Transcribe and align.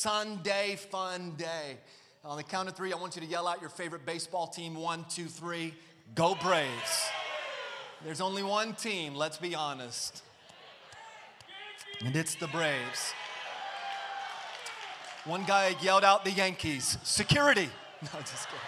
Sunday 0.00 0.76
Fun 0.76 1.34
Day. 1.36 1.76
On 2.24 2.36
the 2.36 2.44
count 2.44 2.68
of 2.68 2.76
three, 2.76 2.92
I 2.92 2.96
want 2.96 3.16
you 3.16 3.22
to 3.22 3.26
yell 3.26 3.48
out 3.48 3.60
your 3.60 3.70
favorite 3.70 4.06
baseball 4.06 4.46
team. 4.46 4.76
One, 4.76 5.04
two, 5.08 5.26
three. 5.26 5.74
Go 6.14 6.36
Braves. 6.36 7.08
There's 8.04 8.20
only 8.20 8.44
one 8.44 8.74
team, 8.74 9.16
let's 9.16 9.38
be 9.38 9.56
honest. 9.56 10.22
And 12.04 12.14
it's 12.14 12.36
the 12.36 12.46
Braves. 12.46 13.12
One 15.24 15.42
guy 15.44 15.74
yelled 15.82 16.04
out 16.04 16.24
the 16.24 16.30
Yankees. 16.32 16.96
Security. 17.02 17.68
No, 18.00 18.20
just 18.20 18.46
kidding. 18.46 18.60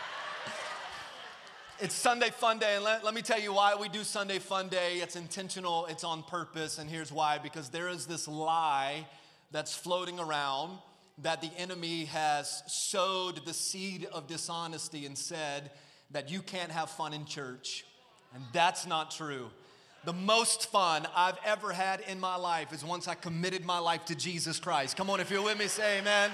It's 1.79 1.95
Sunday 1.95 2.31
Fun 2.31 2.59
Day, 2.59 2.75
and 2.75 2.85
let, 2.85 3.05
let, 3.05 3.15
me 3.15 3.23
tell 3.23 3.39
you 3.39 3.53
why 3.53 3.77
we 3.77 3.89
do 3.89 4.03
Sunday 4.03 4.41
Fun 4.41 4.69
Day. 4.69 4.97
It's 4.97 5.15
intentional, 5.15 5.87
it's 5.87 6.03
on 6.03 6.25
purpose, 6.25 6.79
and 6.79 6.91
here's 6.91 7.13
why 7.13 7.39
because 7.39 7.69
there 7.69 7.89
is 7.89 8.07
this 8.07 8.27
lie 8.27 9.07
that's 9.53 9.73
floating 9.73 10.19
around 10.19 10.79
that 11.23 11.41
the 11.43 11.51
enemy 11.57 12.07
has 12.07 12.63
sowed 12.67 13.45
the 13.45 13.53
seed 13.55 14.07
of 14.13 14.27
dishonesty 14.27 15.07
and 15.07 15.17
said 15.17 15.71
that 16.11 16.31
you 16.31 16.41
can't 16.41 16.71
have 16.71 16.91
fun 16.91 17.13
in 17.13 17.25
church. 17.25 17.85
And 18.35 18.43
that's 18.53 18.87
not 18.87 19.11
true. 19.11 19.51
The 20.05 20.13
most 20.13 20.71
fun 20.71 21.07
I've 21.15 21.39
ever 21.45 21.73
had 21.73 22.01
in 22.01 22.19
my 22.21 22.37
life 22.37 22.73
is 22.73 22.85
once 22.85 23.07
I 23.07 23.15
committed 23.15 23.65
my 23.65 23.79
life 23.79 24.07
to 24.07 24.15
Jesus 24.15 24.59
Christ. 24.59 24.97
Come 24.97 25.11
on, 25.11 25.21
if 25.21 25.31
you're 25.31 25.43
with 25.43 25.59
me, 25.59 25.67
say 25.67 25.99
amen. 25.99 26.31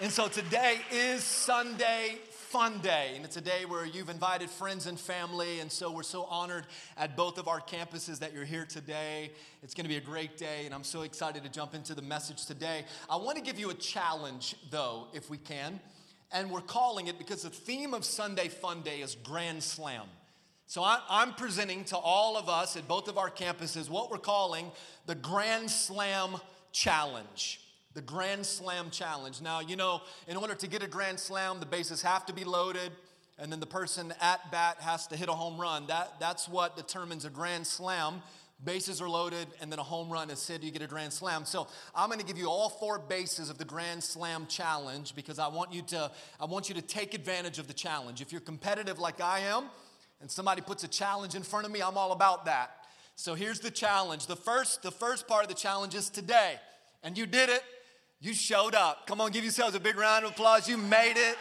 And 0.00 0.12
so 0.12 0.28
today 0.28 0.80
is 0.90 1.24
Sunday 1.24 2.18
fun 2.52 2.80
day, 2.80 3.12
and 3.16 3.24
it's 3.24 3.38
a 3.38 3.40
day 3.40 3.64
where 3.66 3.86
you've 3.86 4.10
invited 4.10 4.50
friends 4.50 4.86
and 4.86 5.00
family, 5.00 5.60
and 5.60 5.72
so 5.72 5.90
we're 5.90 6.02
so 6.02 6.24
honored 6.24 6.66
at 6.98 7.16
both 7.16 7.38
of 7.38 7.48
our 7.48 7.62
campuses 7.62 8.18
that 8.18 8.34
you're 8.34 8.44
here 8.44 8.66
today. 8.66 9.30
It's 9.62 9.72
to 9.72 9.88
be 9.88 9.96
a 9.96 10.02
great 10.02 10.36
day, 10.36 10.66
and 10.66 10.74
I'm 10.74 10.84
so 10.84 11.00
excited 11.00 11.44
to 11.44 11.48
jump 11.48 11.74
into 11.74 11.94
the 11.94 12.02
message 12.02 12.44
today. 12.44 12.84
I 13.08 13.16
want 13.16 13.38
to 13.38 13.42
give 13.42 13.58
you 13.58 13.70
a 13.70 13.74
challenge, 13.74 14.54
though, 14.70 15.06
if 15.14 15.30
we 15.30 15.38
can, 15.38 15.80
and 16.30 16.50
we're 16.50 16.60
calling 16.60 17.06
it 17.06 17.16
because 17.16 17.40
the 17.40 17.48
theme 17.48 17.94
of 17.94 18.04
Sunday 18.04 18.48
Fun 18.48 18.82
Day 18.82 19.00
is 19.00 19.14
Grand 19.14 19.62
Slam. 19.62 20.04
So 20.66 20.84
I'm 20.84 21.32
presenting 21.32 21.84
to 21.84 21.96
all 21.96 22.36
of 22.36 22.50
us 22.50 22.76
at 22.76 22.86
both 22.86 23.08
of 23.08 23.16
our 23.16 23.30
campuses 23.30 23.88
what 23.88 24.10
we're 24.10 24.18
calling 24.18 24.70
the 25.06 25.14
Grand 25.14 25.70
Slam 25.70 26.36
Challenge 26.70 27.61
the 27.94 28.00
Grand 28.02 28.44
Slam 28.44 28.90
Challenge. 28.90 29.40
Now, 29.40 29.60
you 29.60 29.76
know, 29.76 30.00
in 30.26 30.36
order 30.36 30.54
to 30.54 30.66
get 30.66 30.82
a 30.82 30.88
Grand 30.88 31.18
Slam, 31.18 31.60
the 31.60 31.66
bases 31.66 32.02
have 32.02 32.26
to 32.26 32.32
be 32.32 32.44
loaded, 32.44 32.90
and 33.38 33.50
then 33.50 33.60
the 33.60 33.66
person 33.66 34.12
at 34.20 34.50
bat 34.50 34.78
has 34.80 35.06
to 35.08 35.16
hit 35.16 35.28
a 35.28 35.32
home 35.32 35.60
run. 35.60 35.86
That, 35.88 36.18
that's 36.20 36.48
what 36.48 36.76
determines 36.76 37.24
a 37.24 37.30
Grand 37.30 37.66
Slam. 37.66 38.22
Bases 38.64 39.00
are 39.00 39.08
loaded, 39.08 39.48
and 39.60 39.72
then 39.72 39.78
a 39.78 39.82
home 39.82 40.08
run 40.08 40.30
is 40.30 40.46
hit, 40.46 40.62
you 40.62 40.70
get 40.70 40.82
a 40.82 40.86
Grand 40.86 41.12
Slam. 41.12 41.44
So 41.44 41.66
I'm 41.94 42.08
gonna 42.08 42.22
give 42.22 42.38
you 42.38 42.46
all 42.46 42.68
four 42.68 42.98
bases 42.98 43.50
of 43.50 43.58
the 43.58 43.64
Grand 43.64 44.02
Slam 44.02 44.46
Challenge 44.46 45.14
because 45.16 45.38
I 45.38 45.48
want 45.48 45.72
you 45.72 45.82
to, 45.82 46.10
I 46.40 46.44
want 46.44 46.68
you 46.68 46.74
to 46.76 46.82
take 46.82 47.14
advantage 47.14 47.58
of 47.58 47.66
the 47.66 47.74
challenge. 47.74 48.20
If 48.20 48.30
you're 48.30 48.40
competitive 48.40 48.98
like 48.98 49.20
I 49.20 49.40
am, 49.40 49.64
and 50.20 50.30
somebody 50.30 50.62
puts 50.62 50.84
a 50.84 50.88
challenge 50.88 51.34
in 51.34 51.42
front 51.42 51.66
of 51.66 51.72
me, 51.72 51.82
I'm 51.82 51.98
all 51.98 52.12
about 52.12 52.44
that. 52.44 52.70
So 53.16 53.34
here's 53.34 53.58
the 53.58 53.70
challenge. 53.70 54.28
The 54.28 54.36
first, 54.36 54.82
the 54.82 54.92
first 54.92 55.26
part 55.26 55.42
of 55.42 55.48
the 55.48 55.54
challenge 55.56 55.94
is 55.96 56.08
today. 56.08 56.54
And 57.02 57.18
you 57.18 57.26
did 57.26 57.50
it. 57.50 57.62
You 58.22 58.34
showed 58.34 58.76
up. 58.76 59.08
Come 59.08 59.20
on, 59.20 59.32
give 59.32 59.42
yourselves 59.42 59.74
a 59.74 59.80
big 59.80 59.96
round 59.96 60.24
of 60.24 60.30
applause. 60.30 60.68
You 60.68 60.76
made 60.78 61.16
it. 61.16 61.36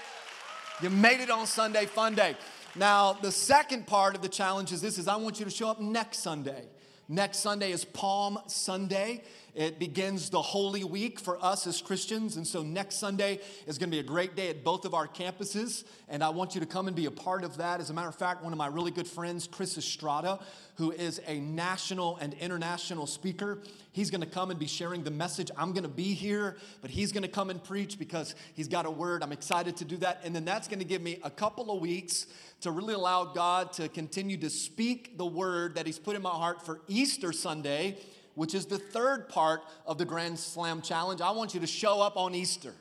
You 0.82 0.90
made 0.90 1.20
it 1.20 1.30
on 1.30 1.46
Sunday 1.46 1.86
Fun 1.86 2.16
Day. 2.16 2.36
Now, 2.76 3.14
the 3.14 3.32
second 3.32 3.86
part 3.86 4.16
of 4.16 4.24
the 4.24 4.28
challenge 4.28 4.72
is 4.72 4.82
this 4.82 4.98
is 4.98 5.08
I 5.08 5.16
want 5.18 5.38
you 5.38 5.46
to 5.46 5.52
show 5.52 5.70
up 5.70 5.80
next 5.80 6.24
Sunday. 6.24 6.66
Next 7.08 7.38
Sunday 7.38 7.72
is 7.72 7.86
Palm 7.86 8.40
Sunday. 8.48 9.22
It 9.54 9.80
begins 9.80 10.30
the 10.30 10.42
Holy 10.42 10.86
Week 10.86 11.20
for 11.20 11.38
us 11.44 11.68
as 11.68 11.82
Christians. 11.82 12.38
And 12.38 12.48
so 12.48 12.64
next 12.64 12.96
Sunday 12.96 13.40
is 13.68 13.78
going 13.78 13.90
to 13.90 13.96
be 13.96 14.00
a 14.00 14.04
great 14.04 14.34
day 14.36 14.50
at 14.50 14.64
both 14.64 14.86
of 14.86 14.94
our 14.94 15.08
campuses. 15.08 15.84
And 16.08 16.24
I 16.24 16.30
want 16.30 16.56
you 16.56 16.62
to 16.62 16.68
come 16.68 16.88
and 16.88 16.96
be 16.96 17.06
a 17.06 17.12
part 17.12 17.44
of 17.44 17.58
that. 17.58 17.82
As 17.82 17.90
a 17.90 17.94
matter 17.94 18.08
of 18.08 18.16
fact, 18.16 18.44
one 18.44 18.54
of 18.54 18.58
my 18.58 18.68
really 18.68 18.92
good 18.92 19.08
friends, 19.08 19.48
Chris 19.52 19.78
Estrada, 19.78 20.40
who 20.76 20.92
is 20.92 21.20
a 21.28 21.42
national 21.42 22.16
and 22.18 22.34
international 22.36 23.06
speaker, 23.06 23.60
he's 23.92 24.10
going 24.10 24.22
to 24.22 24.28
come 24.28 24.52
and 24.52 24.60
be 24.60 24.68
sharing 24.68 25.04
the 25.04 25.12
message. 25.12 25.52
I'm 25.58 25.74
going 25.74 25.84
to 25.84 25.90
be 25.90 26.14
here, 26.14 26.56
but 26.82 26.90
he's 26.90 27.12
going 27.12 27.24
to 27.24 27.30
come 27.30 27.50
and 27.50 27.62
preach 27.62 28.00
because 28.00 28.36
he's 28.54 28.70
got 28.70 28.86
a 28.86 28.92
word. 28.92 29.22
I'm 29.22 29.34
excited 29.34 29.76
to 29.78 29.86
do 29.86 29.98
that. 29.98 30.22
And 30.24 30.34
then 30.34 30.46
that's 30.46 30.70
going 30.70 30.80
to 30.80 30.86
give 30.86 31.02
me 31.02 31.20
a 31.24 31.30
couple 31.30 31.76
of 31.76 31.82
weeks 31.82 32.26
to 32.62 32.72
really 32.72 32.94
allow 32.94 33.26
God 33.26 33.74
to 33.74 33.90
continue 33.90 34.38
to 34.38 34.50
speak 34.50 35.18
the 35.18 35.26
word 35.26 35.76
that 35.76 35.86
he's 35.86 36.00
put 36.00 36.16
in 36.16 36.22
my 36.22 36.30
heart 36.30 36.66
for 36.66 36.80
Easter 36.88 37.34
Sunday 37.34 37.98
which 38.36 38.54
is 38.54 38.66
the 38.66 38.78
third 38.78 39.30
part 39.30 39.62
of 39.86 39.98
the 39.98 40.06
Grand 40.06 40.40
Slam 40.40 40.82
Challenge. 40.82 41.22
I 41.22 41.32
want 41.32 41.54
you 41.54 41.60
to 41.60 41.68
show 41.68 42.02
up 42.02 42.18
on 42.18 42.34
Easter. 42.36 42.74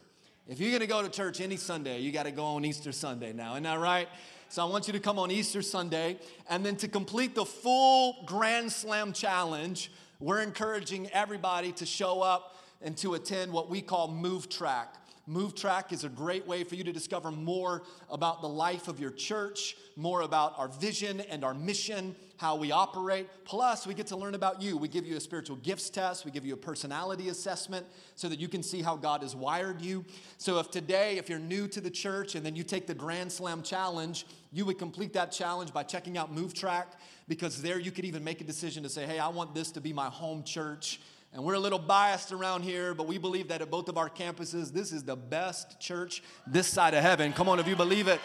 If 0.48 0.58
you're 0.58 0.72
gonna 0.72 0.86
go 0.86 1.02
to 1.02 1.08
church 1.08 1.40
any 1.40 1.56
Sunday, 1.56 2.00
you 2.00 2.12
gotta 2.12 2.32
go 2.32 2.44
on 2.44 2.64
Easter 2.64 2.92
Sunday 2.92 3.32
now, 3.32 3.52
isn't 3.52 3.62
that 3.64 3.78
right? 3.78 4.08
So 4.48 4.66
I 4.66 4.68
want 4.68 4.88
you 4.88 4.92
to 4.94 5.00
come 5.00 5.16
on 5.18 5.30
Easter 5.30 5.62
Sunday. 5.62 6.18
And 6.48 6.66
then 6.66 6.74
to 6.78 6.88
complete 6.88 7.36
the 7.36 7.44
full 7.44 8.24
Grand 8.26 8.72
Slam 8.72 9.12
Challenge, 9.12 9.92
we're 10.18 10.42
encouraging 10.42 11.08
everybody 11.10 11.70
to 11.72 11.86
show 11.86 12.20
up 12.20 12.56
and 12.82 12.96
to 12.96 13.14
attend 13.14 13.52
what 13.52 13.70
we 13.70 13.80
call 13.80 14.08
Move 14.08 14.48
Track. 14.48 14.94
Move 15.30 15.54
Track 15.54 15.92
is 15.92 16.02
a 16.02 16.08
great 16.08 16.44
way 16.48 16.64
for 16.64 16.74
you 16.74 16.82
to 16.82 16.92
discover 16.92 17.30
more 17.30 17.84
about 18.10 18.42
the 18.42 18.48
life 18.48 18.88
of 18.88 18.98
your 18.98 19.12
church, 19.12 19.76
more 19.94 20.22
about 20.22 20.58
our 20.58 20.66
vision 20.66 21.20
and 21.20 21.44
our 21.44 21.54
mission, 21.54 22.16
how 22.36 22.56
we 22.56 22.72
operate. 22.72 23.28
Plus, 23.44 23.86
we 23.86 23.94
get 23.94 24.08
to 24.08 24.16
learn 24.16 24.34
about 24.34 24.60
you. 24.60 24.76
We 24.76 24.88
give 24.88 25.06
you 25.06 25.16
a 25.16 25.20
spiritual 25.20 25.54
gifts 25.58 25.88
test, 25.88 26.24
we 26.24 26.32
give 26.32 26.44
you 26.44 26.54
a 26.54 26.56
personality 26.56 27.28
assessment 27.28 27.86
so 28.16 28.28
that 28.28 28.40
you 28.40 28.48
can 28.48 28.60
see 28.60 28.82
how 28.82 28.96
God 28.96 29.22
has 29.22 29.36
wired 29.36 29.80
you. 29.80 30.04
So, 30.36 30.58
if 30.58 30.72
today, 30.72 31.16
if 31.16 31.28
you're 31.28 31.38
new 31.38 31.68
to 31.68 31.80
the 31.80 31.90
church 31.90 32.34
and 32.34 32.44
then 32.44 32.56
you 32.56 32.64
take 32.64 32.88
the 32.88 32.94
Grand 32.94 33.30
Slam 33.30 33.62
Challenge, 33.62 34.26
you 34.50 34.64
would 34.64 34.80
complete 34.80 35.12
that 35.12 35.30
challenge 35.30 35.72
by 35.72 35.84
checking 35.84 36.18
out 36.18 36.32
Move 36.32 36.54
Track 36.54 36.94
because 37.28 37.62
there 37.62 37.78
you 37.78 37.92
could 37.92 38.04
even 38.04 38.24
make 38.24 38.40
a 38.40 38.44
decision 38.44 38.82
to 38.82 38.88
say, 38.88 39.06
hey, 39.06 39.20
I 39.20 39.28
want 39.28 39.54
this 39.54 39.70
to 39.72 39.80
be 39.80 39.92
my 39.92 40.08
home 40.08 40.42
church. 40.42 40.98
And 41.32 41.44
we're 41.44 41.54
a 41.54 41.60
little 41.60 41.78
biased 41.78 42.32
around 42.32 42.62
here, 42.62 42.92
but 42.92 43.06
we 43.06 43.16
believe 43.16 43.48
that 43.48 43.62
at 43.62 43.70
both 43.70 43.88
of 43.88 43.96
our 43.96 44.10
campuses, 44.10 44.72
this 44.72 44.90
is 44.90 45.04
the 45.04 45.14
best 45.14 45.78
church 45.78 46.22
this 46.46 46.66
side 46.66 46.92
of 46.92 47.02
heaven. 47.02 47.32
Come 47.32 47.48
on, 47.48 47.60
if 47.60 47.68
you 47.68 47.76
believe 47.76 48.08
it, 48.08 48.20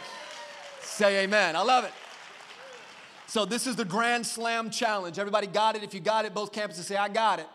say 0.81 1.23
amen. 1.23 1.55
I 1.55 1.61
love 1.61 1.83
it. 1.83 1.91
So, 3.27 3.45
this 3.45 3.67
is 3.67 3.75
the 3.75 3.85
Grand 3.85 4.25
Slam 4.25 4.69
Challenge. 4.69 5.19
Everybody 5.19 5.47
got 5.47 5.75
it? 5.75 5.83
If 5.83 5.93
you 5.93 5.99
got 5.99 6.25
it, 6.25 6.33
both 6.33 6.51
campuses 6.51 6.83
say, 6.83 6.95
I 6.95 7.09
got 7.09 7.39
it. 7.39 7.47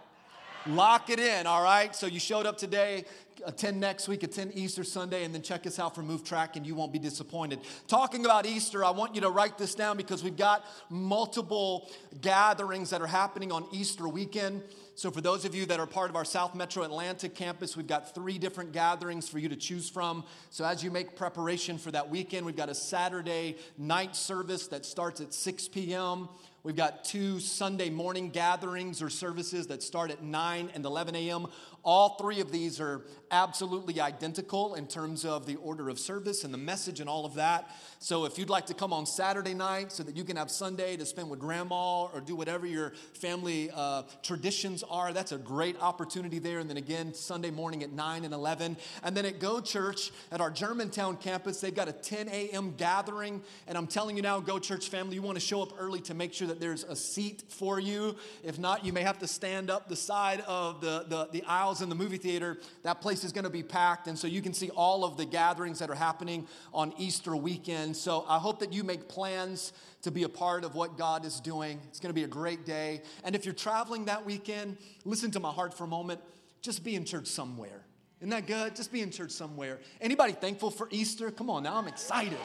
Lock 0.67 1.11
it 1.11 1.19
in, 1.19 1.47
all 1.47 1.63
right? 1.63 1.95
So, 1.97 2.07
you 2.07 2.21
showed 2.21 2.45
up 2.45 2.59
today, 2.59 3.05
attend 3.47 3.81
next 3.81 4.09
week, 4.09 4.23
attend 4.23 4.53
Easter 4.55 4.85
Sunday, 4.85 5.25
and 5.25 5.35
then 5.35 5.43
check 5.43 5.67
us 5.67 5.79
out 5.79 5.95
for 5.95 6.03
Move 6.03 6.25
Track, 6.25 6.57
and 6.57 6.67
you 6.67 6.75
won't 6.75 6.93
be 6.93 6.99
disappointed. 6.99 7.61
Talking 7.87 8.25
about 8.25 8.47
Easter, 8.47 8.85
I 8.85 8.91
want 8.91 9.15
you 9.15 9.21
to 9.23 9.31
write 9.31 9.59
this 9.59 9.75
down 9.75 9.97
because 9.97 10.23
we've 10.23 10.37
got 10.37 10.65
multiple 10.91 11.89
gatherings 12.21 12.91
that 12.91 13.01
are 13.01 13.07
happening 13.07 13.53
on 13.53 13.65
Easter 13.73 14.09
weekend. 14.09 14.63
So, 15.01 15.11
for 15.11 15.23
those 15.23 15.47
of 15.47 15.55
you 15.55 15.65
that 15.65 15.81
are 15.81 15.87
part 15.87 16.11
of 16.11 16.17
our 16.17 16.27
South 16.27 16.55
Metro 16.55 16.83
Atlanta 16.83 17.31
campus, 17.31 17.75
we've 17.75 17.87
got 17.87 18.15
three 18.15 18.37
different 18.37 18.73
gatherings 18.73 19.31
for 19.31 19.39
you 19.39 19.49
to 19.49 19.57
choose 19.57 19.89
from. 19.89 20.25
So, 20.51 20.63
as 20.63 20.85
you 20.85 20.91
make 20.91 21.17
preparation 21.17 21.79
for 21.79 21.91
that 21.93 22.11
weekend, 22.11 22.45
we've 22.45 22.55
got 22.55 22.69
a 22.69 22.75
Saturday 22.75 23.57
night 23.79 24.15
service 24.15 24.67
that 24.67 24.85
starts 24.85 25.23
at 25.23 25.33
6 25.33 25.69
p.m. 25.69 26.29
We've 26.65 26.77
got 26.77 27.07
two 27.07 27.41
Sunday 27.41 27.89
morning 27.89 28.29
gatherings 28.29 29.01
or 29.01 29.09
services 29.09 29.69
that 29.69 29.83
start 29.83 30.11
at 30.11 30.23
9 30.23 30.71
and 30.75 30.85
11 30.85 31.17
a.m. 31.17 31.47
All 31.83 32.17
three 32.17 32.41
of 32.41 32.53
these 32.53 32.81
are 32.81 33.03
absolutely 33.31 34.01
identical 34.01 34.75
in 34.75 34.87
terms 34.87 35.25
of 35.25 35.47
the 35.47 35.57
order 35.57 35.89
of 35.89 35.99
service 35.99 36.45
and 36.45 36.53
the 36.53 36.59
message 36.59 37.01
and 37.01 37.09
all 37.09 37.25
of 37.25 37.35
that. 37.35 37.71
So 38.01 38.25
if 38.25 38.39
you'd 38.39 38.51
like 38.51 38.67
to 38.67 38.75
come 38.75 38.93
on 38.93 39.07
Saturday 39.07 39.55
night 39.55 39.93
so 39.93 40.03
that 40.03 40.17
you 40.17 40.25
can 40.25 40.37
have 40.37 40.51
Sunday 40.51 40.97
to 40.97 41.07
spend 41.07 41.31
with 41.31 41.39
grandma 41.39 42.05
or 42.07 42.21
do 42.21 42.35
whatever 42.35 42.67
your 42.67 42.91
family 43.15 43.71
uh, 43.75 44.03
traditions 44.23 44.83
are, 44.91 45.13
that's 45.13 45.33
a 45.33 45.39
great 45.39 45.81
opportunity 45.81 46.39
there. 46.39 46.59
And 46.59 46.69
then 46.69 46.77
again, 46.77 47.15
Sunday 47.15 47.51
morning 47.51 47.83
at 47.83 47.93
9 47.93 48.25
and 48.25 48.35
11. 48.35 48.77
And 49.03 49.17
then 49.17 49.25
at 49.25 49.39
Go 49.39 49.61
Church 49.61 50.11
at 50.33 50.41
our 50.41 50.51
Germantown 50.51 51.17
campus, 51.17 51.61
they've 51.61 51.75
got 51.75 51.89
a 51.89 51.93
10 51.93 52.29
a.m. 52.29 52.75
gathering. 52.77 53.43
And 53.67 53.79
I'm 53.79 53.87
telling 53.87 54.17
you 54.17 54.23
now, 54.23 54.41
Go 54.41 54.59
Church 54.59 54.89
family, 54.89 55.15
you 55.15 55.23
want 55.23 55.37
to 55.37 55.45
show 55.45 55.63
up 55.63 55.73
early 55.79 56.01
to 56.03 56.15
make 56.15 56.33
sure 56.33 56.49
that 56.49 56.61
there's 56.61 56.85
a 56.85 56.97
seat 56.97 57.45
for 57.49 57.79
you. 57.79 58.17
If 58.43 58.59
not, 58.59 58.85
you 58.85 58.93
may 58.93 59.03
have 59.03 59.19
to 59.21 59.29
stand 59.29 59.71
up 59.71 59.89
the 59.89 59.97
side 59.97 60.41
of 60.47 60.81
the, 60.81 61.05
the, 61.09 61.29
the 61.31 61.45
in 61.81 61.89
the 61.89 61.95
movie 61.95 62.17
theater. 62.17 62.59
That 62.83 63.01
place 63.01 63.23
is 63.23 63.33
going 63.33 63.45
to 63.45 63.51
be 63.51 63.63
packed. 63.63 64.09
And 64.09 64.19
so 64.19 64.27
you 64.27 64.43
can 64.43 64.53
see 64.53 64.71
all 64.71 65.05
of 65.05 65.17
the 65.17 65.25
gatherings 65.25 65.79
that 65.79 65.91
are 65.91 65.95
happening 65.95 66.49
on 66.75 66.93
Easter 66.99 67.37
weekend. 67.37 67.97
So 67.97 68.25
I 68.29 68.39
hope 68.39 68.59
that 68.59 68.73
you 68.73 68.83
make 68.83 69.09
plans 69.09 69.73
to 70.03 70.11
be 70.11 70.25
a 70.25 70.29
part 70.29 70.65
of 70.65 70.75
what 70.75 70.99
God 70.99 71.25
is 71.25 71.39
doing. 71.39 71.81
It's 71.89 72.01
going 72.01 72.11
to 72.11 72.15
be 72.15 72.25
a 72.25 72.29
great 72.29 72.67
day. 72.67 73.03
And 73.23 73.37
if 73.37 73.45
you're 73.45 73.55
traveling 73.55 74.07
that 74.07 74.27
weekend, 74.27 74.77
listen 75.05 75.31
to 75.31 75.41
my 75.41 75.53
heart 75.53 75.73
for 75.73 75.85
a 75.85 75.89
moment. 75.89 76.21
Just 76.61 76.83
be 76.83 76.97
in 76.97 77.05
church 77.05 77.29
somewhere. 77.29 77.85
Isn't 78.21 78.31
that 78.31 78.47
good? 78.47 78.77
Just 78.77 78.93
be 78.93 79.01
in 79.01 79.11
church 79.11 79.31
somewhere. 79.31 79.79
Anybody 80.01 80.33
thankful 80.33 80.71
for 80.71 80.89
Easter? 80.91 81.31
Come 81.31 81.49
on 81.49 81.63
now, 81.63 81.77
I'm 81.77 81.89
excited. 81.89 82.39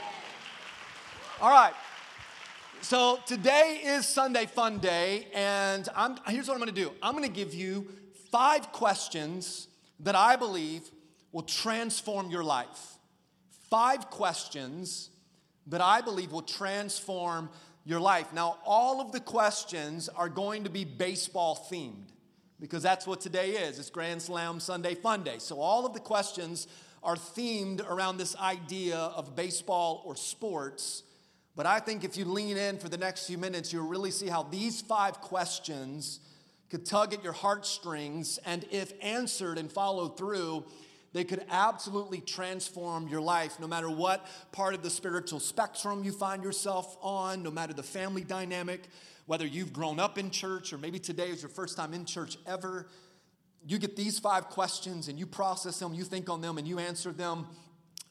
All 1.41 1.49
right. 1.49 1.73
So 2.81 3.19
today 3.25 3.81
is 3.83 4.05
Sunday 4.05 4.45
Fun 4.45 4.77
Day, 4.77 5.27
and 5.33 5.89
I'm, 5.95 6.17
here's 6.27 6.47
what 6.47 6.53
I'm 6.53 6.59
going 6.59 6.73
to 6.73 6.81
do. 6.81 6.91
I'm 7.01 7.13
going 7.13 7.23
to 7.23 7.35
give 7.35 7.53
you 7.53 7.87
five 8.35 8.69
questions 8.73 9.69
that 10.01 10.13
I 10.13 10.35
believe 10.35 10.81
will 11.31 11.43
transform 11.43 12.29
your 12.29 12.43
life. 12.43 12.97
Five 13.69 14.09
questions 14.09 15.09
that 15.67 15.79
I 15.79 16.01
believe 16.01 16.33
will 16.33 16.41
transform 16.41 17.49
your 17.85 18.01
life. 18.01 18.33
Now, 18.33 18.57
all 18.65 18.99
of 18.99 19.13
the 19.13 19.21
questions 19.21 20.09
are 20.09 20.27
going 20.27 20.65
to 20.65 20.69
be 20.69 20.83
baseball 20.83 21.65
themed 21.71 22.09
because 22.59 22.83
that's 22.83 23.07
what 23.07 23.21
today 23.21 23.51
is. 23.51 23.79
It's 23.79 23.89
Grand 23.89 24.21
Slam 24.21 24.59
Sunday 24.59 24.95
Fun 24.95 25.23
Day. 25.23 25.37
So, 25.37 25.61
all 25.61 25.85
of 25.85 25.93
the 25.93 26.01
questions 26.01 26.67
are 27.03 27.15
themed 27.15 27.89
around 27.89 28.17
this 28.17 28.35
idea 28.35 28.97
of 28.97 29.33
baseball 29.37 30.03
or 30.03 30.17
sports. 30.17 31.03
But 31.55 31.67
I 31.67 31.79
think 31.79 32.03
if 32.03 32.17
you 32.17 32.25
lean 32.25 32.57
in 32.57 32.79
for 32.79 32.89
the 32.89 32.97
next 32.97 33.27
few 33.27 33.37
minutes, 33.37 33.71
you'll 33.71 33.87
really 33.87 34.11
see 34.11 34.27
how 34.27 34.43
these 34.43 34.81
five 34.81 35.21
questions 35.21 36.19
could 36.69 36.85
tug 36.85 37.13
at 37.13 37.23
your 37.23 37.33
heartstrings, 37.33 38.39
and 38.45 38.65
if 38.71 38.93
answered 39.01 39.57
and 39.57 39.71
followed 39.71 40.17
through, 40.17 40.65
they 41.13 41.23
could 41.23 41.45
absolutely 41.49 42.19
transform 42.19 43.07
your 43.07 43.21
life, 43.21 43.59
no 43.59 43.67
matter 43.67 43.89
what 43.89 44.27
part 44.51 44.73
of 44.73 44.83
the 44.83 44.89
spiritual 44.89 45.39
spectrum 45.39 46.03
you 46.03 46.11
find 46.11 46.43
yourself 46.43 46.97
on, 47.01 47.41
no 47.41 47.49
matter 47.49 47.73
the 47.73 47.83
family 47.83 48.23
dynamic, 48.23 48.81
whether 49.25 49.45
you've 49.45 49.71
grown 49.71 49.99
up 49.99 50.17
in 50.17 50.29
church 50.29 50.73
or 50.73 50.77
maybe 50.77 50.99
today 50.99 51.29
is 51.29 51.41
your 51.41 51.49
first 51.49 51.77
time 51.77 51.93
in 51.93 52.03
church 52.03 52.37
ever. 52.45 52.87
You 53.65 53.79
get 53.79 53.95
these 53.95 54.19
five 54.19 54.49
questions 54.49 55.07
and 55.07 55.17
you 55.17 55.25
process 55.25 55.79
them, 55.79 55.93
you 55.93 56.03
think 56.03 56.29
on 56.29 56.41
them, 56.41 56.57
and 56.57 56.67
you 56.67 56.79
answer 56.79 57.13
them. 57.13 57.47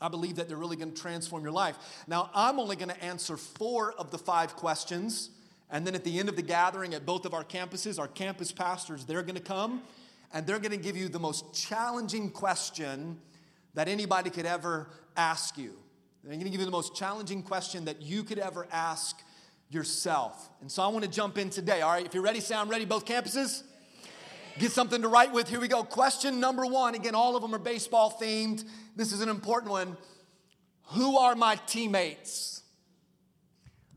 I 0.00 0.08
believe 0.08 0.36
that 0.36 0.48
they're 0.48 0.56
really 0.56 0.76
going 0.76 0.92
to 0.92 1.00
transform 1.00 1.42
your 1.42 1.52
life. 1.52 1.76
Now, 2.08 2.30
I'm 2.34 2.58
only 2.58 2.76
going 2.76 2.88
to 2.88 3.04
answer 3.04 3.36
four 3.36 3.92
of 3.92 4.10
the 4.10 4.18
five 4.18 4.56
questions. 4.56 5.30
And 5.70 5.86
then 5.86 5.94
at 5.94 6.04
the 6.04 6.18
end 6.18 6.28
of 6.28 6.36
the 6.36 6.42
gathering 6.42 6.94
at 6.94 7.04
both 7.06 7.24
of 7.24 7.34
our 7.34 7.44
campuses, 7.44 7.98
our 7.98 8.08
campus 8.08 8.52
pastors, 8.52 9.04
they're 9.04 9.22
going 9.22 9.34
to 9.34 9.42
come 9.42 9.82
and 10.32 10.46
they're 10.46 10.58
going 10.58 10.72
to 10.72 10.76
give 10.76 10.96
you 10.96 11.08
the 11.08 11.18
most 11.18 11.54
challenging 11.54 12.30
question 12.30 13.18
that 13.74 13.88
anybody 13.88 14.30
could 14.30 14.46
ever 14.46 14.88
ask 15.16 15.56
you. 15.56 15.74
They're 16.22 16.32
going 16.32 16.44
to 16.44 16.50
give 16.50 16.60
you 16.60 16.66
the 16.66 16.72
most 16.72 16.94
challenging 16.94 17.42
question 17.42 17.84
that 17.84 18.02
you 18.02 18.22
could 18.22 18.38
ever 18.38 18.66
ask 18.72 19.20
yourself. 19.70 20.48
And 20.60 20.70
so 20.70 20.82
I 20.82 20.88
want 20.88 21.04
to 21.04 21.10
jump 21.10 21.38
in 21.38 21.50
today. 21.50 21.82
All 21.82 21.92
right, 21.92 22.06
if 22.06 22.14
you're 22.14 22.22
ready, 22.22 22.40
sound 22.40 22.70
ready, 22.70 22.84
both 22.84 23.04
campuses? 23.04 23.62
Get 24.58 24.70
something 24.70 25.02
to 25.02 25.08
write 25.08 25.32
with. 25.32 25.48
Here 25.48 25.60
we 25.60 25.68
go. 25.68 25.82
Question 25.82 26.38
number 26.38 26.64
one. 26.64 26.94
Again, 26.94 27.14
all 27.14 27.34
of 27.34 27.42
them 27.42 27.54
are 27.54 27.58
baseball 27.58 28.16
themed. 28.20 28.64
This 28.94 29.12
is 29.12 29.20
an 29.20 29.28
important 29.28 29.72
one. 29.72 29.96
Who 30.92 31.18
are 31.18 31.34
my 31.34 31.56
teammates? 31.66 32.62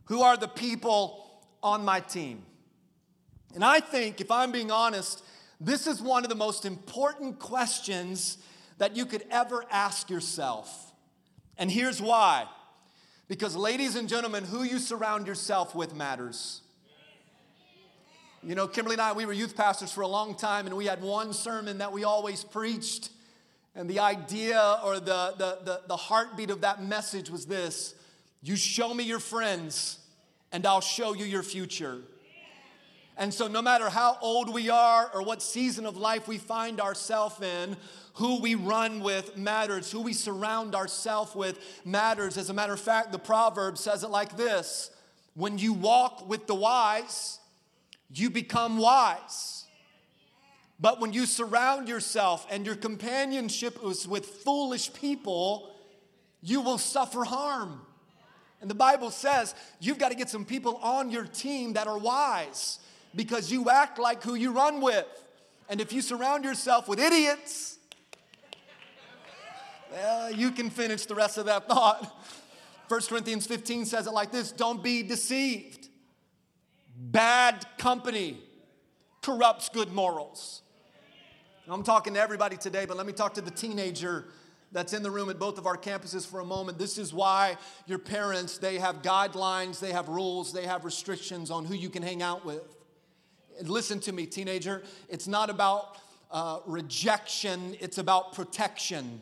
Who 0.05 0.21
are 0.21 0.35
the 0.35 0.47
people 0.47 1.26
on 1.62 1.83
my 1.86 2.00
team? 2.00 2.44
And 3.56 3.63
I 3.63 3.80
think, 3.80 4.21
if 4.21 4.30
I'm 4.30 4.51
being 4.51 4.71
honest, 4.71 5.24
this 5.59 5.88
is 5.88 6.01
one 6.01 6.24
of 6.24 6.30
the 6.30 6.36
most 6.36 6.65
important 6.65 7.39
questions 7.39 8.38
that 8.77 8.95
you 8.95 9.06
could 9.06 9.25
ever 9.31 9.63
ask 9.71 10.09
yourself. 10.09 10.94
And 11.57 11.71
here's 11.71 12.01
why. 12.01 12.45
Because, 13.27 13.56
ladies 13.56 13.95
and 13.95 14.07
gentlemen, 14.07 14.44
who 14.44 14.63
you 14.63 14.80
surround 14.80 15.27
yourself 15.27 15.75
with 15.75 15.95
matters. 15.95 16.62
You 18.44 18.56
know, 18.56 18.68
Kimberly 18.68 18.94
and 18.94 19.01
I, 19.01 19.12
we 19.13 19.25
were 19.25 19.33
youth 19.33 19.57
pastors 19.57 19.92
for 19.92 20.01
a 20.01 20.07
long 20.07 20.36
time, 20.36 20.68
and 20.68 20.77
we 20.77 20.86
had 20.86 21.01
one 21.01 21.33
sermon 21.33 21.80
that 21.80 21.92
we 21.92 22.03
always 22.03 22.44
preached. 22.44 23.10
And 23.75 23.89
the 23.89 24.00
idea 24.00 24.80
or 24.83 25.00
the, 25.00 25.33
the, 25.38 25.60
the, 25.63 25.81
the 25.88 25.98
heartbeat 25.98 26.50
of 26.50 26.62
that 26.62 26.81
message 26.81 27.30
was 27.30 27.45
this 27.45 27.95
You 28.42 28.56
show 28.56 28.94
me 28.94 29.03
your 29.03 29.19
friends, 29.19 30.00
and 30.51 30.65
I'll 30.65 30.81
show 30.81 31.13
you 31.13 31.25
your 31.25 31.44
future. 31.44 32.01
And 33.17 33.33
so, 33.33 33.47
no 33.47 33.63
matter 33.63 33.89
how 33.89 34.17
old 34.21 34.53
we 34.53 34.69
are 34.69 35.09
or 35.13 35.23
what 35.23 35.41
season 35.41 35.88
of 35.88 35.97
life 35.97 36.27
we 36.27 36.38
find 36.38 36.79
ourselves 36.79 37.41
in, 37.41 37.75
who 38.13 38.39
we 38.41 38.55
run 38.55 38.99
with 38.99 39.38
matters, 39.38 39.91
who 39.91 40.01
we 40.01 40.13
surround 40.13 40.75
ourselves 40.75 41.35
with 41.35 41.59
matters. 41.83 42.38
As 42.38 42.49
a 42.49 42.53
matter 42.53 42.73
of 42.73 42.79
fact, 42.79 43.11
the 43.11 43.19
proverb 43.19 43.77
says 43.77 44.03
it 44.03 44.09
like 44.09 44.38
this 44.38 44.91
When 45.33 45.57
you 45.57 45.73
walk 45.73 46.29
with 46.29 46.45
the 46.45 46.55
wise, 46.55 47.39
you 48.13 48.29
become 48.29 48.77
wise. 48.77 49.65
But 50.79 51.00
when 51.00 51.11
you 51.11 51.25
surround 51.25 51.88
yourself 51.88 52.45
and 52.51 52.65
your 52.65 52.75
companionship 52.75 53.79
is 53.83 54.07
with 54.07 54.25
foolish 54.27 54.93
people, 54.93 55.73
you 56.41 56.61
will 56.61 56.77
suffer 56.77 57.23
harm. 57.23 57.81
And 58.62 58.69
the 58.69 58.75
Bible 58.75 59.12
says 59.12 59.54
you've 59.80 60.00
got 60.00 60.09
to 60.09 60.15
get 60.15 60.30
some 60.30 60.45
people 60.45 60.77
on 60.77 61.12
your 61.12 61.25
team 61.25 61.74
that 61.74 61.88
are 61.88 61.98
wise 61.98 62.80
because 63.15 63.51
you 63.51 63.69
act 63.69 64.00
like 64.00 64.24
who 64.24 64.36
you 64.36 64.51
run 64.51 64.81
with. 64.81 65.06
And 65.69 65.81
if 65.81 65.92
you 65.92 66.01
surround 66.01 66.44
yourself 66.44 66.88
with 66.88 67.00
idiots, 67.00 67.77
well, 69.92 70.31
you 70.31 70.51
can 70.51 70.69
finish 70.69 71.06
the 71.06 71.15
rest 71.15 71.38
of 71.38 71.45
that 71.45 71.68
thought. 71.68 72.25
1 72.88 73.01
Corinthians 73.01 73.45
15 73.45 73.86
says 73.86 74.07
it 74.07 74.12
like 74.12 74.31
this 74.31 74.51
Don't 74.51 74.81
be 74.81 75.03
deceived. 75.03 75.89
Bad 76.95 77.65
company 77.77 78.39
corrupts 79.21 79.69
good 79.69 79.92
morals. 79.92 80.62
I'm 81.69 81.83
talking 81.83 82.13
to 82.13 82.19
everybody 82.19 82.56
today, 82.56 82.86
but 82.86 82.95
let 82.95 83.06
me 83.06 83.12
talk 83.12 83.33
to 83.33 83.42
the 83.42 83.51
teenager 83.51 84.25
that's 84.71 84.93
in 84.93 85.03
the 85.03 85.11
room 85.11 85.29
at 85.29 85.39
both 85.39 85.57
of 85.57 85.65
our 85.65 85.77
campuses 85.77 86.27
for 86.27 86.39
a 86.39 86.45
moment. 86.45 86.77
This 86.77 86.97
is 86.97 87.13
why 87.13 87.57
your 87.85 87.99
parents, 87.99 88.57
they 88.57 88.77
have 88.79 89.01
guidelines, 89.01 89.79
they 89.79 89.91
have 89.91 90.09
rules, 90.09 90.51
they 90.51 90.65
have 90.65 90.83
restrictions 90.85 91.49
on 91.51 91.65
who 91.65 91.73
you 91.73 91.89
can 91.89 92.03
hang 92.03 92.21
out 92.21 92.45
with 92.45 92.77
listen 93.63 93.99
to 94.01 94.11
me, 94.11 94.25
teenager. 94.25 94.83
It's 95.09 95.27
not 95.27 95.49
about 95.49 95.97
uh, 96.31 96.59
rejection, 96.65 97.75
it's 97.79 97.97
about 97.97 98.33
protection. 98.33 99.21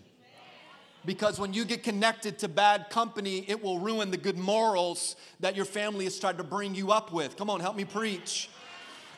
Because 1.06 1.40
when 1.40 1.54
you 1.54 1.66
get 1.66 1.84
connected 1.84 2.40
to 2.40 2.48
bad 2.48 2.90
company, 2.90 3.46
it 3.48 3.64
will 3.64 3.80
ruin 3.80 4.10
the 4.10 4.18
good 4.18 4.40
morals 4.40 5.16
that 5.40 5.56
your 5.56 5.66
family 5.66 6.06
has 6.06 6.20
tried 6.20 6.40
to 6.40 6.44
bring 6.44 6.74
you 6.74 6.92
up 6.92 7.14
with. 7.14 7.38
Come 7.38 7.50
on, 7.50 7.60
help 7.60 7.76
me 7.76 7.86
preach. 7.86 8.50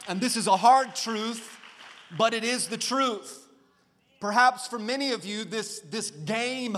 And 0.10 0.19
this 0.19 0.36
is 0.36 0.48
a 0.48 0.57
hard 0.57 0.96
truth, 0.96 1.57
but 2.17 2.34
it 2.34 2.43
is 2.43 2.67
the 2.67 2.77
truth. 2.77 3.47
Perhaps 4.19 4.67
for 4.67 4.79
many 4.79 5.12
of 5.12 5.25
you, 5.25 5.43
this, 5.43 5.79
this 5.81 6.12
game 6.12 6.77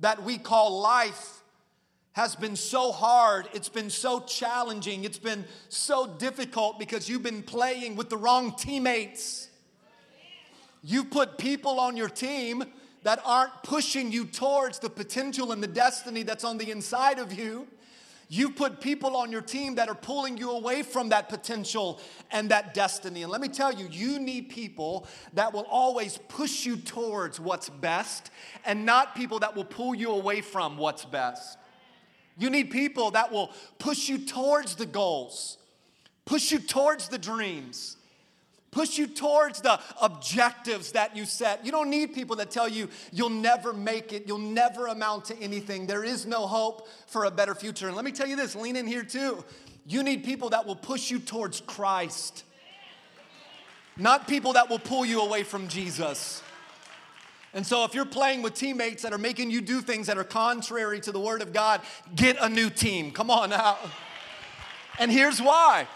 that 0.00 0.22
we 0.22 0.38
call 0.38 0.80
life 0.80 1.42
has 2.12 2.34
been 2.34 2.56
so 2.56 2.90
hard, 2.90 3.48
it's 3.52 3.68
been 3.68 3.90
so 3.90 4.20
challenging, 4.20 5.04
it's 5.04 5.18
been 5.18 5.44
so 5.68 6.06
difficult 6.06 6.78
because 6.78 7.08
you've 7.08 7.22
been 7.22 7.44
playing 7.44 7.94
with 7.94 8.10
the 8.10 8.16
wrong 8.16 8.52
teammates. 8.56 9.48
You 10.82 11.04
put 11.04 11.38
people 11.38 11.78
on 11.78 11.96
your 11.96 12.08
team 12.08 12.64
that 13.04 13.20
aren't 13.24 13.62
pushing 13.62 14.10
you 14.10 14.24
towards 14.24 14.80
the 14.80 14.90
potential 14.90 15.52
and 15.52 15.62
the 15.62 15.68
destiny 15.68 16.24
that's 16.24 16.44
on 16.44 16.58
the 16.58 16.70
inside 16.72 17.20
of 17.20 17.32
you. 17.32 17.68
You 18.30 18.50
put 18.50 18.80
people 18.80 19.16
on 19.16 19.32
your 19.32 19.40
team 19.40 19.76
that 19.76 19.88
are 19.88 19.94
pulling 19.94 20.36
you 20.36 20.50
away 20.50 20.82
from 20.82 21.08
that 21.08 21.30
potential 21.30 21.98
and 22.30 22.50
that 22.50 22.74
destiny. 22.74 23.22
And 23.22 23.32
let 23.32 23.40
me 23.40 23.48
tell 23.48 23.72
you, 23.72 23.88
you 23.90 24.18
need 24.18 24.50
people 24.50 25.06
that 25.32 25.54
will 25.54 25.66
always 25.70 26.18
push 26.28 26.66
you 26.66 26.76
towards 26.76 27.40
what's 27.40 27.70
best 27.70 28.30
and 28.66 28.84
not 28.84 29.14
people 29.14 29.38
that 29.38 29.56
will 29.56 29.64
pull 29.64 29.94
you 29.94 30.10
away 30.10 30.42
from 30.42 30.76
what's 30.76 31.06
best. 31.06 31.58
You 32.36 32.50
need 32.50 32.70
people 32.70 33.10
that 33.12 33.32
will 33.32 33.50
push 33.78 34.08
you 34.08 34.18
towards 34.18 34.76
the 34.76 34.86
goals, 34.86 35.58
push 36.26 36.52
you 36.52 36.58
towards 36.58 37.08
the 37.08 37.18
dreams, 37.18 37.97
push 38.70 38.98
you 38.98 39.06
towards 39.06 39.60
the 39.60 39.80
objectives 40.00 40.92
that 40.92 41.16
you 41.16 41.24
set. 41.24 41.64
You 41.64 41.72
don't 41.72 41.90
need 41.90 42.14
people 42.14 42.36
that 42.36 42.50
tell 42.50 42.68
you 42.68 42.88
you'll 43.12 43.30
never 43.30 43.72
make 43.72 44.12
it, 44.12 44.24
you'll 44.26 44.38
never 44.38 44.86
amount 44.86 45.26
to 45.26 45.38
anything, 45.38 45.86
there 45.86 46.04
is 46.04 46.26
no 46.26 46.46
hope 46.46 46.88
for 47.06 47.24
a 47.24 47.30
better 47.30 47.54
future. 47.54 47.86
And 47.86 47.96
let 47.96 48.04
me 48.04 48.12
tell 48.12 48.26
you 48.26 48.36
this 48.36 48.54
lean 48.54 48.76
in 48.76 48.86
here 48.86 49.04
too. 49.04 49.44
You 49.86 50.02
need 50.02 50.24
people 50.24 50.50
that 50.50 50.66
will 50.66 50.76
push 50.76 51.10
you 51.10 51.18
towards 51.18 51.62
Christ, 51.62 52.44
not 53.96 54.28
people 54.28 54.52
that 54.52 54.68
will 54.68 54.78
pull 54.78 55.06
you 55.06 55.22
away 55.22 55.44
from 55.44 55.68
Jesus. 55.68 56.42
And 57.54 57.66
so, 57.66 57.84
if 57.84 57.94
you're 57.94 58.04
playing 58.04 58.42
with 58.42 58.52
teammates 58.52 59.02
that 59.02 59.14
are 59.14 59.18
making 59.18 59.50
you 59.50 59.62
do 59.62 59.80
things 59.80 60.08
that 60.08 60.18
are 60.18 60.24
contrary 60.24 61.00
to 61.00 61.12
the 61.12 61.18
Word 61.18 61.40
of 61.40 61.54
God, 61.54 61.80
get 62.14 62.36
a 62.38 62.48
new 62.48 62.68
team. 62.68 63.10
Come 63.10 63.30
on 63.30 63.50
now. 63.50 63.78
And 64.98 65.10
here's 65.10 65.40
why. 65.40 65.88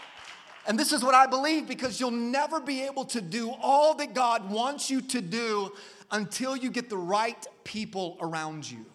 And 0.65 0.79
this 0.79 0.93
is 0.93 1.03
what 1.03 1.13
I 1.13 1.27
believe 1.27 1.67
because 1.67 1.99
you'll 1.99 2.11
never 2.11 2.59
be 2.59 2.83
able 2.83 3.05
to 3.05 3.21
do 3.21 3.51
all 3.61 3.95
that 3.95 4.13
God 4.13 4.49
wants 4.49 4.89
you 4.89 5.01
to 5.01 5.21
do 5.21 5.71
until 6.11 6.55
you 6.55 6.69
get 6.69 6.89
the 6.89 6.97
right 6.97 7.45
people 7.63 8.17
around 8.21 8.69
you. 8.69 8.85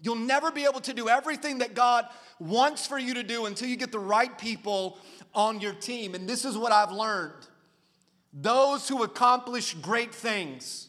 You'll 0.00 0.14
never 0.14 0.52
be 0.52 0.64
able 0.64 0.80
to 0.80 0.92
do 0.92 1.08
everything 1.08 1.58
that 1.58 1.74
God 1.74 2.06
wants 2.38 2.86
for 2.86 2.98
you 2.98 3.14
to 3.14 3.22
do 3.22 3.46
until 3.46 3.66
you 3.66 3.76
get 3.76 3.90
the 3.90 3.98
right 3.98 4.36
people 4.38 4.98
on 5.34 5.60
your 5.60 5.72
team. 5.72 6.14
And 6.14 6.28
this 6.28 6.44
is 6.44 6.56
what 6.56 6.72
I've 6.72 6.92
learned 6.92 7.32
those 8.38 8.86
who 8.86 9.02
accomplish 9.02 9.72
great 9.74 10.14
things 10.14 10.88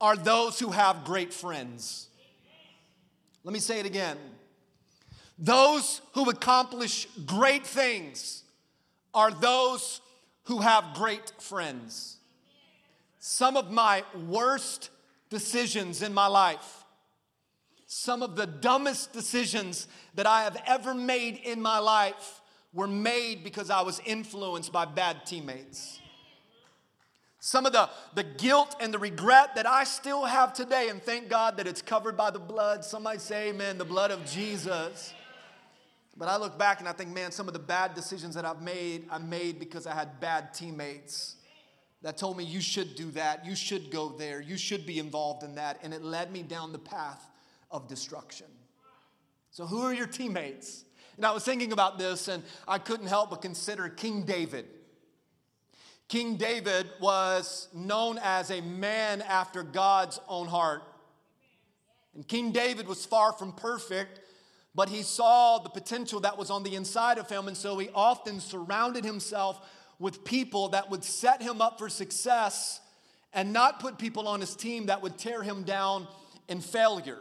are 0.00 0.16
those 0.16 0.58
who 0.58 0.70
have 0.70 1.04
great 1.04 1.32
friends. 1.32 2.08
Let 3.44 3.52
me 3.52 3.58
say 3.58 3.80
it 3.80 3.86
again. 3.86 4.16
Those 5.38 6.00
who 6.12 6.30
accomplish 6.30 7.06
great 7.26 7.66
things 7.66 8.44
are 9.12 9.30
those 9.30 10.00
who 10.44 10.58
have 10.60 10.94
great 10.94 11.32
friends. 11.38 12.18
some 13.26 13.56
of 13.56 13.70
my 13.70 14.04
worst 14.28 14.90
decisions 15.30 16.02
in 16.02 16.12
my 16.12 16.26
life, 16.26 16.84
some 17.86 18.22
of 18.22 18.36
the 18.36 18.46
dumbest 18.46 19.14
decisions 19.14 19.88
that 20.14 20.26
I 20.26 20.42
have 20.42 20.62
ever 20.66 20.92
made 20.92 21.38
in 21.38 21.62
my 21.62 21.78
life 21.78 22.42
were 22.74 22.86
made 22.86 23.42
because 23.42 23.70
I 23.70 23.80
was 23.80 23.98
influenced 24.04 24.72
by 24.72 24.84
bad 24.84 25.24
teammates. 25.24 26.00
Some 27.40 27.64
of 27.64 27.72
the, 27.72 27.88
the 28.14 28.24
guilt 28.24 28.76
and 28.80 28.92
the 28.92 28.98
regret 28.98 29.54
that 29.54 29.66
I 29.66 29.84
still 29.84 30.24
have 30.24 30.52
today, 30.52 30.88
and 30.90 31.02
thank 31.02 31.28
God 31.28 31.56
that 31.56 31.66
it's 31.66 31.82
covered 31.82 32.16
by 32.16 32.30
the 32.30 32.38
blood. 32.38 32.84
Somebody 32.84 33.20
say, 33.20 33.50
Amen, 33.50 33.78
the 33.78 33.84
blood 33.84 34.10
of 34.10 34.24
Jesus. 34.26 35.14
But 36.16 36.28
I 36.28 36.36
look 36.36 36.58
back 36.58 36.80
and 36.80 36.88
I 36.88 36.92
think, 36.92 37.12
man, 37.12 37.32
some 37.32 37.48
of 37.48 37.54
the 37.54 37.60
bad 37.60 37.94
decisions 37.94 38.34
that 38.36 38.44
I've 38.44 38.62
made, 38.62 39.06
I 39.10 39.18
made 39.18 39.58
because 39.58 39.86
I 39.86 39.94
had 39.94 40.20
bad 40.20 40.54
teammates 40.54 41.36
that 42.02 42.16
told 42.16 42.36
me, 42.36 42.44
you 42.44 42.60
should 42.60 42.94
do 42.94 43.10
that, 43.12 43.46
you 43.46 43.56
should 43.56 43.90
go 43.90 44.10
there, 44.10 44.40
you 44.40 44.56
should 44.56 44.86
be 44.86 44.98
involved 44.98 45.42
in 45.42 45.54
that. 45.54 45.80
And 45.82 45.92
it 45.92 46.04
led 46.04 46.30
me 46.30 46.42
down 46.42 46.70
the 46.70 46.78
path 46.78 47.26
of 47.70 47.88
destruction. 47.88 48.46
So, 49.50 49.66
who 49.66 49.82
are 49.82 49.94
your 49.94 50.06
teammates? 50.06 50.84
And 51.16 51.24
I 51.24 51.32
was 51.32 51.44
thinking 51.44 51.72
about 51.72 51.98
this 51.98 52.28
and 52.28 52.42
I 52.68 52.78
couldn't 52.78 53.06
help 53.06 53.30
but 53.30 53.40
consider 53.40 53.88
King 53.88 54.24
David. 54.24 54.66
King 56.08 56.36
David 56.36 56.88
was 57.00 57.68
known 57.72 58.18
as 58.22 58.50
a 58.50 58.60
man 58.60 59.22
after 59.22 59.62
God's 59.62 60.20
own 60.28 60.46
heart. 60.46 60.82
And 62.14 62.26
King 62.26 62.52
David 62.52 62.86
was 62.86 63.06
far 63.06 63.32
from 63.32 63.52
perfect, 63.52 64.20
but 64.74 64.88
he 64.88 65.02
saw 65.02 65.58
the 65.58 65.70
potential 65.70 66.20
that 66.20 66.36
was 66.36 66.50
on 66.50 66.62
the 66.62 66.74
inside 66.74 67.18
of 67.18 67.28
him, 67.28 67.48
and 67.48 67.56
so 67.56 67.78
he 67.78 67.88
often 67.94 68.40
surrounded 68.40 69.04
himself 69.04 69.60
with 69.98 70.24
people 70.24 70.70
that 70.70 70.90
would 70.90 71.04
set 71.04 71.40
him 71.40 71.60
up 71.60 71.78
for 71.78 71.88
success 71.88 72.80
and 73.32 73.52
not 73.52 73.80
put 73.80 73.98
people 73.98 74.26
on 74.26 74.40
his 74.40 74.56
team 74.56 74.86
that 74.86 75.02
would 75.02 75.16
tear 75.16 75.42
him 75.42 75.62
down 75.62 76.06
in 76.48 76.60
failure. 76.60 77.20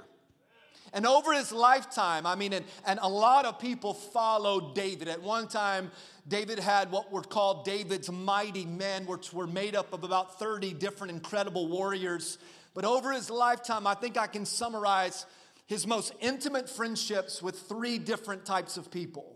And 0.93 1.07
over 1.07 1.33
his 1.33 1.51
lifetime, 1.51 2.27
I 2.27 2.35
mean, 2.35 2.53
and, 2.53 2.65
and 2.85 2.99
a 3.01 3.09
lot 3.09 3.45
of 3.45 3.57
people 3.57 3.95
followed 3.95 4.75
David. 4.75 5.07
At 5.07 5.23
one 5.23 5.47
time, 5.47 5.91
David 6.27 6.59
had 6.59 6.91
what 6.91 7.11
were 7.11 7.23
called 7.23 7.65
David's 7.65 8.11
mighty 8.11 8.65
men, 8.65 9.07
which 9.07 9.33
were 9.33 9.47
made 9.47 9.75
up 9.75 9.91
of 9.91 10.03
about 10.03 10.37
30 10.37 10.73
different 10.73 11.11
incredible 11.11 11.67
warriors. 11.67 12.37
But 12.75 12.85
over 12.85 13.11
his 13.11 13.31
lifetime, 13.31 13.87
I 13.87 13.95
think 13.95 14.17
I 14.17 14.27
can 14.27 14.45
summarize 14.45 15.25
his 15.73 15.87
most 15.87 16.13
intimate 16.21 16.69
friendships 16.69 17.41
with 17.41 17.59
three 17.59 17.97
different 17.97 18.45
types 18.45 18.77
of 18.77 18.91
people. 18.91 19.35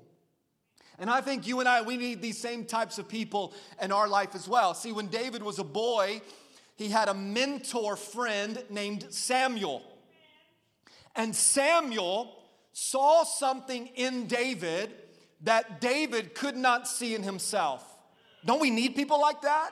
And 1.00 1.10
I 1.10 1.20
think 1.20 1.48
you 1.48 1.60
and 1.60 1.68
I, 1.68 1.82
we 1.82 1.98
need 1.98 2.22
these 2.22 2.38
same 2.38 2.64
types 2.64 3.00
of 3.00 3.10
people 3.10 3.54
in 3.82 3.92
our 3.92 4.08
life 4.08 4.36
as 4.36 4.48
well. 4.48 4.76
See, 4.76 4.92
when 4.92 5.08
David 5.08 5.42
was 5.42 5.58
a 5.58 5.64
boy, 5.64 6.22
he 6.76 6.90
had 6.90 7.10
a 7.10 7.14
mentor 7.16 7.96
friend 7.96 8.64
named 8.70 9.08
Samuel. 9.10 9.82
And 11.16 11.36
Samuel 11.36 12.36
saw 12.72 13.24
something 13.24 13.88
in 13.96 14.28
David 14.28 14.94
that 15.42 15.82
David 15.82 16.36
could 16.36 16.56
not 16.56 16.88
see 16.88 17.16
in 17.16 17.24
himself. 17.24 17.84
Don't 18.46 18.62
we 18.62 18.70
need 18.70 18.96
people 18.96 19.20
like 19.20 19.42
that? 19.42 19.72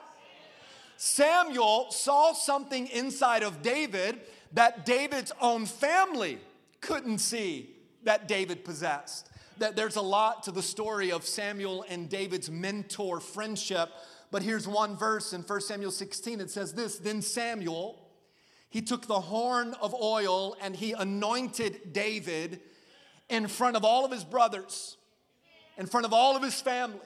Samuel 0.96 1.92
saw 1.92 2.32
something 2.32 2.88
inside 2.88 3.44
of 3.44 3.62
David 3.62 4.20
that 4.52 4.84
David's 4.84 5.30
own 5.40 5.66
family 5.66 6.40
couldn't 6.86 7.18
see 7.18 7.70
that 8.04 8.28
David 8.28 8.64
possessed. 8.64 9.30
That 9.58 9.74
there's 9.74 9.96
a 9.96 10.02
lot 10.02 10.42
to 10.44 10.52
the 10.52 10.62
story 10.62 11.10
of 11.12 11.26
Samuel 11.26 11.84
and 11.88 12.08
David's 12.08 12.50
mentor 12.50 13.20
friendship. 13.20 13.90
But 14.30 14.42
here's 14.42 14.68
one 14.68 14.96
verse 14.96 15.32
in 15.32 15.42
1 15.42 15.60
Samuel 15.62 15.90
16. 15.90 16.40
It 16.40 16.50
says 16.50 16.72
this 16.72 16.98
Then 16.98 17.22
Samuel 17.22 18.06
he 18.70 18.82
took 18.82 19.06
the 19.06 19.20
horn 19.20 19.74
of 19.80 19.94
oil 19.94 20.56
and 20.60 20.76
he 20.76 20.92
anointed 20.92 21.92
David 21.92 22.60
in 23.28 23.48
front 23.48 23.76
of 23.76 23.84
all 23.84 24.04
of 24.04 24.12
his 24.12 24.24
brothers, 24.24 24.96
in 25.78 25.86
front 25.86 26.04
of 26.04 26.12
all 26.12 26.36
of 26.36 26.42
his 26.42 26.60
family. 26.60 27.00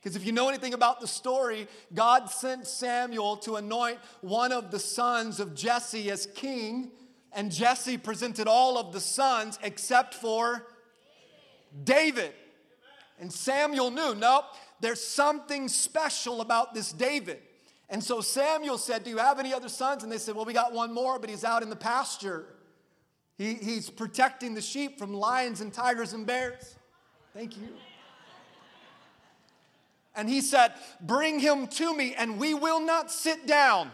Because 0.00 0.14
if 0.14 0.24
you 0.24 0.32
know 0.32 0.48
anything 0.48 0.74
about 0.74 1.00
the 1.00 1.08
story, 1.08 1.66
God 1.92 2.30
sent 2.30 2.66
Samuel 2.66 3.36
to 3.38 3.56
anoint 3.56 3.98
one 4.20 4.52
of 4.52 4.70
the 4.70 4.78
sons 4.78 5.40
of 5.40 5.56
Jesse 5.56 6.08
as 6.10 6.26
king, 6.34 6.92
and 7.32 7.52
Jesse 7.52 7.98
presented 7.98 8.48
all 8.48 8.78
of 8.78 8.92
the 8.92 9.00
sons 9.00 9.58
except 9.62 10.14
for 10.14 10.66
David. 11.84 12.32
And 13.20 13.32
Samuel 13.32 13.90
knew, 13.90 14.14
nope, 14.14 14.44
there's 14.80 15.04
something 15.04 15.68
special 15.68 16.40
about 16.40 16.74
this 16.74 16.92
David. 16.92 17.40
And 17.90 18.02
so 18.02 18.20
Samuel 18.20 18.78
said, 18.78 19.04
Do 19.04 19.10
you 19.10 19.18
have 19.18 19.38
any 19.38 19.54
other 19.54 19.68
sons? 19.68 20.02
And 20.02 20.12
they 20.12 20.18
said, 20.18 20.34
Well, 20.34 20.44
we 20.44 20.52
got 20.52 20.72
one 20.72 20.92
more, 20.92 21.18
but 21.18 21.30
he's 21.30 21.44
out 21.44 21.62
in 21.62 21.70
the 21.70 21.76
pasture. 21.76 22.44
He, 23.36 23.54
he's 23.54 23.88
protecting 23.88 24.54
the 24.54 24.60
sheep 24.60 24.98
from 24.98 25.14
lions 25.14 25.60
and 25.60 25.72
tigers 25.72 26.12
and 26.12 26.26
bears. 26.26 26.76
Thank 27.34 27.56
you. 27.56 27.68
And 30.14 30.28
he 30.28 30.40
said, 30.40 30.72
Bring 31.00 31.38
him 31.38 31.66
to 31.68 31.96
me, 31.96 32.14
and 32.14 32.38
we 32.38 32.52
will 32.52 32.80
not 32.80 33.10
sit 33.10 33.46
down 33.46 33.90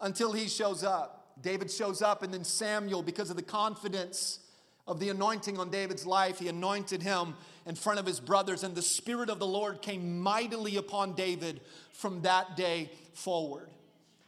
until 0.00 0.32
he 0.32 0.48
shows 0.48 0.82
up. 0.82 1.23
David 1.44 1.70
shows 1.70 2.02
up, 2.02 2.22
and 2.22 2.32
then 2.32 2.42
Samuel, 2.42 3.02
because 3.02 3.30
of 3.30 3.36
the 3.36 3.42
confidence 3.42 4.40
of 4.86 4.98
the 4.98 5.10
anointing 5.10 5.58
on 5.58 5.70
David's 5.70 6.06
life, 6.06 6.38
he 6.38 6.48
anointed 6.48 7.02
him 7.02 7.34
in 7.66 7.74
front 7.74 7.98
of 7.98 8.06
his 8.06 8.18
brothers, 8.18 8.64
and 8.64 8.74
the 8.74 8.82
Spirit 8.82 9.30
of 9.30 9.38
the 9.38 9.46
Lord 9.46 9.82
came 9.82 10.20
mightily 10.20 10.76
upon 10.76 11.14
David 11.14 11.60
from 11.92 12.22
that 12.22 12.56
day 12.56 12.90
forward. 13.12 13.68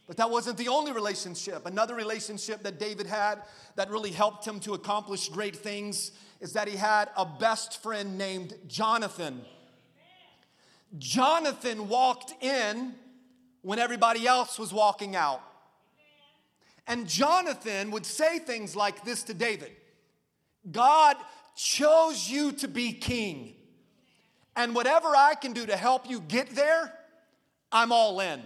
But 0.07 0.19
that 0.19 0.31
wasn't 0.31 0.57
the 0.57 0.69
only 0.69 0.93
relationship. 0.93 1.67
Another 1.67 1.95
relationship 1.95 2.63
that 2.63 2.79
David 2.79 3.07
had 3.07 3.43
that 3.75 3.91
really 3.91 4.13
helped 4.13 4.47
him 4.47 4.61
to 4.61 4.75
accomplish 4.75 5.29
great 5.29 5.57
things 5.57 6.13
is 6.41 6.53
that 6.53 6.69
he 6.69 6.77
had 6.77 7.09
a 7.17 7.27
best 7.27 7.83
friend 7.83 8.17
named 8.17 8.55
Jonathan. 8.69 9.43
Jonathan 10.99 11.89
walked 11.89 12.35
in 12.43 12.95
when 13.63 13.79
everybody 13.79 14.27
else 14.27 14.59
was 14.59 14.73
walking 14.73 15.17
out. 15.17 15.41
And 16.87 17.09
Jonathan 17.09 17.91
would 17.91 18.07
say 18.07 18.39
things 18.39 18.77
like 18.77 19.05
this 19.05 19.25
to 19.25 19.35
David 19.35 19.73
God 20.71 21.17
chose 21.55 22.29
you 22.29 22.53
to 22.53 22.69
be 22.69 22.93
king. 22.93 23.55
And 24.55 24.75
whatever 24.75 25.09
I 25.09 25.35
can 25.35 25.53
do 25.53 25.67
to 25.67 25.77
help 25.77 26.09
you 26.09 26.21
get 26.21 26.51
there, 26.51 26.93
I'm 27.71 27.93
all 27.93 28.21
in. 28.21 28.43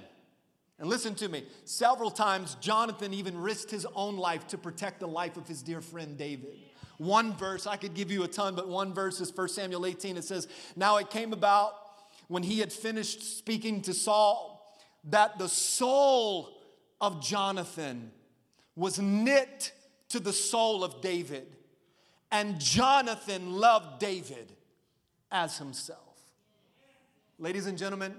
And 0.78 0.88
listen 0.88 1.14
to 1.16 1.28
me, 1.28 1.44
several 1.64 2.10
times 2.10 2.56
Jonathan 2.60 3.12
even 3.12 3.38
risked 3.38 3.70
his 3.70 3.86
own 3.94 4.16
life 4.16 4.46
to 4.48 4.58
protect 4.58 5.00
the 5.00 5.06
life 5.06 5.36
of 5.36 5.46
his 5.46 5.62
dear 5.62 5.80
friend 5.80 6.16
David. 6.16 6.56
One 6.96 7.34
verse, 7.34 7.66
I 7.66 7.76
could 7.76 7.94
give 7.94 8.10
you 8.10 8.24
a 8.24 8.28
ton, 8.28 8.54
but 8.54 8.68
one 8.68 8.92
verse 8.92 9.20
is 9.20 9.34
1 9.34 9.48
Samuel 9.48 9.86
18. 9.86 10.16
It 10.16 10.24
says, 10.24 10.48
Now 10.76 10.96
it 10.96 11.10
came 11.10 11.32
about 11.32 11.74
when 12.28 12.42
he 12.42 12.58
had 12.60 12.72
finished 12.72 13.38
speaking 13.38 13.82
to 13.82 13.94
Saul 13.94 14.74
that 15.04 15.38
the 15.38 15.48
soul 15.48 16.50
of 17.00 17.22
Jonathan 17.22 18.10
was 18.80 18.98
knit 18.98 19.72
to 20.08 20.18
the 20.18 20.32
soul 20.32 20.82
of 20.82 21.02
David. 21.02 21.46
And 22.32 22.58
Jonathan 22.58 23.52
loved 23.52 23.98
David 24.00 24.52
as 25.30 25.58
himself. 25.58 25.98
Ladies 27.38 27.66
and 27.66 27.76
gentlemen, 27.76 28.14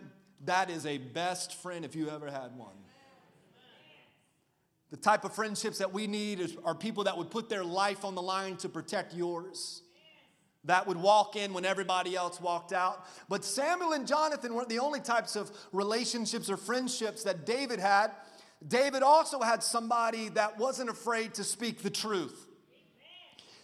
that 0.45 0.69
is 0.69 0.85
a 0.85 0.99
best 0.99 1.55
friend 1.55 1.83
if 1.83 1.95
you 1.95 2.09
ever 2.09 2.29
had 2.29 2.55
one. 2.55 2.75
The 4.91 4.97
type 4.97 5.25
of 5.25 5.33
friendships 5.33 5.79
that 5.79 5.91
we 5.91 6.05
need 6.05 6.39
is, 6.39 6.55
are 6.63 6.75
people 6.75 7.05
that 7.05 7.17
would 7.17 7.31
put 7.31 7.49
their 7.49 7.63
life 7.63 8.05
on 8.05 8.13
the 8.13 8.21
line 8.21 8.57
to 8.57 8.69
protect 8.69 9.15
yours. 9.15 9.81
That 10.65 10.85
would 10.85 10.97
walk 10.97 11.35
in 11.35 11.53
when 11.53 11.65
everybody 11.65 12.15
else 12.15 12.39
walked 12.39 12.71
out. 12.71 13.07
But 13.27 13.43
Samuel 13.43 13.93
and 13.93 14.05
Jonathan 14.05 14.53
weren't 14.53 14.69
the 14.69 14.77
only 14.77 14.99
types 14.99 15.35
of 15.35 15.49
relationships 15.71 16.51
or 16.51 16.57
friendships 16.57 17.23
that 17.23 17.47
David 17.47 17.79
had. 17.79 18.11
David 18.67 19.01
also 19.03 19.41
had 19.41 19.63
somebody 19.63 20.29
that 20.29 20.57
wasn't 20.57 20.89
afraid 20.89 21.33
to 21.35 21.43
speak 21.43 21.81
the 21.81 21.89
truth. 21.89 22.47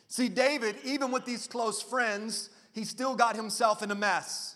See, 0.07 0.29
David, 0.29 0.77
even 0.83 1.11
with 1.11 1.25
these 1.25 1.47
close 1.47 1.81
friends, 1.81 2.49
he 2.73 2.85
still 2.85 3.15
got 3.15 3.35
himself 3.35 3.83
in 3.83 3.91
a 3.91 3.95
mess. 3.95 4.55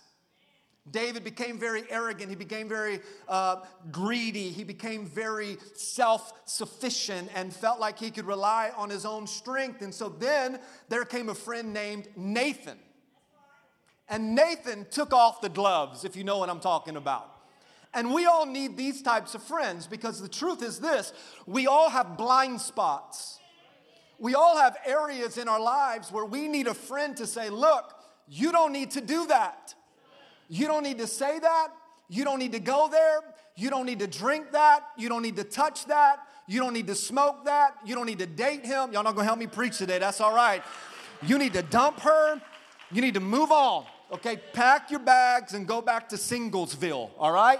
David 0.89 1.23
became 1.23 1.59
very 1.59 1.83
arrogant. 1.91 2.29
He 2.29 2.35
became 2.35 2.67
very 2.67 3.01
uh, 3.27 3.57
greedy. 3.91 4.49
He 4.49 4.63
became 4.63 5.05
very 5.05 5.57
self 5.75 6.33
sufficient 6.45 7.29
and 7.35 7.53
felt 7.53 7.79
like 7.79 7.99
he 7.99 8.09
could 8.09 8.25
rely 8.25 8.71
on 8.75 8.89
his 8.89 9.05
own 9.05 9.27
strength. 9.27 9.83
And 9.83 9.93
so 9.93 10.09
then 10.09 10.59
there 10.89 11.05
came 11.05 11.29
a 11.29 11.35
friend 11.35 11.71
named 11.71 12.07
Nathan. 12.15 12.79
And 14.09 14.35
Nathan 14.35 14.87
took 14.89 15.13
off 15.13 15.39
the 15.39 15.49
gloves, 15.49 16.03
if 16.03 16.15
you 16.15 16.23
know 16.23 16.39
what 16.39 16.49
I'm 16.49 16.59
talking 16.59 16.95
about. 16.95 17.40
And 17.93 18.13
we 18.13 18.25
all 18.25 18.45
need 18.45 18.77
these 18.77 19.01
types 19.01 19.35
of 19.35 19.43
friends 19.43 19.85
because 19.85 20.21
the 20.21 20.29
truth 20.29 20.63
is 20.63 20.79
this 20.79 21.13
we 21.45 21.67
all 21.67 21.89
have 21.89 22.17
blind 22.17 22.61
spots. 22.61 23.39
We 24.17 24.35
all 24.35 24.57
have 24.57 24.77
areas 24.85 25.37
in 25.37 25.47
our 25.47 25.59
lives 25.59 26.11
where 26.11 26.25
we 26.25 26.47
need 26.47 26.67
a 26.67 26.75
friend 26.75 27.17
to 27.17 27.25
say, 27.25 27.49
Look, 27.49 27.93
you 28.27 28.51
don't 28.51 28.71
need 28.71 28.91
to 28.91 29.01
do 29.01 29.27
that. 29.27 29.73
You 30.47 30.67
don't 30.67 30.83
need 30.83 30.99
to 30.99 31.07
say 31.07 31.39
that. 31.39 31.69
You 32.07 32.23
don't 32.23 32.39
need 32.39 32.51
to 32.51 32.59
go 32.59 32.87
there. 32.89 33.21
You 33.55 33.69
don't 33.69 33.85
need 33.85 33.99
to 33.99 34.07
drink 34.07 34.51
that. 34.51 34.83
You 34.97 35.09
don't 35.09 35.21
need 35.21 35.37
to 35.37 35.43
touch 35.43 35.85
that. 35.85 36.19
You 36.47 36.59
don't 36.59 36.73
need 36.73 36.87
to 36.87 36.95
smoke 36.95 37.45
that. 37.45 37.77
You 37.85 37.95
don't 37.95 38.05
need 38.05 38.19
to 38.19 38.25
date 38.25 38.65
him. 38.65 38.91
Y'all 38.93 39.03
not 39.03 39.15
gonna 39.15 39.23
help 39.23 39.39
me 39.39 39.47
preach 39.47 39.77
today. 39.77 39.97
That's 39.97 40.21
all 40.21 40.35
right. 40.35 40.61
You 41.23 41.37
need 41.37 41.53
to 41.53 41.61
dump 41.61 41.99
her. 42.01 42.41
You 42.91 43.01
need 43.01 43.13
to 43.13 43.19
move 43.19 43.51
on. 43.51 43.85
Okay, 44.11 44.37
pack 44.51 44.91
your 44.91 44.99
bags 44.99 45.53
and 45.53 45.65
go 45.65 45.81
back 45.81 46.09
to 46.09 46.17
Singlesville, 46.17 47.11
all 47.17 47.31
right? 47.31 47.59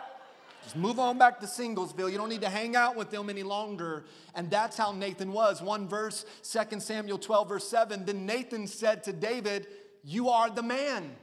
Just 0.63 0.75
move 0.75 0.99
on 0.99 1.17
back 1.17 1.39
to 1.39 1.47
Singlesville. 1.47 2.11
You 2.11 2.17
don't 2.17 2.29
need 2.29 2.41
to 2.41 2.49
hang 2.49 2.75
out 2.75 2.95
with 2.95 3.09
them 3.09 3.29
any 3.29 3.43
longer. 3.43 4.05
And 4.35 4.49
that's 4.49 4.77
how 4.77 4.91
Nathan 4.91 5.31
was. 5.31 5.61
One 5.61 5.87
verse, 5.87 6.25
2 6.43 6.79
Samuel 6.79 7.17
12, 7.17 7.49
verse 7.49 7.67
7. 7.67 8.05
Then 8.05 8.25
Nathan 8.25 8.67
said 8.67 9.03
to 9.05 9.13
David, 9.13 9.67
You 10.03 10.29
are 10.29 10.49
the 10.49 10.63
man. 10.63 11.15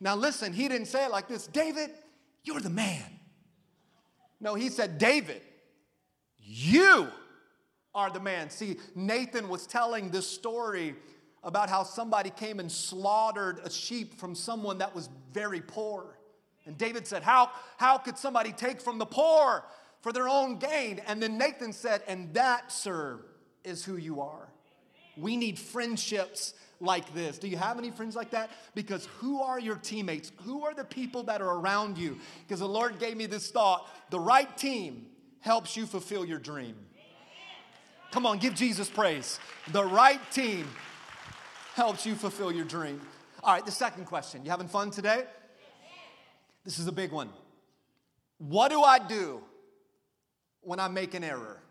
Now 0.00 0.16
listen, 0.16 0.52
he 0.52 0.68
didn't 0.68 0.86
say 0.86 1.04
it 1.04 1.10
like 1.10 1.28
this 1.28 1.46
David, 1.46 1.90
you're 2.44 2.60
the 2.60 2.70
man. 2.70 3.04
No, 4.40 4.54
he 4.54 4.70
said, 4.70 4.98
David, 4.98 5.42
you 6.38 7.08
are 7.94 8.10
the 8.10 8.20
man. 8.20 8.50
See, 8.50 8.78
Nathan 8.94 9.48
was 9.48 9.66
telling 9.66 10.10
this 10.10 10.26
story 10.26 10.94
about 11.42 11.68
how 11.68 11.82
somebody 11.82 12.30
came 12.30 12.60
and 12.60 12.70
slaughtered 12.70 13.60
a 13.64 13.70
sheep 13.70 14.18
from 14.18 14.34
someone 14.34 14.78
that 14.78 14.94
was 14.94 15.08
very 15.32 15.60
poor. 15.60 16.16
And 16.66 16.76
David 16.76 17.06
said, 17.06 17.22
How, 17.22 17.50
how 17.78 17.98
could 17.98 18.18
somebody 18.18 18.52
take 18.52 18.80
from 18.80 18.98
the 18.98 19.06
poor 19.06 19.64
for 20.02 20.12
their 20.12 20.28
own 20.28 20.58
gain? 20.58 21.00
And 21.06 21.22
then 21.22 21.38
Nathan 21.38 21.72
said, 21.72 22.02
And 22.06 22.34
that, 22.34 22.70
sir, 22.72 23.20
is 23.64 23.84
who 23.84 23.96
you 23.96 24.20
are. 24.20 24.48
We 25.16 25.36
need 25.36 25.58
friendships 25.58 26.54
like 26.80 27.12
this. 27.14 27.38
Do 27.38 27.48
you 27.48 27.56
have 27.56 27.78
any 27.78 27.90
friends 27.90 28.16
like 28.16 28.30
that? 28.30 28.50
Because 28.74 29.06
who 29.18 29.42
are 29.42 29.60
your 29.60 29.76
teammates? 29.76 30.32
Who 30.44 30.64
are 30.64 30.74
the 30.74 30.84
people 30.84 31.24
that 31.24 31.42
are 31.42 31.58
around 31.58 31.98
you? 31.98 32.18
Because 32.46 32.60
the 32.60 32.68
Lord 32.68 32.98
gave 32.98 33.16
me 33.16 33.26
this 33.26 33.50
thought 33.50 33.88
the 34.10 34.20
right 34.20 34.56
team 34.56 35.06
helps 35.40 35.76
you 35.76 35.86
fulfill 35.86 36.24
your 36.24 36.38
dream. 36.38 36.74
Come 38.10 38.26
on, 38.26 38.38
give 38.38 38.54
Jesus 38.54 38.88
praise. 38.88 39.38
The 39.72 39.84
right 39.84 40.20
team 40.32 40.66
helps 41.74 42.04
you 42.04 42.14
fulfill 42.14 42.50
your 42.50 42.64
dream. 42.64 43.00
All 43.42 43.54
right, 43.54 43.64
the 43.64 43.70
second 43.70 44.06
question. 44.06 44.44
You 44.44 44.50
having 44.50 44.68
fun 44.68 44.90
today? 44.90 45.24
This 46.64 46.78
is 46.78 46.86
a 46.86 46.92
big 46.92 47.12
one. 47.12 47.30
What 48.38 48.70
do 48.70 48.82
I 48.82 48.98
do 48.98 49.40
when 50.60 50.80
I 50.80 50.88
make 50.88 51.14
an 51.14 51.24
error? 51.24 51.62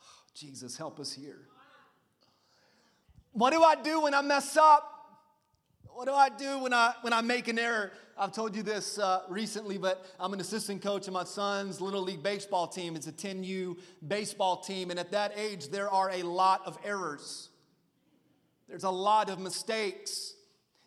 Oh, 0.00 0.24
Jesus, 0.34 0.76
help 0.76 0.98
us 0.98 1.12
here. 1.12 1.40
What 3.32 3.52
do 3.52 3.62
I 3.62 3.76
do 3.76 4.02
when 4.02 4.14
I 4.14 4.22
mess 4.22 4.56
up? 4.56 4.88
What 5.94 6.06
do 6.06 6.14
I 6.14 6.30
do 6.30 6.58
when 6.58 6.72
I 6.72 6.94
when 7.02 7.12
I 7.12 7.20
make 7.20 7.48
an 7.48 7.58
error? 7.58 7.92
I've 8.16 8.32
told 8.32 8.54
you 8.54 8.62
this 8.62 8.98
uh, 8.98 9.22
recently, 9.28 9.78
but 9.78 10.04
I'm 10.20 10.32
an 10.32 10.40
assistant 10.40 10.82
coach 10.82 11.06
in 11.06 11.14
my 11.14 11.24
son's 11.24 11.80
little 11.80 12.02
league 12.02 12.22
baseball 12.22 12.66
team. 12.66 12.94
It's 12.94 13.06
a 13.06 13.12
10U 13.12 13.78
baseball 14.06 14.58
team, 14.58 14.90
and 14.90 14.98
at 14.98 15.10
that 15.12 15.32
age, 15.36 15.68
there 15.68 15.90
are 15.90 16.10
a 16.10 16.22
lot 16.22 16.62
of 16.66 16.78
errors. 16.84 17.48
There's 18.68 18.84
a 18.84 18.90
lot 18.90 19.30
of 19.30 19.38
mistakes. 19.38 20.34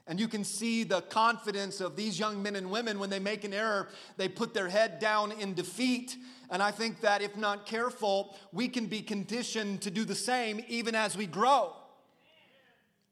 And 0.07 0.19
you 0.19 0.27
can 0.27 0.43
see 0.43 0.83
the 0.83 1.01
confidence 1.01 1.81
of 1.81 1.95
these 1.95 2.19
young 2.19 2.43
men 2.43 2.55
and 2.55 2.69
women 2.69 2.99
when 2.99 3.09
they 3.09 3.19
make 3.19 3.43
an 3.43 3.53
error, 3.53 3.89
they 4.17 4.29
put 4.29 4.53
their 4.53 4.69
head 4.69 4.99
down 4.99 5.31
in 5.31 5.55
defeat. 5.55 6.15
And 6.51 6.61
I 6.61 6.69
think 6.71 7.01
that 7.01 7.23
if 7.23 7.35
not 7.35 7.65
careful, 7.65 8.35
we 8.51 8.67
can 8.67 8.85
be 8.85 9.01
conditioned 9.01 9.81
to 9.81 9.89
do 9.89 10.05
the 10.05 10.15
same 10.15 10.63
even 10.67 10.93
as 10.93 11.17
we 11.17 11.25
grow. 11.25 11.73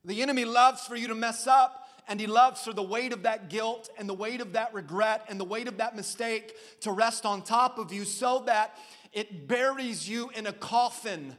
The 0.06 0.22
enemy 0.22 0.46
loves 0.46 0.86
for 0.86 0.96
you 0.96 1.08
to 1.08 1.16
mess 1.16 1.48
up, 1.48 1.88
and 2.08 2.20
he 2.20 2.28
loves 2.28 2.62
for 2.62 2.74
the 2.74 2.84
weight 2.84 3.14
of 3.14 3.24
that 3.24 3.50
guilt 3.50 3.90
and 3.98 4.08
the 4.08 4.14
weight 4.14 4.42
of 4.42 4.54
that 4.54 4.74
regret 4.74 5.26
and 5.30 5.40
the 5.40 5.46
weight 5.46 5.68
of 5.68 5.78
that 5.78 5.96
mistake 5.96 6.54
to 6.82 6.92
rest 6.92 7.26
on 7.26 7.42
top 7.42 7.80
of 7.80 7.94
you 7.94 8.04
so 8.04 8.44
that 8.46 8.78
it 9.14 9.48
buries 9.48 10.08
you 10.08 10.30
in 10.36 10.46
a 10.46 10.54
coffin 10.54 11.36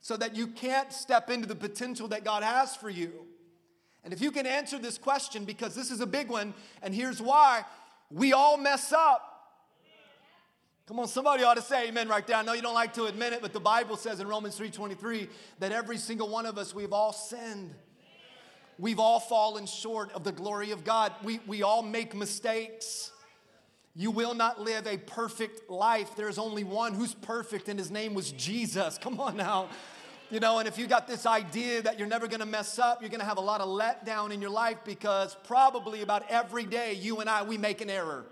so 0.00 0.16
that 0.18 0.36
you 0.36 0.46
can't 0.46 0.92
step 0.92 1.30
into 1.30 1.48
the 1.48 1.54
potential 1.54 2.08
that 2.08 2.24
God 2.24 2.42
has 2.42 2.76
for 2.76 2.90
you. 2.90 3.26
And 4.04 4.12
if 4.12 4.20
you 4.20 4.30
can 4.30 4.46
answer 4.46 4.78
this 4.78 4.98
question, 4.98 5.44
because 5.44 5.74
this 5.74 5.90
is 5.90 6.00
a 6.00 6.06
big 6.06 6.28
one, 6.28 6.54
and 6.82 6.94
here's 6.94 7.22
why 7.22 7.64
we 8.10 8.32
all 8.32 8.56
mess 8.56 8.92
up. 8.92 9.30
Come 10.86 11.00
on, 11.00 11.08
somebody 11.08 11.42
ought 11.42 11.54
to 11.54 11.62
say 11.62 11.88
amen 11.88 12.08
right 12.08 12.26
there. 12.26 12.36
I 12.36 12.42
know 12.42 12.52
you 12.52 12.60
don't 12.60 12.74
like 12.74 12.92
to 12.94 13.06
admit 13.06 13.32
it, 13.32 13.40
but 13.40 13.54
the 13.54 13.60
Bible 13.60 13.96
says 13.96 14.20
in 14.20 14.28
Romans 14.28 14.58
3:23 14.58 15.30
that 15.58 15.72
every 15.72 15.96
single 15.96 16.28
one 16.28 16.44
of 16.44 16.58
us, 16.58 16.74
we've 16.74 16.92
all 16.92 17.12
sinned. 17.12 17.74
We've 18.78 18.98
all 18.98 19.20
fallen 19.20 19.66
short 19.66 20.12
of 20.12 20.24
the 20.24 20.32
glory 20.32 20.72
of 20.72 20.84
God. 20.84 21.12
We, 21.22 21.40
we 21.46 21.62
all 21.62 21.82
make 21.82 22.14
mistakes. 22.14 23.12
You 23.94 24.10
will 24.10 24.34
not 24.34 24.60
live 24.60 24.86
a 24.86 24.98
perfect 24.98 25.70
life. 25.70 26.16
There's 26.16 26.38
only 26.38 26.64
one 26.64 26.92
who's 26.92 27.14
perfect, 27.14 27.68
and 27.68 27.78
his 27.78 27.92
name 27.92 28.12
was 28.12 28.32
Jesus. 28.32 28.98
Come 28.98 29.20
on 29.20 29.36
now. 29.36 29.68
You 30.30 30.40
know, 30.40 30.58
and 30.58 30.66
if 30.66 30.78
you 30.78 30.86
got 30.86 31.06
this 31.06 31.26
idea 31.26 31.82
that 31.82 31.98
you're 31.98 32.08
never 32.08 32.26
gonna 32.26 32.46
mess 32.46 32.78
up, 32.78 33.00
you're 33.00 33.10
gonna 33.10 33.24
have 33.24 33.38
a 33.38 33.42
lot 33.42 33.60
of 33.60 33.68
letdown 33.68 34.32
in 34.32 34.40
your 34.40 34.50
life 34.50 34.78
because 34.84 35.36
probably 35.44 36.02
about 36.02 36.24
every 36.30 36.64
day 36.64 36.94
you 36.94 37.20
and 37.20 37.30
I, 37.30 37.42
we 37.42 37.58
make 37.58 37.80
an 37.80 37.90
error 37.90 38.24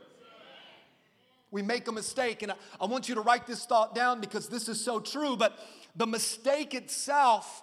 we 1.52 1.62
make 1.62 1.86
a 1.86 1.92
mistake. 1.92 2.42
And 2.42 2.50
I, 2.50 2.56
I 2.80 2.86
want 2.86 3.08
you 3.08 3.14
to 3.14 3.20
write 3.20 3.46
this 3.46 3.64
thought 3.64 3.94
down 3.94 4.20
because 4.20 4.48
this 4.48 4.68
is 4.68 4.82
so 4.84 4.98
true. 4.98 5.36
But 5.36 5.56
the 5.94 6.06
mistake 6.06 6.74
itself 6.74 7.62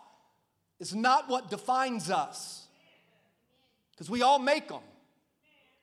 is 0.79 0.95
not 0.95 1.27
what 1.27 1.49
defines 1.49 2.09
us. 2.09 2.67
Because 3.91 4.09
we 4.09 4.21
all 4.21 4.39
make 4.39 4.69
them, 4.69 4.79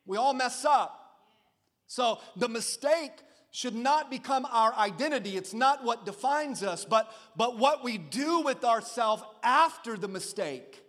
we 0.07 0.17
all 0.17 0.33
mess 0.33 0.65
up. 0.65 1.19
So 1.87 2.19
the 2.37 2.49
mistake 2.49 3.13
should 3.57 3.75
not 3.75 4.11
become 4.11 4.45
our 4.53 4.75
identity. 4.75 5.35
It's 5.35 5.55
not 5.55 5.83
what 5.83 6.05
defines 6.05 6.63
us, 6.63 6.85
but, 6.85 7.11
but 7.37 7.57
what 7.57 7.83
we 7.83 7.97
do 7.97 8.43
with 8.43 8.63
ourselves 8.65 9.23
after 9.43 9.97
the 9.97 10.09
mistake. 10.09 10.85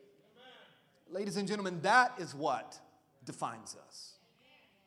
Ladies 1.09 1.37
and 1.37 1.47
gentlemen, 1.47 1.79
that 1.83 2.15
is 2.19 2.35
what 2.35 2.77
defines 3.23 3.77
us. 3.87 4.15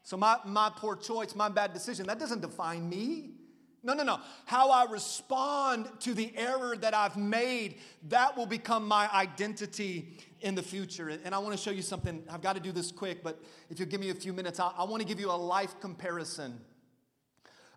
So 0.02 0.18
my, 0.18 0.36
my 0.44 0.70
poor 0.76 0.94
choice, 0.94 1.34
my 1.34 1.48
bad 1.48 1.72
decision, 1.72 2.06
that 2.08 2.18
doesn't 2.18 2.42
define 2.42 2.86
me. 2.86 3.30
No, 3.82 3.94
no, 3.94 4.02
no. 4.02 4.20
How 4.44 4.68
I 4.68 4.84
respond 4.84 5.88
to 6.00 6.12
the 6.12 6.36
error 6.36 6.76
that 6.76 6.92
I've 6.92 7.16
made, 7.16 7.78
that 8.10 8.36
will 8.36 8.44
become 8.44 8.86
my 8.86 9.08
identity 9.10 10.18
in 10.42 10.54
the 10.54 10.62
future. 10.62 11.08
And 11.08 11.34
I 11.34 11.38
want 11.38 11.56
to 11.56 11.62
show 11.62 11.70
you 11.70 11.80
something. 11.80 12.24
I've 12.30 12.42
got 12.42 12.56
to 12.56 12.60
do 12.60 12.72
this 12.72 12.92
quick, 12.92 13.22
but 13.22 13.42
if 13.70 13.78
you'll 13.78 13.88
give 13.88 14.02
me 14.02 14.10
a 14.10 14.14
few 14.14 14.34
minutes, 14.34 14.60
I, 14.60 14.70
I 14.76 14.84
want 14.84 15.00
to 15.00 15.08
give 15.08 15.18
you 15.18 15.30
a 15.30 15.32
life 15.32 15.80
comparison 15.80 16.60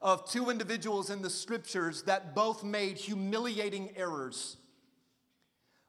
of 0.04 0.30
two 0.30 0.50
individuals 0.50 1.10
in 1.10 1.22
the 1.22 1.30
scriptures 1.30 2.04
that 2.04 2.36
both 2.36 2.62
made 2.62 2.98
humiliating 2.98 3.90
errors. 3.96 4.58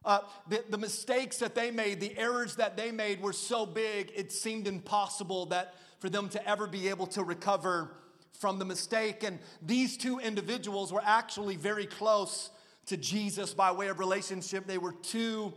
Uh, 0.04 0.20
the, 0.48 0.62
the 0.70 0.78
mistakes 0.78 1.38
that 1.38 1.56
they 1.56 1.72
made, 1.72 1.98
the 1.98 2.16
errors 2.16 2.54
that 2.56 2.76
they 2.76 2.92
made 2.92 3.20
were 3.20 3.32
so 3.32 3.66
big, 3.66 4.12
it 4.14 4.30
seemed 4.30 4.68
impossible 4.68 5.46
that 5.46 5.74
for 5.98 6.08
them 6.08 6.28
to 6.28 6.48
ever 6.48 6.68
be 6.68 6.88
able 6.88 7.08
to 7.08 7.24
recover 7.24 7.90
from 8.38 8.60
the 8.60 8.64
mistake. 8.64 9.24
And 9.24 9.40
these 9.60 9.96
two 9.96 10.20
individuals 10.20 10.92
were 10.92 11.02
actually 11.04 11.56
very 11.56 11.86
close 11.86 12.50
to 12.86 12.96
Jesus 12.96 13.52
by 13.52 13.72
way 13.72 13.88
of 13.88 13.98
relationship. 13.98 14.66
They 14.66 14.78
were 14.78 14.92
two 14.92 15.52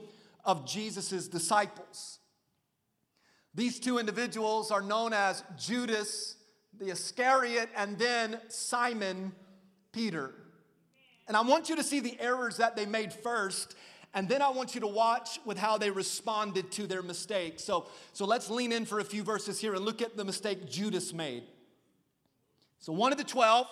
of 0.45 0.65
Jesus's 0.65 1.27
disciples. 1.27 2.19
These 3.53 3.79
two 3.79 3.99
individuals 3.99 4.71
are 4.71 4.81
known 4.81 5.13
as 5.13 5.43
Judas 5.57 6.36
the 6.79 6.91
Iscariot 6.91 7.69
and 7.75 7.97
then 7.97 8.39
Simon 8.49 9.33
Peter. 9.91 10.33
And 11.27 11.35
I 11.35 11.41
want 11.41 11.69
you 11.69 11.75
to 11.75 11.83
see 11.83 11.99
the 11.99 12.17
errors 12.19 12.57
that 12.57 12.75
they 12.75 12.85
made 12.85 13.11
first 13.11 13.75
and 14.13 14.27
then 14.27 14.41
I 14.41 14.49
want 14.49 14.73
you 14.73 14.81
to 14.81 14.87
watch 14.87 15.39
with 15.45 15.57
how 15.57 15.77
they 15.77 15.91
responded 15.91 16.71
to 16.71 16.87
their 16.87 17.03
mistake. 17.03 17.59
So, 17.59 17.87
so 18.13 18.25
let's 18.25 18.49
lean 18.49 18.71
in 18.71 18.85
for 18.85 18.99
a 18.99 19.03
few 19.03 19.23
verses 19.23 19.59
here 19.59 19.73
and 19.75 19.83
look 19.83 20.01
at 20.01 20.17
the 20.17 20.25
mistake 20.25 20.69
Judas 20.69 21.13
made. 21.13 21.43
So, 22.79 22.93
one 22.93 23.11
of 23.11 23.17
the 23.17 23.23
12, 23.23 23.67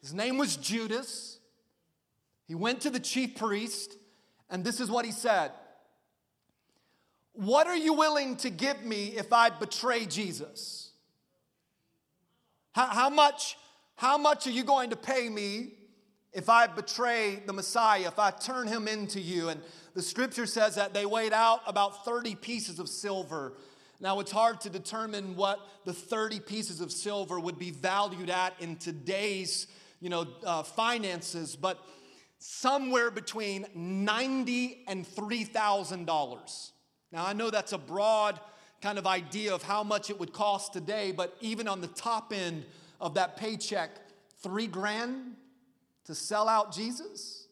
his 0.00 0.12
name 0.12 0.36
was 0.36 0.56
Judas. 0.56 1.38
He 2.46 2.54
went 2.54 2.80
to 2.82 2.90
the 2.90 2.98
chief 2.98 3.36
priest, 3.36 3.96
and 4.50 4.64
this 4.64 4.80
is 4.80 4.90
what 4.90 5.04
he 5.04 5.12
said 5.12 5.52
What 7.32 7.66
are 7.66 7.76
you 7.76 7.94
willing 7.94 8.36
to 8.38 8.50
give 8.50 8.84
me 8.84 9.16
if 9.16 9.32
I 9.32 9.50
betray 9.50 10.06
Jesus? 10.06 10.79
How, 12.72 12.86
how 12.86 13.10
much, 13.10 13.56
how 13.96 14.18
much 14.18 14.46
are 14.46 14.52
you 14.52 14.64
going 14.64 14.90
to 14.90 14.96
pay 14.96 15.28
me 15.28 15.72
if 16.32 16.48
I 16.48 16.66
betray 16.66 17.42
the 17.44 17.52
Messiah, 17.52 18.06
if 18.06 18.18
I 18.18 18.30
turn 18.30 18.68
him 18.68 18.86
into 18.86 19.20
you. 19.20 19.48
And 19.48 19.60
the 19.94 20.02
scripture 20.02 20.46
says 20.46 20.76
that 20.76 20.94
they 20.94 21.04
weighed 21.04 21.32
out 21.32 21.60
about 21.66 22.04
30 22.04 22.36
pieces 22.36 22.78
of 22.78 22.88
silver. 22.88 23.54
Now, 24.00 24.20
it's 24.20 24.30
hard 24.30 24.60
to 24.62 24.70
determine 24.70 25.36
what 25.36 25.58
the 25.84 25.92
30 25.92 26.40
pieces 26.40 26.80
of 26.80 26.92
silver 26.92 27.38
would 27.38 27.58
be 27.58 27.70
valued 27.70 28.30
at 28.30 28.54
in 28.60 28.76
today's 28.76 29.66
you 30.00 30.08
know, 30.08 30.26
uh, 30.46 30.62
finances, 30.62 31.56
but 31.56 31.84
somewhere 32.38 33.10
between 33.10 33.66
90 33.74 34.84
and 34.86 35.04
$3,000. 35.04 36.70
Now, 37.12 37.26
I 37.26 37.32
know 37.34 37.50
that's 37.50 37.72
a 37.72 37.78
broad 37.78 38.40
kind 38.80 38.98
of 38.98 39.06
idea 39.06 39.54
of 39.54 39.62
how 39.62 39.82
much 39.82 40.10
it 40.10 40.18
would 40.18 40.32
cost 40.32 40.72
today, 40.72 41.12
but 41.12 41.36
even 41.40 41.68
on 41.68 41.80
the 41.80 41.86
top 41.88 42.32
end 42.32 42.64
of 43.00 43.14
that 43.14 43.36
paycheck 43.36 43.90
three 44.42 44.66
grand 44.66 45.36
to 46.04 46.14
sell 46.14 46.48
out 46.48 46.72
Jesus? 46.72 47.46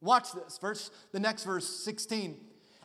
Watch 0.00 0.32
this. 0.32 0.58
Verse 0.58 0.90
the 1.12 1.20
next 1.20 1.44
verse 1.44 1.68
16. 1.68 2.36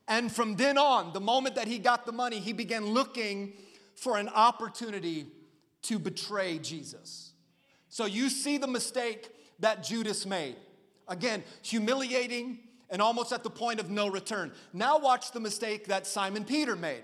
And 0.08 0.32
from 0.32 0.56
then 0.56 0.78
on, 0.78 1.14
the 1.14 1.22
moment 1.22 1.56
that 1.56 1.68
he 1.68 1.80
got 1.80 2.06
the 2.06 2.12
money, 2.12 2.40
he 2.40 2.54
began 2.54 2.88
looking 2.88 3.54
for 3.96 4.18
an 4.18 4.28
opportunity 4.30 5.28
to 5.84 6.00
betray 6.00 6.58
Jesus. 6.58 7.32
So 7.90 8.06
you 8.06 8.30
see 8.30 8.58
the 8.58 8.68
mistake 8.68 9.30
that 9.60 9.84
Judas 9.84 10.26
made. 10.26 10.56
Again, 11.08 11.44
humiliating 11.62 12.60
and 12.90 13.02
almost 13.02 13.32
at 13.32 13.44
the 13.44 13.50
point 13.50 13.80
of 13.80 13.90
no 13.90 14.08
return. 14.08 14.52
Now 14.74 15.00
watch 15.00 15.32
the 15.32 15.40
mistake 15.40 15.88
that 15.88 16.06
Simon 16.06 16.44
Peter 16.44 16.76
made. 16.76 17.04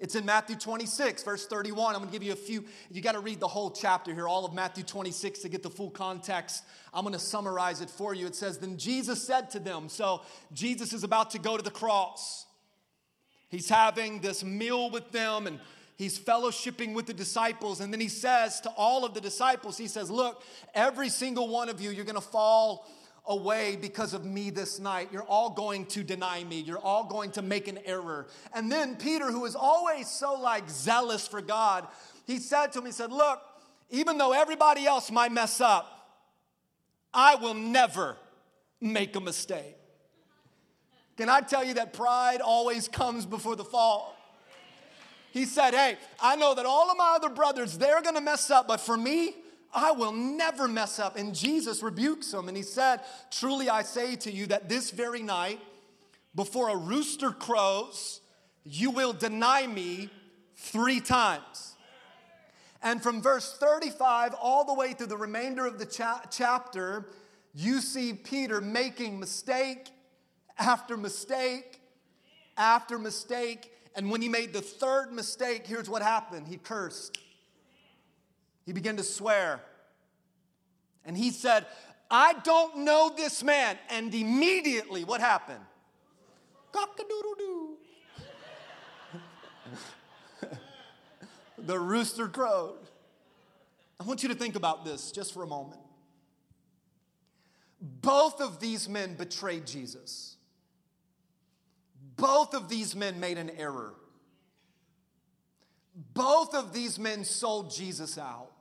It's 0.00 0.14
in 0.14 0.24
Matthew 0.24 0.54
26, 0.54 1.24
verse 1.24 1.46
31. 1.46 1.94
I'm 1.94 2.00
gonna 2.02 2.12
give 2.12 2.22
you 2.22 2.32
a 2.32 2.36
few, 2.36 2.64
you 2.90 3.02
gotta 3.02 3.18
read 3.18 3.40
the 3.40 3.48
whole 3.48 3.70
chapter 3.70 4.14
here, 4.14 4.28
all 4.28 4.44
of 4.44 4.54
Matthew 4.54 4.84
26 4.84 5.40
to 5.40 5.48
get 5.48 5.64
the 5.64 5.70
full 5.70 5.90
context. 5.90 6.62
I'm 6.94 7.04
gonna 7.04 7.18
summarize 7.18 7.80
it 7.80 7.90
for 7.90 8.14
you. 8.14 8.26
It 8.26 8.36
says, 8.36 8.58
Then 8.58 8.76
Jesus 8.76 9.20
said 9.22 9.50
to 9.50 9.58
them, 9.58 9.88
so 9.88 10.22
Jesus 10.52 10.92
is 10.92 11.02
about 11.02 11.30
to 11.32 11.40
go 11.40 11.56
to 11.56 11.62
the 11.64 11.70
cross. 11.70 12.46
He's 13.48 13.68
having 13.68 14.20
this 14.20 14.44
meal 14.44 14.90
with 14.90 15.10
them 15.10 15.46
and 15.48 15.58
he's 15.96 16.16
fellowshipping 16.16 16.94
with 16.94 17.06
the 17.06 17.14
disciples. 17.14 17.80
And 17.80 17.92
then 17.92 18.00
he 18.00 18.08
says 18.08 18.60
to 18.60 18.70
all 18.70 19.04
of 19.04 19.14
the 19.14 19.20
disciples, 19.20 19.76
He 19.76 19.88
says, 19.88 20.10
Look, 20.10 20.44
every 20.74 21.08
single 21.08 21.48
one 21.48 21.68
of 21.68 21.80
you, 21.80 21.90
you're 21.90 22.04
gonna 22.04 22.20
fall 22.20 22.86
away 23.28 23.76
because 23.76 24.14
of 24.14 24.24
me 24.24 24.50
this 24.50 24.80
night. 24.80 25.10
You're 25.12 25.22
all 25.22 25.50
going 25.50 25.86
to 25.86 26.02
deny 26.02 26.42
me. 26.42 26.60
You're 26.60 26.78
all 26.78 27.04
going 27.04 27.30
to 27.32 27.42
make 27.42 27.68
an 27.68 27.78
error. 27.84 28.26
And 28.54 28.72
then 28.72 28.96
Peter, 28.96 29.30
who 29.30 29.44
is 29.44 29.54
always 29.54 30.08
so 30.08 30.34
like 30.34 30.68
zealous 30.68 31.28
for 31.28 31.40
God, 31.40 31.86
he 32.26 32.38
said 32.38 32.72
to 32.72 32.78
him, 32.78 32.86
he 32.86 32.92
said, 32.92 33.12
Look, 33.12 33.40
even 33.90 34.18
though 34.18 34.32
everybody 34.32 34.86
else 34.86 35.10
might 35.10 35.30
mess 35.30 35.60
up, 35.60 35.86
I 37.12 37.36
will 37.36 37.54
never 37.54 38.16
make 38.80 39.14
a 39.14 39.20
mistake. 39.20 39.76
Can 41.16 41.28
I 41.28 41.40
tell 41.40 41.64
you 41.64 41.74
that 41.74 41.92
pride 41.92 42.40
always 42.40 42.88
comes 42.88 43.26
before 43.26 43.56
the 43.56 43.64
fall? 43.64 44.16
He 45.32 45.44
said, 45.44 45.74
Hey, 45.74 45.96
I 46.20 46.36
know 46.36 46.54
that 46.54 46.64
all 46.64 46.90
of 46.90 46.96
my 46.96 47.14
other 47.16 47.28
brothers, 47.28 47.76
they're 47.76 48.00
gonna 48.00 48.20
mess 48.20 48.50
up, 48.50 48.68
but 48.68 48.80
for 48.80 48.96
me, 48.96 49.34
I 49.72 49.92
will 49.92 50.12
never 50.12 50.66
mess 50.66 50.98
up. 50.98 51.16
And 51.16 51.34
Jesus 51.34 51.82
rebukes 51.82 52.32
him 52.32 52.48
and 52.48 52.56
he 52.56 52.62
said, 52.62 53.00
Truly 53.30 53.68
I 53.68 53.82
say 53.82 54.16
to 54.16 54.32
you 54.32 54.46
that 54.46 54.68
this 54.68 54.90
very 54.90 55.22
night, 55.22 55.60
before 56.34 56.68
a 56.68 56.76
rooster 56.76 57.30
crows, 57.30 58.20
you 58.64 58.90
will 58.90 59.12
deny 59.12 59.66
me 59.66 60.10
three 60.56 61.00
times. 61.00 61.76
And 62.82 63.02
from 63.02 63.20
verse 63.20 63.56
35 63.58 64.34
all 64.40 64.64
the 64.64 64.74
way 64.74 64.92
through 64.92 65.08
the 65.08 65.16
remainder 65.16 65.66
of 65.66 65.78
the 65.78 65.86
cha- 65.86 66.22
chapter, 66.30 67.06
you 67.54 67.80
see 67.80 68.12
Peter 68.12 68.60
making 68.60 69.18
mistake 69.18 69.88
after 70.58 70.96
mistake 70.96 71.80
after 72.56 72.98
mistake. 72.98 73.72
And 73.94 74.10
when 74.10 74.20
he 74.20 74.28
made 74.28 74.52
the 74.52 74.60
third 74.60 75.12
mistake, 75.12 75.66
here's 75.66 75.88
what 75.88 76.02
happened 76.02 76.48
he 76.48 76.56
cursed. 76.56 77.18
He 78.68 78.74
began 78.74 78.98
to 78.98 79.02
swear. 79.02 79.62
And 81.06 81.16
he 81.16 81.30
said, 81.30 81.64
I 82.10 82.34
don't 82.44 82.84
know 82.84 83.10
this 83.16 83.42
man. 83.42 83.78
And 83.88 84.14
immediately, 84.14 85.04
what 85.04 85.22
happened? 85.22 85.64
Cock 86.70 87.00
a 87.00 87.02
doodle 87.02 87.34
doo. 87.38 87.76
the 91.58 91.78
rooster 91.78 92.28
crowed. 92.28 92.76
I 93.98 94.04
want 94.04 94.22
you 94.22 94.28
to 94.28 94.34
think 94.34 94.54
about 94.54 94.84
this 94.84 95.12
just 95.12 95.32
for 95.32 95.42
a 95.42 95.46
moment. 95.46 95.80
Both 97.80 98.42
of 98.42 98.60
these 98.60 98.86
men 98.86 99.14
betrayed 99.14 99.66
Jesus. 99.66 100.36
Both 102.16 102.52
of 102.52 102.68
these 102.68 102.94
men 102.94 103.18
made 103.18 103.38
an 103.38 103.48
error. 103.48 103.94
Both 106.12 106.54
of 106.54 106.74
these 106.74 106.98
men 106.98 107.24
sold 107.24 107.70
Jesus 107.70 108.18
out. 108.18 108.52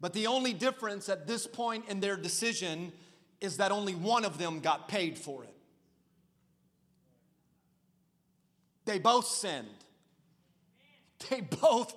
But 0.00 0.12
the 0.12 0.26
only 0.26 0.52
difference 0.52 1.08
at 1.08 1.26
this 1.26 1.46
point 1.46 1.84
in 1.88 2.00
their 2.00 2.16
decision 2.16 2.92
is 3.40 3.58
that 3.58 3.72
only 3.72 3.94
one 3.94 4.24
of 4.24 4.38
them 4.38 4.60
got 4.60 4.88
paid 4.88 5.18
for 5.18 5.44
it. 5.44 5.54
They 8.84 8.98
both 8.98 9.26
sinned, 9.26 9.68
they 11.30 11.40
both 11.40 11.94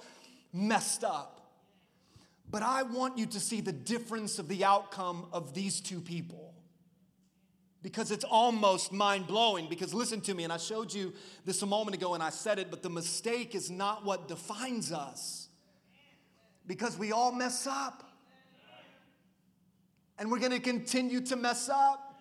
messed 0.53 1.03
up. 1.03 1.33
But 2.49 2.63
I 2.63 2.83
want 2.83 3.17
you 3.17 3.25
to 3.25 3.39
see 3.41 3.59
the 3.59 3.73
difference 3.73 4.39
of 4.39 4.47
the 4.47 4.63
outcome 4.63 5.27
of 5.33 5.53
these 5.53 5.81
two 5.81 5.99
people. 5.99 6.53
Because 7.81 8.09
it's 8.09 8.23
almost 8.23 8.93
mind 8.93 9.27
blowing. 9.27 9.67
Because 9.69 9.93
listen 9.93 10.21
to 10.21 10.33
me, 10.33 10.45
and 10.45 10.53
I 10.53 10.57
showed 10.57 10.93
you 10.93 11.13
this 11.43 11.61
a 11.61 11.65
moment 11.65 11.95
ago 11.95 12.13
and 12.13 12.23
I 12.23 12.29
said 12.29 12.57
it, 12.57 12.71
but 12.71 12.83
the 12.83 12.89
mistake 12.89 13.53
is 13.53 13.69
not 13.69 14.05
what 14.05 14.29
defines 14.29 14.93
us 14.93 15.46
because 16.67 16.97
we 16.97 17.11
all 17.11 17.31
mess 17.31 17.65
up. 17.65 18.03
And 20.19 20.31
we're 20.31 20.39
going 20.39 20.51
to 20.51 20.59
continue 20.59 21.21
to 21.21 21.35
mess 21.35 21.69
up. 21.69 22.15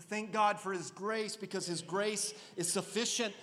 Thank 0.00 0.32
God 0.32 0.58
for 0.58 0.72
His 0.72 0.90
grace 0.90 1.36
because 1.36 1.66
His 1.66 1.82
grace 1.82 2.34
is 2.56 2.70
sufficient. 2.72 3.34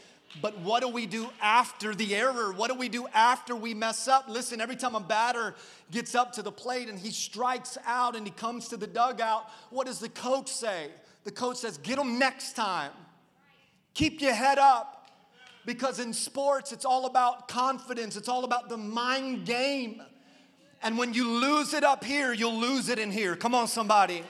But 0.41 0.59
what 0.59 0.81
do 0.81 0.89
we 0.89 1.05
do 1.05 1.29
after 1.41 1.95
the 1.95 2.15
error? 2.15 2.51
What 2.53 2.69
do 2.69 2.77
we 2.77 2.89
do 2.89 3.07
after 3.13 3.55
we 3.55 3.73
mess 3.73 4.07
up? 4.07 4.25
Listen, 4.27 4.61
every 4.61 4.75
time 4.75 4.95
a 4.95 4.99
batter 4.99 5.55
gets 5.91 6.13
up 6.13 6.33
to 6.33 6.41
the 6.41 6.51
plate 6.51 6.87
and 6.87 6.99
he 6.99 7.09
strikes 7.09 7.77
out 7.85 8.15
and 8.15 8.25
he 8.25 8.31
comes 8.31 8.67
to 8.69 8.77
the 8.77 8.85
dugout, 8.85 9.49
what 9.71 9.87
does 9.87 9.99
the 9.99 10.09
coach 10.09 10.51
say? 10.51 10.89
The 11.23 11.31
coach 11.31 11.57
says, 11.57 11.77
Get 11.79 11.97
him 11.97 12.19
next 12.19 12.55
time. 12.55 12.91
Keep 13.93 14.21
your 14.21 14.33
head 14.33 14.59
up. 14.59 14.95
Because 15.65 15.99
in 15.99 16.13
sports, 16.13 16.71
it's 16.71 16.85
all 16.85 17.05
about 17.05 17.47
confidence, 17.47 18.15
it's 18.15 18.29
all 18.29 18.43
about 18.43 18.69
the 18.69 18.77
mind 18.77 19.45
game. 19.45 20.01
And 20.81 20.97
when 20.97 21.13
you 21.13 21.29
lose 21.29 21.73
it 21.73 21.83
up 21.83 22.03
here, 22.03 22.33
you'll 22.33 22.59
lose 22.59 22.89
it 22.89 22.99
in 22.99 23.11
here. 23.11 23.35
Come 23.35 23.53
on, 23.53 23.67
somebody. 23.67 24.23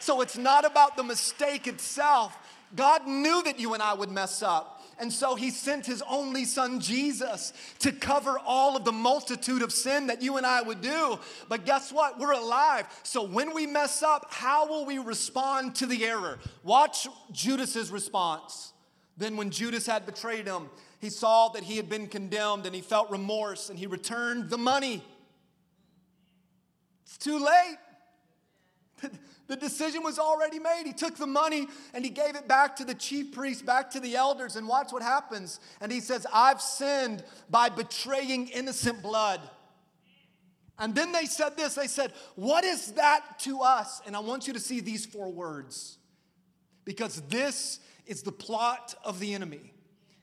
So 0.00 0.20
it's 0.20 0.36
not 0.36 0.64
about 0.64 0.96
the 0.96 1.02
mistake 1.02 1.66
itself. 1.66 2.36
God 2.74 3.06
knew 3.06 3.42
that 3.44 3.58
you 3.58 3.74
and 3.74 3.82
I 3.82 3.94
would 3.94 4.10
mess 4.10 4.42
up. 4.42 4.78
And 5.00 5.12
so 5.12 5.36
he 5.36 5.50
sent 5.50 5.86
his 5.86 6.02
only 6.08 6.44
son 6.44 6.80
Jesus 6.80 7.52
to 7.78 7.92
cover 7.92 8.36
all 8.44 8.76
of 8.76 8.84
the 8.84 8.92
multitude 8.92 9.62
of 9.62 9.72
sin 9.72 10.08
that 10.08 10.22
you 10.22 10.36
and 10.36 10.44
I 10.44 10.60
would 10.60 10.80
do. 10.80 11.20
But 11.48 11.64
guess 11.64 11.92
what? 11.92 12.18
We're 12.18 12.32
alive. 12.32 12.86
So 13.04 13.22
when 13.22 13.54
we 13.54 13.66
mess 13.66 14.02
up, 14.02 14.26
how 14.30 14.66
will 14.66 14.84
we 14.84 14.98
respond 14.98 15.76
to 15.76 15.86
the 15.86 16.04
error? 16.04 16.40
Watch 16.64 17.06
Judas's 17.30 17.92
response. 17.92 18.72
Then 19.16 19.36
when 19.36 19.50
Judas 19.50 19.86
had 19.86 20.04
betrayed 20.04 20.46
him, 20.46 20.68
he 21.00 21.10
saw 21.10 21.48
that 21.50 21.62
he 21.62 21.76
had 21.76 21.88
been 21.88 22.08
condemned 22.08 22.66
and 22.66 22.74
he 22.74 22.80
felt 22.80 23.08
remorse 23.10 23.70
and 23.70 23.78
he 23.78 23.86
returned 23.86 24.50
the 24.50 24.58
money. 24.58 25.04
It's 27.08 27.16
too 27.16 27.38
late. 27.38 27.78
The 29.46 29.56
decision 29.56 30.02
was 30.02 30.18
already 30.18 30.58
made. 30.58 30.82
He 30.84 30.92
took 30.92 31.16
the 31.16 31.26
money 31.26 31.68
and 31.94 32.04
he 32.04 32.10
gave 32.10 32.36
it 32.36 32.46
back 32.46 32.76
to 32.76 32.84
the 32.84 32.94
chief 32.94 33.32
priests, 33.32 33.62
back 33.62 33.90
to 33.92 34.00
the 34.00 34.14
elders, 34.14 34.56
and 34.56 34.68
watch 34.68 34.92
what 34.92 35.02
happens. 35.02 35.58
And 35.80 35.90
he 35.90 36.00
says, 36.00 36.26
I've 36.32 36.60
sinned 36.60 37.24
by 37.48 37.70
betraying 37.70 38.48
innocent 38.48 39.02
blood. 39.02 39.40
And 40.78 40.94
then 40.94 41.12
they 41.12 41.24
said 41.24 41.56
this 41.56 41.74
they 41.74 41.86
said, 41.86 42.12
What 42.36 42.62
is 42.62 42.92
that 42.92 43.38
to 43.40 43.62
us? 43.62 44.02
And 44.04 44.14
I 44.14 44.20
want 44.20 44.46
you 44.46 44.52
to 44.52 44.60
see 44.60 44.80
these 44.80 45.06
four 45.06 45.32
words 45.32 45.96
because 46.84 47.22
this 47.22 47.80
is 48.04 48.22
the 48.22 48.32
plot 48.32 48.94
of 49.02 49.18
the 49.18 49.32
enemy. 49.32 49.72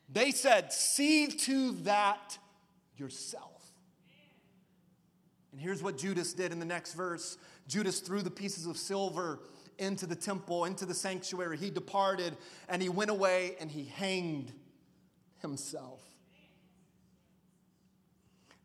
They 0.07 0.29
said, 0.29 0.71
See 0.71 1.27
to 1.27 1.71
that 1.83 2.37
yourself. 2.95 3.54
And 5.55 5.61
here's 5.61 5.81
what 5.81 5.97
Judas 5.97 6.33
did 6.33 6.51
in 6.51 6.59
the 6.59 6.65
next 6.65 6.95
verse 6.95 7.37
Judas 7.65 8.01
threw 8.01 8.21
the 8.21 8.29
pieces 8.29 8.65
of 8.65 8.75
silver 8.75 9.39
into 9.77 10.05
the 10.05 10.15
temple, 10.15 10.65
into 10.65 10.85
the 10.85 10.93
sanctuary. 10.93 11.55
He 11.55 11.69
departed 11.69 12.35
and 12.67 12.81
he 12.81 12.89
went 12.89 13.09
away 13.09 13.55
and 13.61 13.71
he 13.71 13.85
hanged 13.85 14.51
himself. 15.41 16.01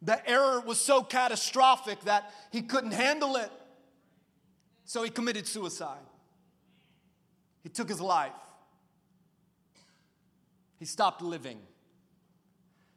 The 0.02 0.28
error 0.28 0.58
was 0.58 0.80
so 0.80 1.04
catastrophic 1.04 2.00
that 2.06 2.32
he 2.50 2.60
couldn't 2.60 2.90
handle 2.90 3.36
it. 3.36 3.52
So 4.84 5.04
he 5.04 5.10
committed 5.10 5.46
suicide. 5.46 6.02
He 7.62 7.68
took 7.68 7.88
his 7.88 8.00
life. 8.00 8.32
He 10.80 10.86
stopped 10.86 11.22
living. 11.22 11.60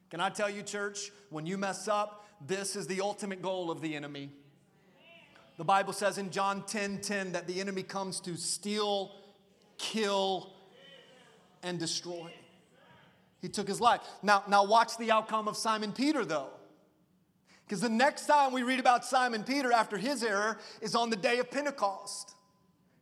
Can 0.10 0.19
I 0.19 0.32
tell 0.32 0.49
you, 0.49 0.63
church, 0.63 1.12
when 1.29 1.45
you 1.45 1.60
mess 1.60 1.88
up, 1.88 2.22
this 2.47 2.75
is 2.75 2.88
the 2.88 3.01
ultimate 3.01 3.41
goal 3.41 3.71
of 3.71 3.82
the 3.82 3.95
enemy. 3.95 4.29
The 5.58 5.63
Bible 5.63 5.93
says 5.93 6.17
in 6.17 6.32
John 6.32 6.63
10 6.63 6.99
10 6.99 7.34
that 7.34 7.47
the 7.47 7.62
enemy 7.62 7.84
comes 7.84 8.19
to 8.21 8.36
steal, 8.36 9.12
kill, 9.77 10.53
and 11.62 11.79
destroy. 11.79 12.34
He 13.41 13.49
took 13.49 13.67
his 13.67 13.82
life. 13.82 14.01
Now, 14.21 14.43
now 14.47 14.65
watch 14.65 14.97
the 14.97 15.12
outcome 15.12 15.47
of 15.47 15.58
Simon 15.58 15.91
Peter, 15.91 16.25
though. 16.25 16.49
Because 17.65 17.82
the 17.82 17.89
next 17.89 18.25
time 18.25 18.53
we 18.53 18.63
read 18.63 18.79
about 18.79 19.06
Simon 19.06 19.43
Peter 19.43 19.71
after 19.71 19.97
his 19.97 20.23
error 20.23 20.58
is 20.82 20.95
on 20.95 21.10
the 21.10 21.15
day 21.15 21.39
of 21.39 21.51
Pentecost. 21.51 22.36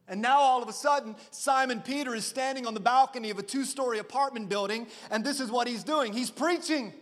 And 0.07 0.21
now 0.21 0.39
all 0.39 0.61
of 0.61 0.67
a 0.67 0.73
sudden, 0.73 1.15
Simon 1.29 1.81
Peter 1.81 2.13
is 2.15 2.25
standing 2.25 2.67
on 2.67 2.73
the 2.73 2.79
balcony 2.79 3.29
of 3.29 3.39
a 3.39 3.43
two 3.43 3.63
story 3.63 3.99
apartment 3.99 4.49
building, 4.49 4.87
and 5.09 5.23
this 5.23 5.39
is 5.39 5.49
what 5.49 5.67
he's 5.67 5.83
doing 5.83 6.11
he's 6.11 6.31
preaching. 6.31 6.93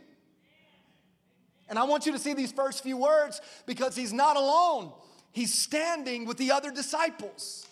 And 1.69 1.77
I 1.77 1.83
want 1.83 2.05
you 2.05 2.11
to 2.11 2.19
see 2.19 2.33
these 2.33 2.51
first 2.51 2.83
few 2.83 2.97
words 2.97 3.41
because 3.65 3.95
he's 3.95 4.11
not 4.11 4.35
alone. 4.35 4.91
He's 5.31 5.53
standing 5.53 6.25
with 6.25 6.37
the 6.37 6.51
other 6.51 6.71
disciples. 6.71 7.67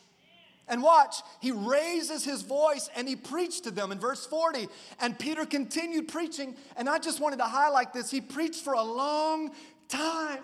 And 0.70 0.84
watch, 0.84 1.16
he 1.40 1.52
raises 1.52 2.26
his 2.26 2.42
voice 2.42 2.90
and 2.96 3.08
he 3.08 3.16
preached 3.16 3.64
to 3.64 3.72
them 3.72 3.92
in 3.92 4.00
verse 4.00 4.26
40. 4.26 4.68
And 5.00 5.18
Peter 5.18 5.46
continued 5.46 6.10
preaching. 6.10 6.56
And 6.76 6.90
I 6.90 7.00
just 7.00 7.20
wanted 7.20 7.38
to 7.38 7.46
highlight 7.46 7.94
this. 7.94 8.12
He 8.12 8.22
preached 8.22 8.64
for 8.64 8.74
a 8.74 8.84
long 8.84 9.52
time. 9.88 10.44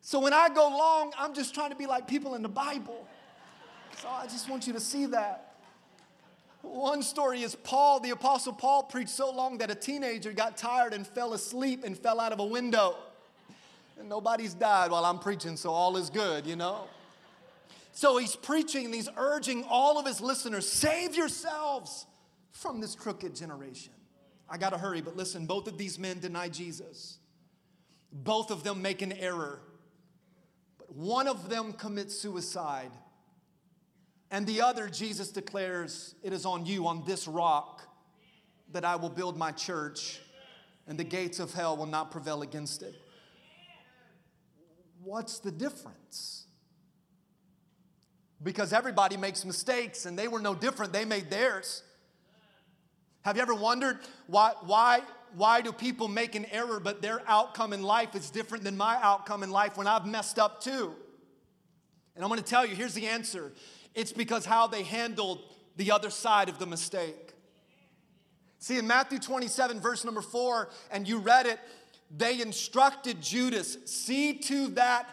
So 0.00 0.18
when 0.18 0.34
I 0.34 0.48
go 0.48 0.68
long, 0.68 1.12
I'm 1.18 1.32
just 1.32 1.54
trying 1.54 1.70
to 1.70 1.76
be 1.76 1.86
like 1.86 2.06
people 2.06 2.34
in 2.34 2.42
the 2.42 2.48
Bible. 2.48 3.06
So 4.02 4.08
I 4.08 4.24
just 4.26 4.50
want 4.50 4.66
you 4.66 4.72
to 4.74 4.80
see 4.80 5.06
that. 5.06 5.43
One 6.64 7.02
story 7.02 7.42
is 7.42 7.54
Paul, 7.54 8.00
the 8.00 8.10
Apostle 8.10 8.54
Paul, 8.54 8.84
preached 8.84 9.10
so 9.10 9.30
long 9.30 9.58
that 9.58 9.70
a 9.70 9.74
teenager 9.74 10.32
got 10.32 10.56
tired 10.56 10.94
and 10.94 11.06
fell 11.06 11.34
asleep 11.34 11.84
and 11.84 11.96
fell 11.96 12.18
out 12.18 12.32
of 12.32 12.40
a 12.40 12.44
window. 12.44 12.96
And 13.98 14.08
nobody's 14.08 14.54
died 14.54 14.90
while 14.90 15.04
I'm 15.04 15.18
preaching, 15.18 15.56
so 15.56 15.70
all 15.70 15.96
is 15.96 16.10
good, 16.10 16.46
you 16.46 16.56
know? 16.56 16.88
So 17.92 18.16
he's 18.16 18.34
preaching 18.34 18.86
and 18.86 18.94
he's 18.94 19.08
urging 19.16 19.64
all 19.68 19.98
of 19.98 20.06
his 20.06 20.20
listeners 20.20 20.68
save 20.68 21.14
yourselves 21.14 22.06
from 22.50 22.80
this 22.80 22.94
crooked 22.94 23.36
generation. 23.36 23.92
I 24.48 24.58
gotta 24.58 24.78
hurry, 24.78 25.00
but 25.00 25.16
listen, 25.16 25.46
both 25.46 25.68
of 25.68 25.78
these 25.78 25.98
men 25.98 26.18
deny 26.18 26.48
Jesus. 26.48 27.18
Both 28.10 28.50
of 28.50 28.64
them 28.64 28.82
make 28.82 29.02
an 29.02 29.12
error. 29.12 29.60
But 30.78 30.94
one 30.94 31.28
of 31.28 31.48
them 31.48 31.72
commits 31.72 32.16
suicide. 32.16 32.90
And 34.30 34.46
the 34.46 34.62
other, 34.62 34.88
Jesus 34.88 35.30
declares, 35.30 36.14
It 36.22 36.32
is 36.32 36.44
on 36.44 36.66
you, 36.66 36.86
on 36.86 37.04
this 37.04 37.28
rock, 37.28 37.82
that 38.72 38.84
I 38.84 38.96
will 38.96 39.10
build 39.10 39.36
my 39.36 39.52
church, 39.52 40.20
and 40.86 40.98
the 40.98 41.04
gates 41.04 41.38
of 41.38 41.54
hell 41.54 41.76
will 41.76 41.86
not 41.86 42.10
prevail 42.10 42.42
against 42.42 42.82
it. 42.82 42.94
What's 45.02 45.38
the 45.38 45.50
difference? 45.50 46.44
because 48.44 48.72
everybody 48.72 49.16
makes 49.16 49.44
mistakes 49.44 50.06
and 50.06 50.18
they 50.18 50.28
were 50.28 50.40
no 50.40 50.54
different. 50.54 50.92
They 50.92 51.06
made 51.06 51.30
theirs. 51.30 51.82
Have 53.22 53.36
you 53.36 53.42
ever 53.42 53.54
wondered 53.54 53.98
why, 54.26 54.52
why, 54.66 55.00
why 55.34 55.62
do 55.62 55.72
people 55.72 56.08
make 56.08 56.34
an 56.34 56.44
error, 56.52 56.78
but 56.78 57.00
their 57.00 57.22
outcome 57.26 57.72
in 57.72 57.82
life 57.82 58.14
is 58.14 58.30
different 58.30 58.62
than 58.62 58.76
my 58.76 58.98
outcome 59.00 59.42
in 59.42 59.50
life 59.50 59.78
when 59.78 59.86
I've 59.86 60.06
messed 60.06 60.38
up 60.38 60.60
too? 60.62 60.94
And 62.14 62.22
I'm 62.22 62.28
gonna 62.28 62.42
tell 62.42 62.66
you, 62.66 62.76
here's 62.76 62.94
the 62.94 63.08
answer 63.08 63.50
it's 63.94 64.12
because 64.12 64.44
how 64.44 64.66
they 64.66 64.82
handled 64.82 65.42
the 65.76 65.90
other 65.90 66.10
side 66.10 66.48
of 66.48 66.58
the 66.58 66.66
mistake. 66.66 67.32
See, 68.58 68.78
in 68.78 68.86
Matthew 68.86 69.18
27, 69.18 69.80
verse 69.80 70.04
number 70.04 70.22
four, 70.22 70.70
and 70.90 71.06
you 71.06 71.18
read 71.18 71.46
it, 71.46 71.58
they 72.16 72.40
instructed 72.40 73.20
Judas, 73.20 73.76
see 73.84 74.34
to 74.38 74.68
that 74.68 75.08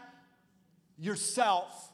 yourself 0.97 1.91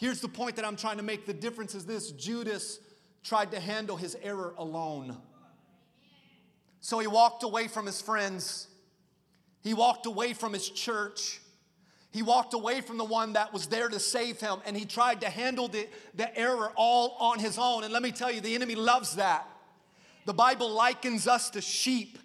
Here's 0.00 0.22
the 0.22 0.28
point 0.28 0.56
that 0.56 0.64
I'm 0.64 0.76
trying 0.76 0.96
to 0.96 1.02
make 1.02 1.26
the 1.26 1.34
difference 1.34 1.74
is 1.74 1.84
this 1.84 2.10
Judas 2.12 2.80
tried 3.22 3.50
to 3.50 3.60
handle 3.60 3.98
his 3.98 4.16
error 4.22 4.54
alone. 4.56 5.18
So 6.80 7.00
he 7.00 7.06
walked 7.06 7.42
away 7.42 7.68
from 7.68 7.84
his 7.84 8.00
friends, 8.00 8.66
he 9.62 9.74
walked 9.74 10.06
away 10.06 10.32
from 10.32 10.54
his 10.54 10.70
church. 10.70 11.42
He 12.12 12.22
walked 12.22 12.54
away 12.54 12.80
from 12.80 12.98
the 12.98 13.04
one 13.04 13.34
that 13.34 13.52
was 13.52 13.66
there 13.66 13.88
to 13.88 14.00
save 14.00 14.40
him, 14.40 14.58
and 14.66 14.76
he 14.76 14.84
tried 14.84 15.20
to 15.20 15.30
handle 15.30 15.68
the, 15.68 15.88
the 16.14 16.36
error 16.36 16.72
all 16.74 17.16
on 17.20 17.38
his 17.38 17.56
own. 17.56 17.84
And 17.84 17.92
let 17.92 18.02
me 18.02 18.10
tell 18.10 18.32
you, 18.32 18.40
the 18.40 18.54
enemy 18.54 18.74
loves 18.74 19.16
that. 19.16 19.46
The 20.26 20.34
Bible 20.34 20.70
likens 20.70 21.28
us 21.28 21.50
to 21.50 21.60
sheep, 21.60 22.18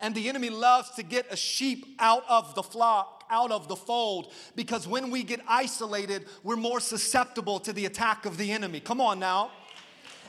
and 0.00 0.14
the 0.14 0.28
enemy 0.28 0.50
loves 0.50 0.90
to 0.92 1.02
get 1.02 1.26
a 1.30 1.36
sheep 1.36 1.96
out 1.98 2.24
of 2.28 2.54
the 2.54 2.62
flock 2.62 3.20
out 3.30 3.52
of 3.52 3.68
the 3.68 3.76
fold 3.76 4.32
because 4.56 4.86
when 4.86 5.10
we 5.10 5.22
get 5.22 5.40
isolated, 5.48 6.26
we're 6.42 6.56
more 6.56 6.80
susceptible 6.80 7.60
to 7.60 7.72
the 7.72 7.86
attack 7.86 8.26
of 8.26 8.36
the 8.36 8.50
enemy. 8.50 8.80
Come 8.80 9.00
on 9.00 9.18
now. 9.18 9.52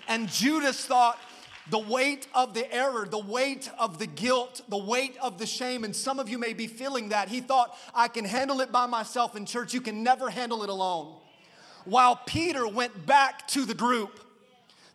And 0.08 0.30
Judas 0.30 0.86
thought, 0.86 1.20
the 1.72 1.80
weight 1.80 2.28
of 2.36 2.54
the 2.54 2.72
error, 2.72 3.08
the 3.10 3.18
weight 3.18 3.72
of 3.80 3.98
the 3.98 4.06
guilt, 4.06 4.62
the 4.68 4.78
weight 4.78 5.16
of 5.22 5.38
the 5.38 5.46
shame, 5.46 5.86
and 5.86 5.96
some 5.96 6.20
of 6.20 6.28
you 6.28 6.38
may 6.38 6.52
be 6.52 6.68
feeling 6.68 7.10
that. 7.10 7.30
He 7.30 7.40
thought, 7.40 7.76
I 7.96 8.10
can 8.10 8.26
handle 8.26 8.60
it 8.60 8.74
by 8.74 8.88
myself 8.88 9.38
in 9.38 9.46
church. 9.46 9.74
You 9.74 9.80
can 9.80 10.04
never 10.04 10.30
handle 10.30 10.64
it 10.64 10.70
alone. 10.70 11.16
While 11.86 12.18
Peter 12.18 12.68
went 12.68 13.06
back 13.06 13.48
to 13.50 13.64
the 13.64 13.74
group, 13.74 14.20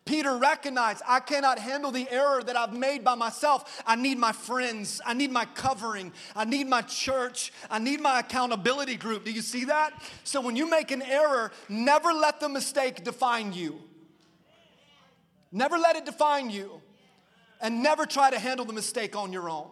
Peter 0.05 0.37
recognized, 0.37 1.03
I 1.09 1.21
cannot 1.21 1.59
handle 1.59 1.91
the 1.91 2.09
error 2.11 2.43
that 2.43 2.57
I've 2.57 2.75
made 2.75 3.03
by 3.03 3.15
myself. 3.15 3.83
I 3.87 3.97
need 3.97 4.19
my 4.19 4.33
friends. 4.33 5.01
I 5.05 5.15
need 5.15 5.33
my 5.33 5.47
covering. 5.47 6.13
I 6.37 6.45
need 6.45 6.69
my 6.69 6.83
church. 6.83 7.55
I 7.71 7.79
need 7.79 8.01
my 8.01 8.21
accountability 8.21 8.97
group. 8.97 9.25
Do 9.25 9.33
you 9.33 9.41
see 9.41 9.65
that? 9.65 9.95
So 10.25 10.43
when 10.43 10.57
you 10.57 10.69
make 10.69 10.91
an 10.91 11.03
error, 11.03 11.53
never 11.71 12.13
let 12.13 12.39
the 12.39 12.51
mistake 12.51 13.03
define 13.03 13.55
you. 13.55 13.81
Never 15.57 15.79
let 15.79 15.97
it 15.97 16.05
define 16.05 16.51
you. 16.51 16.83
And 17.63 17.83
never 17.83 18.05
try 18.05 18.31
to 18.31 18.39
handle 18.39 18.67
the 18.67 18.75
mistake 18.75 19.17
on 19.17 19.33
your 19.33 19.49
own. 19.49 19.71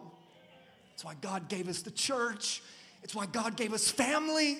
That's 0.89 1.05
why 1.05 1.13
God 1.21 1.47
gave 1.47 1.69
us 1.69 1.83
the 1.83 1.91
church. 1.91 2.63
It's 3.03 3.13
why 3.13 3.27
God 3.27 3.55
gave 3.55 3.71
us 3.71 3.91
family. 3.91 4.57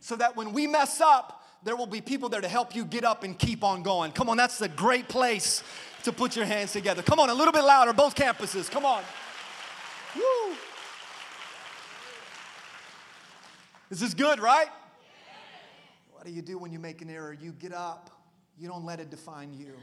So 0.00 0.16
that 0.16 0.34
when 0.34 0.54
we 0.54 0.66
mess 0.66 1.02
up, 1.02 1.44
there 1.62 1.76
will 1.76 1.86
be 1.86 2.00
people 2.00 2.30
there 2.30 2.40
to 2.40 2.48
help 2.48 2.74
you 2.74 2.86
get 2.86 3.04
up 3.04 3.22
and 3.22 3.38
keep 3.38 3.62
on 3.62 3.82
going. 3.82 4.12
Come 4.12 4.30
on, 4.30 4.38
that's 4.38 4.58
a 4.62 4.68
great 4.68 5.08
place 5.08 5.62
to 6.04 6.12
put 6.12 6.34
your 6.34 6.46
hands 6.46 6.72
together. 6.72 7.02
Come 7.02 7.20
on, 7.20 7.28
a 7.28 7.34
little 7.34 7.52
bit 7.52 7.64
louder, 7.64 7.92
both 7.92 8.14
campuses. 8.14 8.70
Come 8.70 8.86
on. 8.86 9.02
Woo. 10.14 10.54
This 13.90 14.00
is 14.00 14.14
good, 14.14 14.40
right? 14.40 14.68
What 16.12 16.24
do 16.24 16.30
you 16.30 16.40
do 16.40 16.56
when 16.56 16.72
you 16.72 16.78
make 16.78 17.02
an 17.02 17.10
error? 17.10 17.34
You 17.34 17.52
get 17.52 17.74
up, 17.74 18.10
you 18.58 18.68
don't 18.68 18.86
let 18.86 19.00
it 19.00 19.10
define 19.10 19.52
you, 19.52 19.74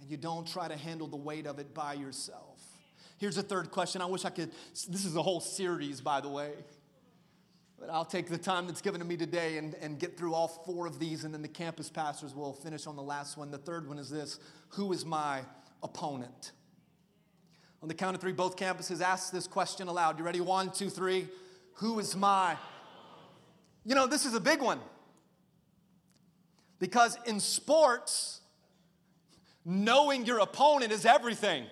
and 0.00 0.10
you 0.10 0.16
don't 0.16 0.46
try 0.46 0.68
to 0.68 0.76
handle 0.76 1.06
the 1.06 1.16
weight 1.16 1.46
of 1.46 1.58
it 1.58 1.74
by 1.74 1.94
yourself. 1.94 2.60
Here's 3.18 3.36
a 3.36 3.42
third 3.42 3.70
question. 3.70 4.00
I 4.00 4.06
wish 4.06 4.24
I 4.24 4.30
could. 4.30 4.50
This 4.88 5.04
is 5.04 5.14
a 5.14 5.22
whole 5.22 5.40
series, 5.40 6.00
by 6.00 6.20
the 6.20 6.28
way. 6.28 6.52
But 7.78 7.90
I'll 7.90 8.04
take 8.04 8.28
the 8.28 8.38
time 8.38 8.66
that's 8.66 8.80
given 8.80 9.00
to 9.00 9.06
me 9.06 9.16
today 9.16 9.58
and, 9.58 9.74
and 9.74 9.98
get 9.98 10.16
through 10.16 10.34
all 10.34 10.48
four 10.48 10.86
of 10.86 10.98
these, 10.98 11.24
and 11.24 11.32
then 11.32 11.42
the 11.42 11.48
campus 11.48 11.88
pastors 11.90 12.34
will 12.34 12.52
finish 12.52 12.86
on 12.86 12.96
the 12.96 13.02
last 13.02 13.36
one. 13.36 13.50
The 13.50 13.58
third 13.58 13.88
one 13.88 13.98
is 13.98 14.10
this 14.10 14.38
Who 14.70 14.92
is 14.92 15.04
my 15.04 15.40
opponent? 15.82 16.52
On 17.82 17.88
the 17.88 17.94
count 17.94 18.14
of 18.14 18.20
three, 18.20 18.32
both 18.32 18.56
campuses 18.56 19.00
ask 19.00 19.32
this 19.32 19.46
question 19.46 19.88
aloud. 19.88 20.18
You 20.18 20.24
ready? 20.24 20.40
One, 20.40 20.70
two, 20.70 20.90
three. 20.90 21.28
Who 21.74 21.98
is 21.98 22.14
my? 22.14 22.56
You 23.84 23.94
know, 23.94 24.06
this 24.06 24.26
is 24.26 24.34
a 24.34 24.40
big 24.40 24.60
one. 24.60 24.80
Because 26.78 27.16
in 27.26 27.40
sports, 27.40 28.39
knowing 29.64 30.26
your 30.26 30.38
opponent 30.38 30.92
is 30.92 31.04
everything. 31.04 31.64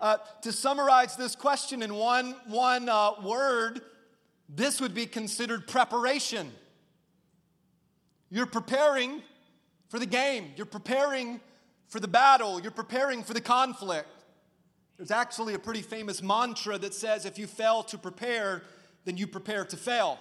Uh, 0.00 0.16
to 0.42 0.52
summarize 0.52 1.16
this 1.16 1.36
question 1.36 1.82
in 1.82 1.94
one, 1.94 2.34
one 2.46 2.88
uh, 2.88 3.12
word, 3.22 3.80
this 4.48 4.80
would 4.80 4.94
be 4.94 5.06
considered 5.06 5.68
preparation. 5.68 6.50
You're 8.30 8.46
preparing 8.46 9.22
for 9.88 9.98
the 9.98 10.06
game, 10.06 10.52
you're 10.56 10.66
preparing 10.66 11.40
for 11.86 12.00
the 12.00 12.08
battle, 12.08 12.60
you're 12.60 12.70
preparing 12.70 13.22
for 13.22 13.34
the 13.34 13.40
conflict. 13.40 14.08
There's 14.96 15.10
actually 15.10 15.54
a 15.54 15.58
pretty 15.58 15.82
famous 15.82 16.22
mantra 16.22 16.78
that 16.78 16.94
says 16.94 17.24
if 17.24 17.38
you 17.38 17.46
fail 17.46 17.82
to 17.84 17.98
prepare, 17.98 18.62
then 19.04 19.16
you 19.16 19.26
prepare 19.26 19.64
to 19.66 19.76
fail. 19.76 20.18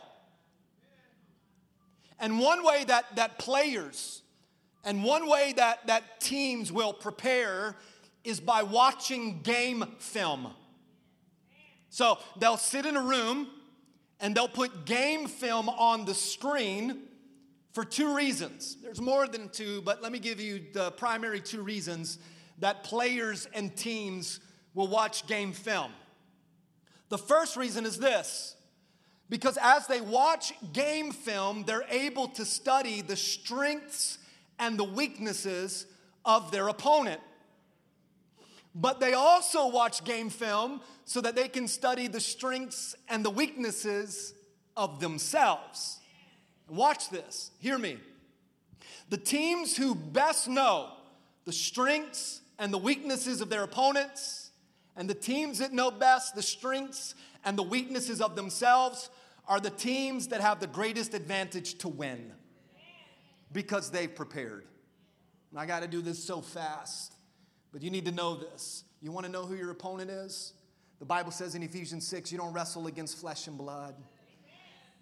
And 2.19 2.39
one 2.39 2.63
way 2.63 2.83
that, 2.85 3.15
that 3.15 3.39
players 3.39 4.20
and 4.83 5.03
one 5.03 5.27
way 5.27 5.53
that, 5.57 5.85
that 5.87 6.19
teams 6.19 6.71
will 6.71 6.93
prepare 6.93 7.75
is 8.23 8.39
by 8.39 8.63
watching 8.63 9.41
game 9.41 9.83
film. 9.99 10.47
So 11.89 12.19
they'll 12.39 12.57
sit 12.57 12.85
in 12.85 12.95
a 12.95 13.01
room 13.01 13.47
and 14.19 14.35
they'll 14.35 14.47
put 14.47 14.85
game 14.85 15.27
film 15.27 15.69
on 15.69 16.05
the 16.05 16.13
screen 16.13 16.99
for 17.73 17.83
two 17.83 18.15
reasons. 18.15 18.77
There's 18.81 19.01
more 19.01 19.27
than 19.27 19.49
two, 19.49 19.81
but 19.81 20.01
let 20.01 20.11
me 20.11 20.19
give 20.19 20.39
you 20.39 20.61
the 20.73 20.91
primary 20.91 21.41
two 21.41 21.61
reasons 21.61 22.17
that 22.59 22.83
players 22.83 23.47
and 23.53 23.75
teams 23.75 24.39
will 24.73 24.87
watch 24.87 25.27
game 25.27 25.51
film. 25.51 25.91
The 27.09 27.17
first 27.17 27.57
reason 27.57 27.85
is 27.85 27.97
this 27.97 28.55
because 29.29 29.57
as 29.61 29.87
they 29.87 30.01
watch 30.01 30.53
game 30.73 31.11
film, 31.11 31.63
they're 31.65 31.85
able 31.89 32.27
to 32.29 32.45
study 32.45 33.01
the 33.01 33.15
strengths 33.15 34.17
and 34.61 34.77
the 34.77 34.85
weaknesses 34.85 35.85
of 36.23 36.51
their 36.51 36.69
opponent. 36.69 37.19
but 38.73 39.01
they 39.01 39.11
also 39.11 39.67
watch 39.67 40.01
game 40.05 40.29
film 40.29 40.79
so 41.03 41.19
that 41.19 41.35
they 41.35 41.49
can 41.49 41.67
study 41.67 42.07
the 42.07 42.21
strengths 42.21 42.95
and 43.09 43.25
the 43.25 43.29
weaknesses 43.29 44.33
of 44.77 45.01
themselves. 45.01 45.99
Watch 46.69 47.09
this, 47.09 47.51
hear 47.59 47.77
me. 47.77 47.97
The 49.09 49.17
teams 49.17 49.75
who 49.75 49.93
best 49.93 50.47
know 50.47 50.93
the 51.43 51.51
strengths 51.51 52.39
and 52.59 52.71
the 52.71 52.77
weaknesses 52.77 53.41
of 53.41 53.49
their 53.49 53.63
opponents, 53.63 54.51
and 54.95 55.09
the 55.09 55.15
teams 55.15 55.57
that 55.57 55.73
know 55.73 55.91
best 55.91 56.33
the 56.33 56.41
strengths 56.41 57.13
and 57.43 57.57
the 57.57 57.63
weaknesses 57.63 58.21
of 58.21 58.37
themselves, 58.37 59.09
are 59.49 59.59
the 59.59 59.69
teams 59.69 60.27
that 60.29 60.39
have 60.39 60.61
the 60.61 60.67
greatest 60.67 61.13
advantage 61.13 61.77
to 61.79 61.89
win 61.89 62.31
because 63.51 63.91
they've 63.91 64.13
prepared. 64.13 64.65
And 65.51 65.59
I 65.59 65.65
got 65.65 65.81
to 65.81 65.87
do 65.87 66.01
this 66.01 66.23
so 66.23 66.41
fast. 66.41 67.13
But 67.71 67.81
you 67.81 67.89
need 67.89 68.05
to 68.05 68.11
know 68.11 68.35
this. 68.35 68.83
You 69.01 69.11
want 69.11 69.25
to 69.25 69.31
know 69.31 69.45
who 69.45 69.55
your 69.55 69.71
opponent 69.71 70.09
is? 70.09 70.53
The 70.99 71.05
Bible 71.05 71.31
says 71.31 71.55
in 71.55 71.63
Ephesians 71.63 72.05
6 72.07 72.31
you 72.31 72.37
don't 72.37 72.53
wrestle 72.53 72.87
against 72.87 73.17
flesh 73.17 73.47
and 73.47 73.57
blood, 73.57 73.95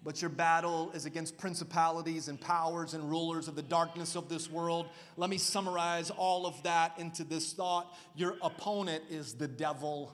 but 0.02 0.22
your 0.22 0.30
battle 0.30 0.90
is 0.94 1.04
against 1.04 1.36
principalities 1.36 2.28
and 2.28 2.40
powers 2.40 2.94
and 2.94 3.10
rulers 3.10 3.48
of 3.48 3.54
the 3.54 3.62
darkness 3.62 4.16
of 4.16 4.28
this 4.28 4.50
world. 4.50 4.86
Let 5.18 5.28
me 5.28 5.36
summarize 5.36 6.08
all 6.08 6.46
of 6.46 6.62
that 6.62 6.98
into 6.98 7.22
this 7.22 7.52
thought. 7.52 7.94
Your 8.16 8.36
opponent 8.40 9.04
is 9.10 9.34
the 9.34 9.48
devil, 9.48 10.12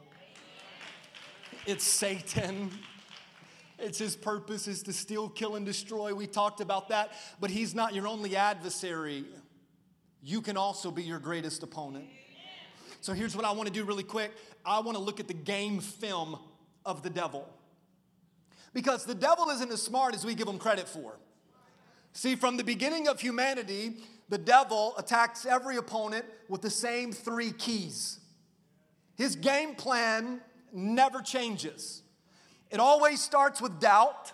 it's 1.67 1.85
Satan. 1.85 2.71
It's 3.79 3.99
his 3.99 4.17
purpose 4.17 4.69
is 4.69 4.83
to 4.85 4.93
steal, 4.93 5.29
kill, 5.29 5.57
and 5.57 5.67
destroy. 5.67 6.15
We 6.15 6.27
talked 6.27 6.61
about 6.61 6.89
that, 6.89 7.13
but 7.41 7.51
he's 7.51 7.75
not 7.75 7.95
your 7.95 8.07
only 8.07 8.37
adversary. 8.37 9.25
You 10.23 10.41
can 10.41 10.57
also 10.57 10.91
be 10.91 11.03
your 11.03 11.19
greatest 11.19 11.63
opponent. 11.63 12.07
So 13.01 13.13
here's 13.13 13.37
what 13.37 13.45
I 13.45 13.53
want 13.53 13.69
to 13.69 13.73
do 13.73 13.85
really 13.85 14.03
quick 14.03 14.33
I 14.65 14.81
want 14.81 14.97
to 14.97 15.03
look 15.03 15.21
at 15.21 15.29
the 15.29 15.35
game 15.35 15.81
film 15.81 16.39
of 16.85 17.03
the 17.03 17.11
devil. 17.11 17.49
Because 18.73 19.05
the 19.05 19.15
devil 19.15 19.49
isn't 19.51 19.71
as 19.71 19.83
smart 19.83 20.15
as 20.15 20.25
we 20.25 20.35
give 20.35 20.49
him 20.49 20.59
credit 20.59 20.89
for. 20.89 21.19
See, 22.13 22.35
from 22.35 22.57
the 22.57 22.65
beginning 22.65 23.09
of 23.09 23.21
humanity, 23.21 23.99
the 24.29 24.39
devil 24.39 24.95
attacks 24.99 25.47
every 25.47 25.77
opponent 25.77 26.25
with 26.49 26.63
the 26.63 26.71
same 26.71 27.13
three 27.13 27.53
keys. 27.53 28.21
His 29.17 29.37
game 29.37 29.75
plan 29.75 30.41
never 30.73 31.23
changes. 31.23 32.03
It 32.71 32.81
always 32.81 33.21
starts 33.21 33.61
with 33.61 33.81
doubt, 33.81 34.33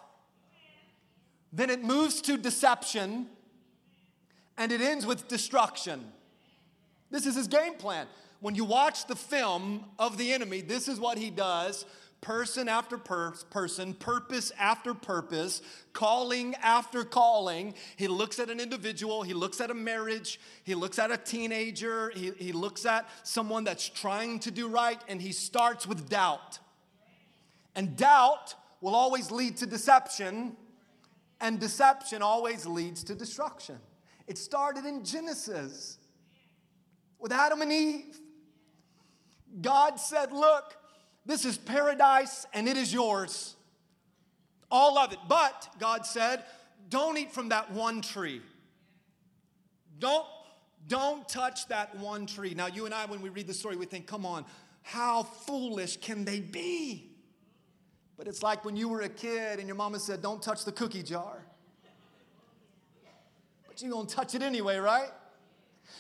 then 1.53 1.71
it 1.71 1.83
moves 1.83 2.21
to 2.23 2.37
deception, 2.37 3.27
and 4.57 4.73
it 4.73 4.81
ends 4.81 5.05
with 5.05 5.29
destruction. 5.29 6.05
This 7.11 7.27
is 7.27 7.35
his 7.35 7.49
game 7.49 7.75
plan 7.75 8.07
when 8.43 8.57
you 8.57 8.65
watch 8.65 9.07
the 9.07 9.15
film 9.15 9.85
of 10.01 10.19
the 10.19 10.33
enemy, 10.33 10.61
this 10.61 10.89
is 10.89 10.99
what 10.99 11.17
he 11.17 11.31
does 11.31 11.87
person 12.21 12.69
after 12.69 12.99
per- 12.99 13.33
person, 13.51 13.95
purpose 13.95 14.53
after 14.57 14.95
purpose, 14.95 15.61
calling 15.93 16.55
after 16.63 17.03
calling. 17.03 17.75
He 17.97 18.07
looks 18.07 18.39
at 18.39 18.49
an 18.49 18.61
individual, 18.61 19.23
he 19.23 19.35
looks 19.35 19.61
at 19.61 19.73
a 19.73 19.75
marriage, 19.75 20.39
he 20.63 20.77
looks 20.77 21.01
at 21.01 21.11
a 21.11 21.17
teenager, 21.17 22.11
he, 22.15 22.31
he 22.39 22.53
looks 22.53 22.87
at 22.87 23.09
someone 23.25 23.65
that's 23.65 23.89
trying 23.89 24.39
to 24.41 24.53
do 24.53 24.69
right, 24.69 25.01
and 25.09 25.21
he 25.21 25.33
starts 25.33 25.85
with 25.85 26.09
doubt. 26.09 26.61
And 27.75 27.97
doubt 27.97 28.55
will 28.81 28.95
always 28.95 29.31
lead 29.31 29.57
to 29.59 29.67
deception, 29.67 30.57
and 31.41 31.59
deception 31.59 32.23
always 32.23 32.67
leads 32.67 33.05
to 33.05 33.15
destruction. 33.15 33.79
It 34.27 34.39
started 34.39 34.85
in 34.85 35.05
Genesis 35.05 35.99
with 37.19 37.33
Adam 37.33 37.63
and 37.63 37.73
Eve. 37.73 38.19
God 39.61 40.01
said, 40.01 40.33
Look, 40.33 40.77
this 41.25 41.45
is 41.45 41.57
paradise 41.57 42.47
and 42.53 42.69
it 42.69 42.77
is 42.77 42.93
yours. 42.93 43.55
All 44.71 44.99
of 44.99 45.13
it. 45.13 45.19
But, 45.29 45.69
God 45.79 46.07
said, 46.07 46.45
don't 46.89 47.17
eat 47.17 47.33
from 47.33 47.51
that 47.51 47.71
one 47.71 48.03
tree. 48.03 48.43
Don't, 49.99 50.27
don't 50.89 51.29
touch 51.29 51.69
that 51.69 51.97
one 51.99 52.27
tree. 52.27 52.55
Now, 52.55 52.67
you 52.67 52.87
and 52.87 52.95
I, 52.95 53.07
when 53.07 53.23
we 53.23 53.29
read 53.29 53.47
the 53.47 53.55
story, 53.55 53.77
we 53.77 53.87
think, 53.87 54.07
come 54.07 54.27
on, 54.27 54.45
how 54.83 55.23
foolish 55.23 55.99
can 55.99 56.25
they 56.25 56.41
be? 56.41 57.12
But 58.23 58.29
it's 58.29 58.41
like 58.41 58.65
when 58.65 58.77
you 58.77 58.89
were 58.89 59.01
a 59.01 59.09
kid 59.09 59.59
and 59.59 59.67
your 59.67 59.75
mama 59.75 59.99
said, 59.99 60.23
don't 60.23 60.41
touch 60.41 60.65
the 60.65 60.71
cookie 60.71 61.03
jar. 61.03 61.45
But 63.67 63.83
you're 63.83 63.91
gonna 63.91 64.07
touch 64.07 64.37
it 64.37 64.43
anyway, 64.43 64.77
right? 64.77 65.09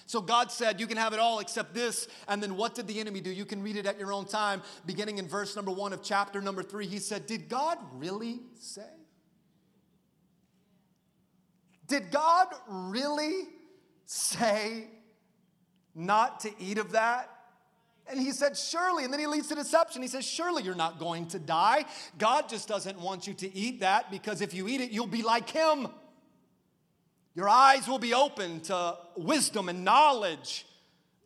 So 0.07 0.21
God 0.21 0.53
said, 0.53 0.79
You 0.79 0.87
can 0.87 0.99
have 0.99 1.13
it 1.13 1.19
all 1.19 1.41
except 1.41 1.75
this. 1.75 2.07
And 2.29 2.41
then 2.41 2.57
what 2.57 2.77
did 2.77 2.87
the 2.87 3.01
enemy 3.01 3.21
do? 3.21 3.31
You 3.31 3.45
can 3.45 3.61
read 3.61 3.75
it 3.75 3.87
at 3.87 3.99
your 3.99 4.13
own 4.13 4.27
time, 4.27 4.63
beginning 4.87 5.19
in 5.19 5.27
verse 5.27 5.57
number 5.57 5.73
one 5.73 5.93
of 5.93 6.01
chapter 6.01 6.41
number 6.41 6.63
three. 6.63 6.87
He 6.87 7.01
said, 7.01 7.27
Did 7.27 7.49
God 7.49 7.77
really 7.95 8.39
say? 8.57 8.87
Did 11.89 12.13
God 12.13 12.47
really 12.69 13.49
say 14.07 14.87
not 15.93 16.39
to 16.41 16.53
eat 16.61 16.79
of 16.79 16.93
that? 16.93 17.32
And 18.09 18.19
he 18.21 18.33
said, 18.33 18.57
Surely. 18.57 19.05
And 19.05 19.13
then 19.13 19.21
he 19.21 19.27
leads 19.27 19.49
to 19.49 19.55
deception. 19.55 20.03
He 20.03 20.09
says, 20.09 20.25
Surely 20.25 20.63
you're 20.63 20.75
not 20.75 20.99
going 20.99 21.27
to 21.29 21.39
die. 21.39 21.85
God 22.19 22.49
just 22.49 22.69
doesn't 22.69 23.01
want 23.01 23.27
you 23.27 23.35
to 23.35 23.55
eat 23.55 23.81
that 23.81 24.11
because 24.11 24.41
if 24.41 24.53
you 24.55 24.69
eat 24.69 24.81
it, 24.81 24.91
you'll 24.91 25.07
be 25.07 25.23
like 25.23 25.49
him. 25.49 25.89
Your 27.35 27.49
eyes 27.49 27.89
will 27.89 27.99
be 27.99 28.13
open 28.13 28.61
to 28.63 28.97
wisdom 29.17 29.69
and 29.69 29.85
knowledge. 29.85 30.67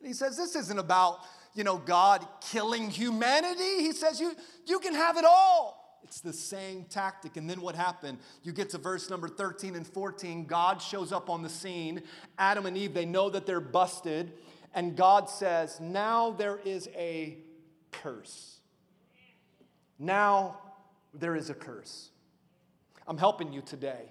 And 0.00 0.06
he 0.06 0.14
says, 0.14 0.36
This 0.36 0.54
isn't 0.54 0.78
about, 0.78 1.18
you 1.54 1.64
know, 1.64 1.78
God 1.78 2.26
killing 2.50 2.90
humanity. 2.90 3.78
He 3.78 3.92
says, 3.92 4.20
You, 4.20 4.34
you 4.66 4.78
can 4.78 4.94
have 4.94 5.16
it 5.16 5.24
all. 5.24 5.82
It's 6.04 6.20
the 6.20 6.32
same 6.32 6.84
tactic. 6.84 7.36
And 7.36 7.50
then 7.50 7.60
what 7.60 7.74
happened? 7.74 8.18
You 8.44 8.52
get 8.52 8.70
to 8.70 8.78
verse 8.78 9.10
number 9.10 9.26
13 9.28 9.74
and 9.74 9.84
14. 9.84 10.46
God 10.46 10.80
shows 10.80 11.10
up 11.10 11.28
on 11.28 11.42
the 11.42 11.48
scene. 11.48 12.02
Adam 12.38 12.66
and 12.66 12.76
Eve, 12.76 12.94
they 12.94 13.04
know 13.04 13.28
that 13.28 13.44
they're 13.44 13.60
busted. 13.60 14.32
And 14.74 14.96
God 14.96 15.28
says, 15.28 15.80
Now 15.80 16.30
there 16.30 16.58
is 16.64 16.88
a 16.94 17.38
curse. 17.92 18.60
Now 19.98 20.58
there 21.14 21.36
is 21.36 21.50
a 21.50 21.54
curse. 21.54 22.10
I'm 23.06 23.18
helping 23.18 23.52
you 23.52 23.62
today. 23.62 24.10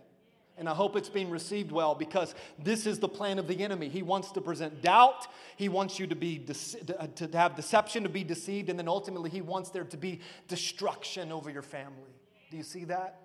And 0.58 0.70
I 0.70 0.74
hope 0.74 0.96
it's 0.96 1.10
being 1.10 1.30
received 1.30 1.72
well 1.72 1.96
because 1.96 2.34
this 2.58 2.86
is 2.86 2.98
the 3.00 3.10
plan 3.10 3.40
of 3.40 3.48
the 3.48 3.62
enemy. 3.62 3.90
He 3.90 4.02
wants 4.02 4.32
to 4.32 4.42
present 4.42 4.82
doubt. 4.82 5.28
He 5.58 5.68
wants 5.68 6.00
you 6.00 6.08
to 6.08 6.16
be 6.16 6.38
de- 6.38 6.98
uh, 6.98 7.08
to 7.16 7.38
have 7.38 7.58
deception, 7.58 8.04
to 8.04 8.10
be 8.10 8.24
deceived, 8.24 8.70
and 8.70 8.80
then 8.80 8.88
ultimately 8.88 9.30
he 9.30 9.42
wants 9.42 9.70
there 9.70 9.84
to 9.84 9.98
be 9.98 10.22
destruction 10.48 11.34
over 11.34 11.50
your 11.50 11.62
family. 11.62 12.16
Do 12.52 12.58
you 12.58 12.64
see 12.64 12.86
that? 12.86 13.20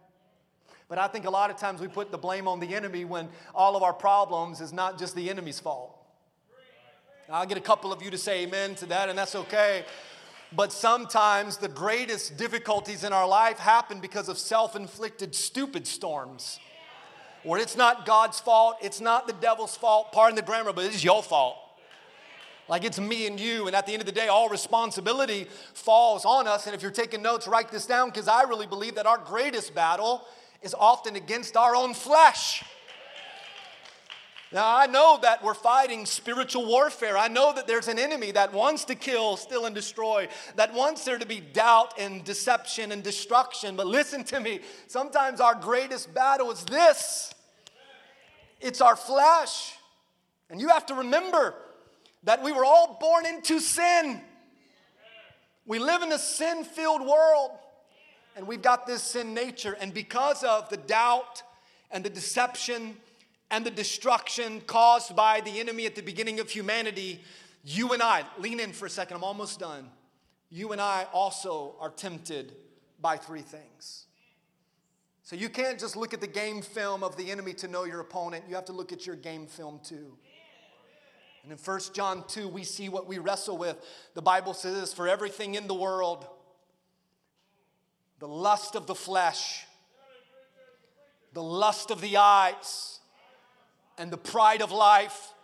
But 0.88 0.98
I 0.98 1.06
think 1.06 1.24
a 1.24 1.30
lot 1.30 1.50
of 1.50 1.56
times 1.56 1.80
we 1.80 1.86
put 1.86 2.10
the 2.10 2.18
blame 2.18 2.48
on 2.48 2.58
the 2.58 2.74
enemy 2.74 3.04
when 3.04 3.28
all 3.54 3.76
of 3.76 3.84
our 3.84 3.92
problems 3.92 4.60
is 4.60 4.72
not 4.72 4.98
just 4.98 5.14
the 5.14 5.30
enemy's 5.30 5.60
fault. 5.60 5.99
I'll 7.32 7.46
get 7.46 7.58
a 7.58 7.60
couple 7.60 7.92
of 7.92 8.02
you 8.02 8.10
to 8.10 8.18
say 8.18 8.42
amen 8.42 8.74
to 8.76 8.86
that, 8.86 9.08
and 9.08 9.16
that's 9.16 9.36
okay. 9.36 9.84
But 10.52 10.72
sometimes 10.72 11.58
the 11.58 11.68
greatest 11.68 12.36
difficulties 12.36 13.04
in 13.04 13.12
our 13.12 13.28
life 13.28 13.58
happen 13.58 14.00
because 14.00 14.28
of 14.28 14.36
self 14.36 14.74
inflicted 14.74 15.34
stupid 15.34 15.86
storms 15.86 16.58
where 17.44 17.60
it's 17.60 17.76
not 17.76 18.04
God's 18.04 18.40
fault, 18.40 18.76
it's 18.82 19.00
not 19.00 19.28
the 19.28 19.32
devil's 19.34 19.76
fault, 19.76 20.10
pardon 20.12 20.34
the 20.34 20.42
grammar, 20.42 20.72
but 20.72 20.84
it's 20.84 21.04
your 21.04 21.22
fault. 21.22 21.56
Like 22.68 22.84
it's 22.84 22.98
me 22.98 23.28
and 23.28 23.38
you, 23.38 23.68
and 23.68 23.76
at 23.76 23.86
the 23.86 23.92
end 23.92 24.02
of 24.02 24.06
the 24.06 24.12
day, 24.12 24.26
all 24.26 24.48
responsibility 24.48 25.46
falls 25.72 26.24
on 26.24 26.48
us. 26.48 26.66
And 26.66 26.74
if 26.74 26.82
you're 26.82 26.90
taking 26.90 27.22
notes, 27.22 27.46
write 27.46 27.70
this 27.70 27.86
down 27.86 28.08
because 28.08 28.28
I 28.28 28.42
really 28.42 28.66
believe 28.66 28.96
that 28.96 29.06
our 29.06 29.18
greatest 29.18 29.74
battle 29.74 30.26
is 30.62 30.74
often 30.74 31.16
against 31.16 31.56
our 31.56 31.76
own 31.76 31.94
flesh. 31.94 32.64
Now, 34.52 34.76
I 34.76 34.86
know 34.86 35.16
that 35.22 35.44
we're 35.44 35.54
fighting 35.54 36.04
spiritual 36.06 36.66
warfare. 36.66 37.16
I 37.16 37.28
know 37.28 37.52
that 37.52 37.68
there's 37.68 37.86
an 37.86 38.00
enemy 38.00 38.32
that 38.32 38.52
wants 38.52 38.84
to 38.86 38.96
kill, 38.96 39.36
steal, 39.36 39.64
and 39.64 39.74
destroy, 39.74 40.26
that 40.56 40.74
wants 40.74 41.04
there 41.04 41.18
to 41.18 41.26
be 41.26 41.38
doubt 41.38 41.94
and 41.98 42.24
deception 42.24 42.90
and 42.90 43.00
destruction. 43.00 43.76
But 43.76 43.86
listen 43.86 44.24
to 44.24 44.40
me 44.40 44.60
sometimes 44.88 45.40
our 45.40 45.54
greatest 45.54 46.12
battle 46.12 46.50
is 46.50 46.64
this 46.64 47.32
it's 48.60 48.80
our 48.80 48.96
flesh. 48.96 49.74
And 50.50 50.60
you 50.60 50.68
have 50.68 50.86
to 50.86 50.94
remember 50.94 51.54
that 52.24 52.42
we 52.42 52.50
were 52.50 52.64
all 52.64 52.98
born 53.00 53.24
into 53.24 53.60
sin. 53.60 54.20
We 55.64 55.78
live 55.78 56.02
in 56.02 56.10
a 56.10 56.18
sin 56.18 56.64
filled 56.64 57.02
world, 57.02 57.52
and 58.34 58.48
we've 58.48 58.60
got 58.60 58.86
this 58.86 59.02
sin 59.02 59.32
nature. 59.32 59.76
And 59.80 59.94
because 59.94 60.42
of 60.42 60.68
the 60.68 60.76
doubt 60.76 61.44
and 61.92 62.04
the 62.04 62.10
deception, 62.10 62.96
and 63.50 63.66
the 63.66 63.70
destruction 63.70 64.60
caused 64.62 65.16
by 65.16 65.40
the 65.40 65.60
enemy 65.60 65.86
at 65.86 65.94
the 65.94 66.02
beginning 66.02 66.40
of 66.40 66.48
humanity, 66.50 67.20
you 67.64 67.92
and 67.92 68.02
I, 68.02 68.24
lean 68.38 68.60
in 68.60 68.72
for 68.72 68.86
a 68.86 68.90
second, 68.90 69.16
I'm 69.16 69.24
almost 69.24 69.58
done. 69.58 69.90
You 70.50 70.72
and 70.72 70.80
I 70.80 71.06
also 71.12 71.74
are 71.80 71.90
tempted 71.90 72.52
by 73.00 73.16
three 73.16 73.42
things. 73.42 74.06
So 75.22 75.36
you 75.36 75.48
can't 75.48 75.78
just 75.78 75.96
look 75.96 76.12
at 76.12 76.20
the 76.20 76.26
game 76.26 76.62
film 76.62 77.04
of 77.04 77.16
the 77.16 77.30
enemy 77.30 77.52
to 77.54 77.68
know 77.68 77.84
your 77.84 78.00
opponent, 78.00 78.44
you 78.48 78.54
have 78.54 78.64
to 78.66 78.72
look 78.72 78.92
at 78.92 79.06
your 79.06 79.16
game 79.16 79.46
film 79.46 79.80
too. 79.84 80.16
And 81.42 81.52
in 81.52 81.58
1 81.58 81.80
John 81.94 82.24
2, 82.28 82.48
we 82.48 82.64
see 82.64 82.88
what 82.88 83.06
we 83.06 83.18
wrestle 83.18 83.56
with. 83.56 83.76
The 84.14 84.22
Bible 84.22 84.52
says, 84.52 84.92
For 84.92 85.08
everything 85.08 85.54
in 85.54 85.66
the 85.66 85.74
world, 85.74 86.26
the 88.18 88.28
lust 88.28 88.74
of 88.74 88.86
the 88.86 88.94
flesh, 88.94 89.64
the 91.32 91.42
lust 91.42 91.90
of 91.90 92.02
the 92.02 92.18
eyes, 92.18 92.99
and 94.00 94.10
the 94.10 94.16
pride 94.16 94.62
of 94.62 94.72
life 94.72 95.34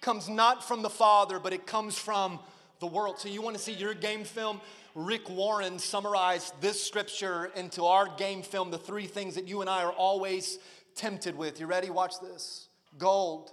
comes 0.00 0.28
not 0.28 0.66
from 0.66 0.82
the 0.82 0.88
Father, 0.88 1.40
but 1.40 1.52
it 1.52 1.66
comes 1.66 1.98
from 1.98 2.38
the 2.78 2.86
world. 2.86 3.18
So, 3.18 3.28
you 3.28 3.42
want 3.42 3.56
to 3.56 3.62
see 3.62 3.72
your 3.72 3.94
game 3.94 4.22
film? 4.22 4.60
Rick 4.94 5.28
Warren 5.28 5.80
summarized 5.80 6.54
this 6.60 6.80
scripture 6.80 7.50
into 7.56 7.84
our 7.84 8.06
game 8.16 8.42
film, 8.42 8.70
the 8.70 8.78
three 8.78 9.06
things 9.06 9.34
that 9.34 9.48
you 9.48 9.60
and 9.60 9.68
I 9.68 9.82
are 9.82 9.92
always 9.92 10.60
tempted 10.94 11.36
with. 11.36 11.58
You 11.58 11.66
ready? 11.66 11.90
Watch 11.90 12.20
this 12.22 12.68
gold, 12.96 13.50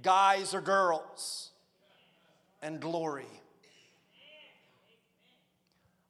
guys 0.00 0.54
or 0.54 0.60
girls, 0.60 1.50
and 2.62 2.78
glory. 2.78 3.26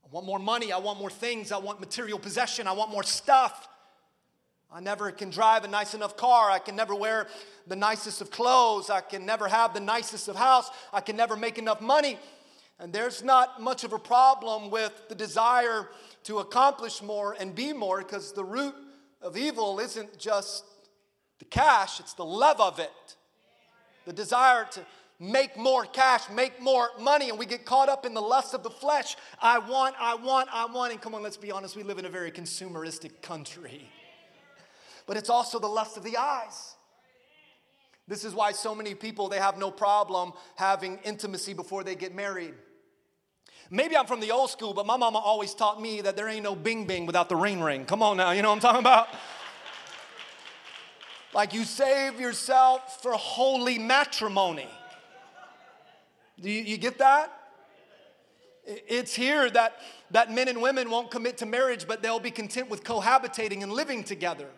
I 0.04 0.08
want 0.10 0.26
more 0.26 0.38
money. 0.38 0.72
I 0.72 0.78
want 0.78 0.98
more 0.98 1.08
things. 1.08 1.52
I 1.52 1.58
want 1.58 1.80
material 1.80 2.18
possession. 2.18 2.66
I 2.66 2.72
want 2.72 2.90
more 2.90 3.02
stuff. 3.02 3.66
I 4.72 4.80
never 4.80 5.10
can 5.12 5.30
drive 5.30 5.64
a 5.64 5.68
nice 5.68 5.94
enough 5.94 6.16
car. 6.16 6.50
I 6.50 6.58
can 6.58 6.74
never 6.74 6.94
wear 6.94 7.28
the 7.66 7.76
nicest 7.76 8.20
of 8.20 8.30
clothes. 8.30 8.90
I 8.90 9.00
can 9.00 9.24
never 9.24 9.46
have 9.48 9.72
the 9.72 9.80
nicest 9.80 10.28
of 10.28 10.36
house. 10.36 10.68
I 10.92 11.00
can 11.00 11.16
never 11.16 11.36
make 11.36 11.58
enough 11.58 11.80
money. 11.80 12.18
And 12.78 12.92
there's 12.92 13.22
not 13.22 13.62
much 13.62 13.84
of 13.84 13.92
a 13.92 13.98
problem 13.98 14.70
with 14.70 15.08
the 15.08 15.14
desire 15.14 15.88
to 16.24 16.40
accomplish 16.40 17.02
more 17.02 17.36
and 17.38 17.54
be 17.54 17.72
more 17.72 17.98
because 17.98 18.32
the 18.32 18.44
root 18.44 18.74
of 19.22 19.36
evil 19.36 19.78
isn't 19.78 20.18
just 20.18 20.64
the 21.38 21.44
cash, 21.44 22.00
it's 22.00 22.14
the 22.14 22.24
love 22.24 22.60
of 22.60 22.78
it. 22.78 23.16
The 24.06 24.12
desire 24.12 24.66
to 24.72 24.80
make 25.18 25.56
more 25.56 25.84
cash, 25.84 26.28
make 26.30 26.60
more 26.60 26.90
money, 27.00 27.30
and 27.30 27.38
we 27.38 27.46
get 27.46 27.64
caught 27.64 27.88
up 27.88 28.04
in 28.04 28.12
the 28.12 28.20
lust 28.20 28.54
of 28.54 28.62
the 28.62 28.70
flesh. 28.70 29.16
I 29.40 29.58
want, 29.58 29.94
I 29.98 30.14
want, 30.14 30.48
I 30.52 30.66
want. 30.66 30.92
And 30.92 31.00
come 31.00 31.14
on, 31.14 31.22
let's 31.22 31.36
be 31.36 31.52
honest, 31.52 31.76
we 31.76 31.82
live 31.82 31.98
in 31.98 32.04
a 32.04 32.10
very 32.10 32.30
consumeristic 32.30 33.22
country. 33.22 33.88
But 35.06 35.16
it's 35.16 35.30
also 35.30 35.58
the 35.58 35.68
lust 35.68 35.96
of 35.96 36.02
the 36.02 36.16
eyes. 36.16 36.74
This 38.06 38.24
is 38.24 38.34
why 38.34 38.52
so 38.52 38.74
many 38.74 38.94
people 38.94 39.28
they 39.28 39.38
have 39.38 39.58
no 39.58 39.70
problem 39.70 40.32
having 40.56 40.98
intimacy 41.04 41.54
before 41.54 41.84
they 41.84 41.94
get 41.94 42.14
married. 42.14 42.54
Maybe 43.70 43.96
I'm 43.96 44.06
from 44.06 44.20
the 44.20 44.30
old 44.30 44.50
school, 44.50 44.74
but 44.74 44.84
my 44.84 44.96
mama 44.96 45.18
always 45.18 45.54
taught 45.54 45.80
me 45.80 46.02
that 46.02 46.16
there 46.16 46.28
ain't 46.28 46.44
no 46.44 46.54
bing 46.54 46.86
bing 46.86 47.06
without 47.06 47.28
the 47.28 47.36
ring 47.36 47.62
ring. 47.62 47.86
Come 47.86 48.02
on 48.02 48.18
now, 48.18 48.32
you 48.32 48.42
know 48.42 48.50
what 48.50 48.56
I'm 48.56 48.60
talking 48.60 48.80
about? 48.80 49.08
like 51.34 51.54
you 51.54 51.64
save 51.64 52.20
yourself 52.20 53.02
for 53.02 53.12
holy 53.12 53.78
matrimony. 53.78 54.68
Do 56.40 56.50
you, 56.50 56.62
you 56.62 56.76
get 56.76 56.98
that? 56.98 57.32
It's 58.66 59.14
here 59.14 59.48
that, 59.50 59.76
that 60.10 60.30
men 60.30 60.48
and 60.48 60.60
women 60.60 60.90
won't 60.90 61.10
commit 61.10 61.38
to 61.38 61.46
marriage, 61.46 61.86
but 61.86 62.02
they'll 62.02 62.20
be 62.20 62.30
content 62.30 62.70
with 62.70 62.82
cohabitating 62.82 63.62
and 63.62 63.72
living 63.72 64.04
together. 64.04 64.48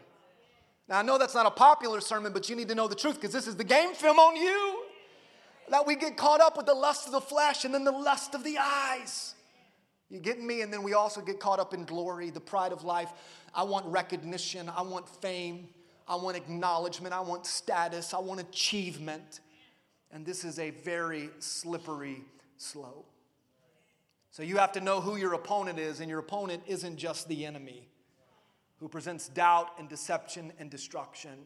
Now, 0.89 1.01
I 1.01 1.03
know 1.03 1.19
that's 1.19 1.35
not 1.35 1.47
a 1.47 1.51
popular 1.51 2.01
sermon, 2.01 2.33
but 2.33 2.49
you 2.49 2.55
need 2.55 2.69
to 2.69 2.75
know 2.75 2.87
the 2.87 2.95
truth 2.95 3.17
because 3.17 3.33
this 3.33 3.49
is 3.49 3.57
the 3.57 3.65
game 3.65 3.95
film 3.95 4.19
on 4.19 4.37
you. 4.37 4.83
That 5.69 5.85
we 5.85 5.97
get 5.97 6.17
caught 6.17 6.41
up 6.41 6.57
with 6.57 6.67
the 6.67 6.75
lust 6.75 7.07
of 7.07 7.13
the 7.13 7.21
flesh 7.21 7.65
and 7.65 7.75
then 7.75 7.83
the 7.83 7.91
lust 7.91 8.37
of 8.37 8.45
the 8.45 8.57
eyes. 8.59 9.35
You 10.09 10.21
getting 10.21 10.47
me? 10.47 10.63
And 10.63 10.73
then 10.73 10.85
we 10.85 10.95
also 10.95 11.21
get 11.21 11.41
caught 11.41 11.59
up 11.59 11.75
in 11.75 11.85
glory, 11.85 12.31
the 12.31 12.41
pride 12.41 12.71
of 12.71 12.85
life. 12.85 13.13
I 13.53 13.65
want 13.65 13.85
recognition. 13.87 14.71
I 14.75 14.83
want 14.83 15.09
fame. 15.09 15.69
I 16.07 16.15
want 16.15 16.37
acknowledgement. 16.37 17.13
I 17.13 17.21
want 17.21 17.47
status. 17.47 18.15
I 18.15 18.21
want 18.21 18.39
achievement. 18.39 19.41
And 20.13 20.25
this 20.25 20.45
is 20.45 20.61
a 20.61 20.71
very 20.71 21.31
slippery 21.41 22.23
slope. 22.59 23.11
So 24.31 24.45
you 24.45 24.59
have 24.59 24.71
to 24.73 24.81
know 24.81 25.01
who 25.01 25.17
your 25.17 25.33
opponent 25.33 25.81
is, 25.81 25.99
and 25.99 26.09
your 26.09 26.21
opponent 26.21 26.63
isn't 26.69 26.97
just 26.97 27.27
the 27.27 27.45
enemy 27.45 27.89
who 28.79 28.89
presents 28.89 29.29
doubt 29.29 29.71
and 29.79 29.89
deception 29.89 30.53
and 30.59 30.71
destruction, 30.71 31.45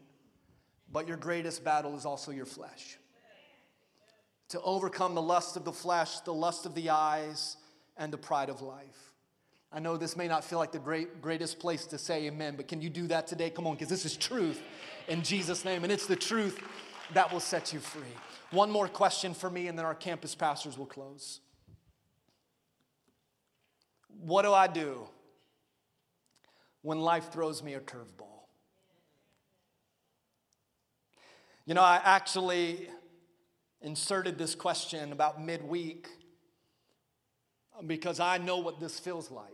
but 0.91 1.07
your 1.07 1.17
greatest 1.17 1.63
battle 1.63 1.95
is 1.95 2.05
also 2.05 2.31
your 2.31 2.45
flesh. 2.45 2.97
To 4.49 4.61
overcome 4.61 5.15
the 5.15 5.21
lust 5.21 5.55
of 5.55 5.63
the 5.63 5.71
flesh, 5.71 6.19
the 6.19 6.33
lust 6.33 6.65
of 6.65 6.75
the 6.75 6.89
eyes, 6.89 7.55
and 7.97 8.11
the 8.11 8.17
pride 8.17 8.49
of 8.49 8.61
life. 8.61 9.13
I 9.71 9.79
know 9.79 9.95
this 9.95 10.17
may 10.17 10.27
not 10.27 10.43
feel 10.43 10.59
like 10.59 10.73
the 10.73 10.79
great, 10.79 11.21
greatest 11.21 11.59
place 11.59 11.85
to 11.87 11.97
say 11.97 12.25
amen, 12.27 12.55
but 12.57 12.67
can 12.67 12.81
you 12.81 12.89
do 12.89 13.07
that 13.07 13.27
today? 13.27 13.49
Come 13.49 13.67
on, 13.67 13.75
because 13.75 13.87
this 13.87 14.05
is 14.05 14.17
truth 14.17 14.61
in 15.07 15.23
Jesus' 15.23 15.63
name, 15.63 15.83
and 15.83 15.91
it's 15.91 16.07
the 16.07 16.15
truth 16.15 16.59
that 17.13 17.31
will 17.31 17.39
set 17.39 17.71
you 17.71 17.79
free. 17.79 18.01
One 18.51 18.69
more 18.69 18.89
question 18.89 19.33
for 19.33 19.49
me, 19.49 19.67
and 19.67 19.77
then 19.77 19.85
our 19.85 19.95
campus 19.95 20.35
pastors 20.35 20.77
will 20.77 20.85
close. 20.85 21.39
What 24.19 24.41
do 24.41 24.51
I 24.51 24.67
do 24.67 25.07
when 26.81 26.99
life 26.99 27.31
throws 27.31 27.61
me 27.61 27.73
a 27.73 27.79
curveball? 27.79 28.31
You 31.65 31.75
know, 31.75 31.81
I 31.81 32.01
actually 32.03 32.89
inserted 33.81 34.37
this 34.37 34.55
question 34.55 35.11
about 35.11 35.41
midweek 35.41 36.07
because 37.85 38.19
I 38.19 38.37
know 38.37 38.57
what 38.57 38.79
this 38.79 38.99
feels 38.99 39.31
like. 39.31 39.45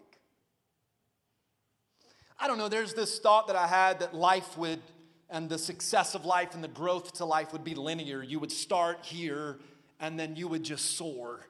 I 2.40 2.48
don't 2.48 2.58
know, 2.58 2.70
there's 2.70 2.94
this 2.94 3.20
thought 3.20 3.48
that 3.48 3.56
I 3.56 3.68
had 3.68 4.00
that 4.00 4.14
life 4.14 4.58
would, 4.58 4.82
and 5.30 5.50
the 5.50 5.58
success 5.58 6.14
of 6.14 6.24
life 6.24 6.54
and 6.54 6.64
the 6.64 6.68
growth 6.68 7.14
to 7.16 7.26
life 7.26 7.52
would 7.52 7.64
be 7.64 7.76
linear. 7.76 8.24
You 8.24 8.40
would 8.40 8.52
start 8.52 9.06
here 9.06 9.60
and 10.00 10.20
then 10.20 10.36
you 10.36 10.48
would 10.48 10.64
just 10.64 10.98
soar. 10.98 11.48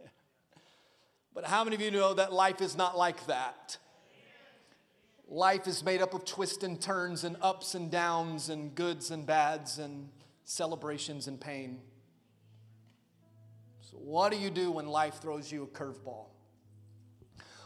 but 1.34 1.44
how 1.44 1.64
many 1.64 1.76
of 1.76 1.82
you 1.82 1.90
know 1.90 2.14
that 2.14 2.32
life 2.32 2.60
is 2.60 2.76
not 2.76 2.96
like 2.96 3.26
that? 3.26 3.78
Life 5.32 5.68
is 5.68 5.84
made 5.84 6.02
up 6.02 6.12
of 6.12 6.24
twists 6.24 6.64
and 6.64 6.80
turns 6.80 7.22
and 7.22 7.36
ups 7.40 7.76
and 7.76 7.88
downs 7.88 8.48
and 8.48 8.74
goods 8.74 9.12
and 9.12 9.24
bads 9.24 9.78
and 9.78 10.08
celebrations 10.42 11.28
and 11.28 11.40
pain. 11.40 11.78
So, 13.80 13.96
what 13.96 14.32
do 14.32 14.38
you 14.38 14.50
do 14.50 14.72
when 14.72 14.88
life 14.88 15.20
throws 15.22 15.52
you 15.52 15.62
a 15.62 15.66
curveball? 15.68 16.26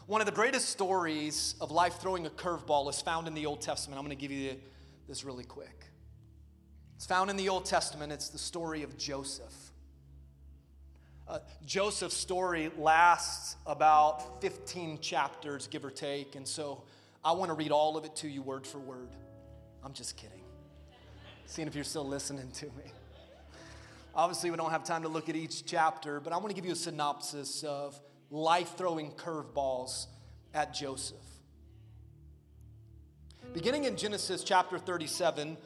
One 0.05 0.21
of 0.21 0.27
the 0.27 0.31
greatest 0.31 0.69
stories 0.69 1.55
of 1.59 1.71
life 1.71 1.95
throwing 1.95 2.27
a 2.27 2.29
curveball 2.29 2.87
is 2.91 3.01
found 3.01 3.27
in 3.27 3.33
the 3.33 3.47
Old 3.47 3.61
Testament. 3.61 3.97
I'm 3.97 4.05
going 4.05 4.15
to 4.15 4.21
give 4.21 4.31
you 4.31 4.57
this 5.07 5.23
really 5.23 5.43
quick. 5.43 5.85
It's 6.95 7.07
found 7.07 7.31
in 7.31 7.35
the 7.35 7.49
Old 7.49 7.65
Testament. 7.65 8.13
It's 8.13 8.29
the 8.29 8.37
story 8.37 8.83
of 8.83 8.95
Joseph. 8.95 9.53
Uh, 11.27 11.39
Joseph's 11.65 12.15
story 12.15 12.69
lasts 12.77 13.55
about 13.65 14.39
15 14.41 14.99
chapters, 14.99 15.65
give 15.65 15.83
or 15.83 15.89
take. 15.89 16.35
And 16.35 16.47
so 16.47 16.83
I 17.25 17.31
want 17.31 17.49
to 17.49 17.55
read 17.55 17.71
all 17.71 17.97
of 17.97 18.05
it 18.05 18.15
to 18.17 18.27
you 18.27 18.43
word 18.43 18.67
for 18.67 18.77
word. 18.77 19.09
I'm 19.83 19.93
just 19.93 20.15
kidding. 20.15 20.43
Seeing 21.47 21.67
if 21.67 21.73
you're 21.73 21.83
still 21.83 22.07
listening 22.07 22.51
to 22.51 22.65
me. 22.67 22.91
Obviously, 24.13 24.51
we 24.51 24.57
don't 24.57 24.69
have 24.69 24.83
time 24.83 25.01
to 25.01 25.07
look 25.07 25.27
at 25.27 25.35
each 25.35 25.65
chapter, 25.65 26.19
but 26.19 26.33
I 26.33 26.37
want 26.37 26.49
to 26.49 26.53
give 26.53 26.65
you 26.65 26.73
a 26.73 26.75
synopsis 26.75 27.63
of 27.63 27.99
life 28.29 28.77
throwing 28.77 29.11
curveballs 29.11 30.05
at 30.53 30.71
Joseph. 30.71 31.17
Beginning 33.53 33.85
in 33.85 33.97
Genesis 33.97 34.43
chapter 34.43 34.77
37, 34.77 35.57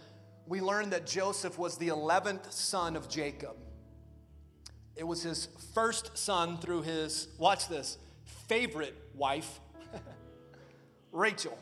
we 0.48 0.62
learn 0.62 0.90
that 0.92 1.06
Joseph 1.06 1.60
was 1.60 1.78
the 1.78 1.90
11th 1.90 2.54
son 2.54 2.96
of 2.96 3.10
Jacob. 3.10 3.58
It 4.96 5.06
was 5.06 5.24
his 5.24 5.50
first 5.74 6.18
son 6.18 6.58
through 6.58 6.84
his, 6.84 7.28
watch 7.38 7.68
this, 7.68 7.98
favorite 8.48 8.96
wife, 9.14 9.60
Rachel. 11.12 11.58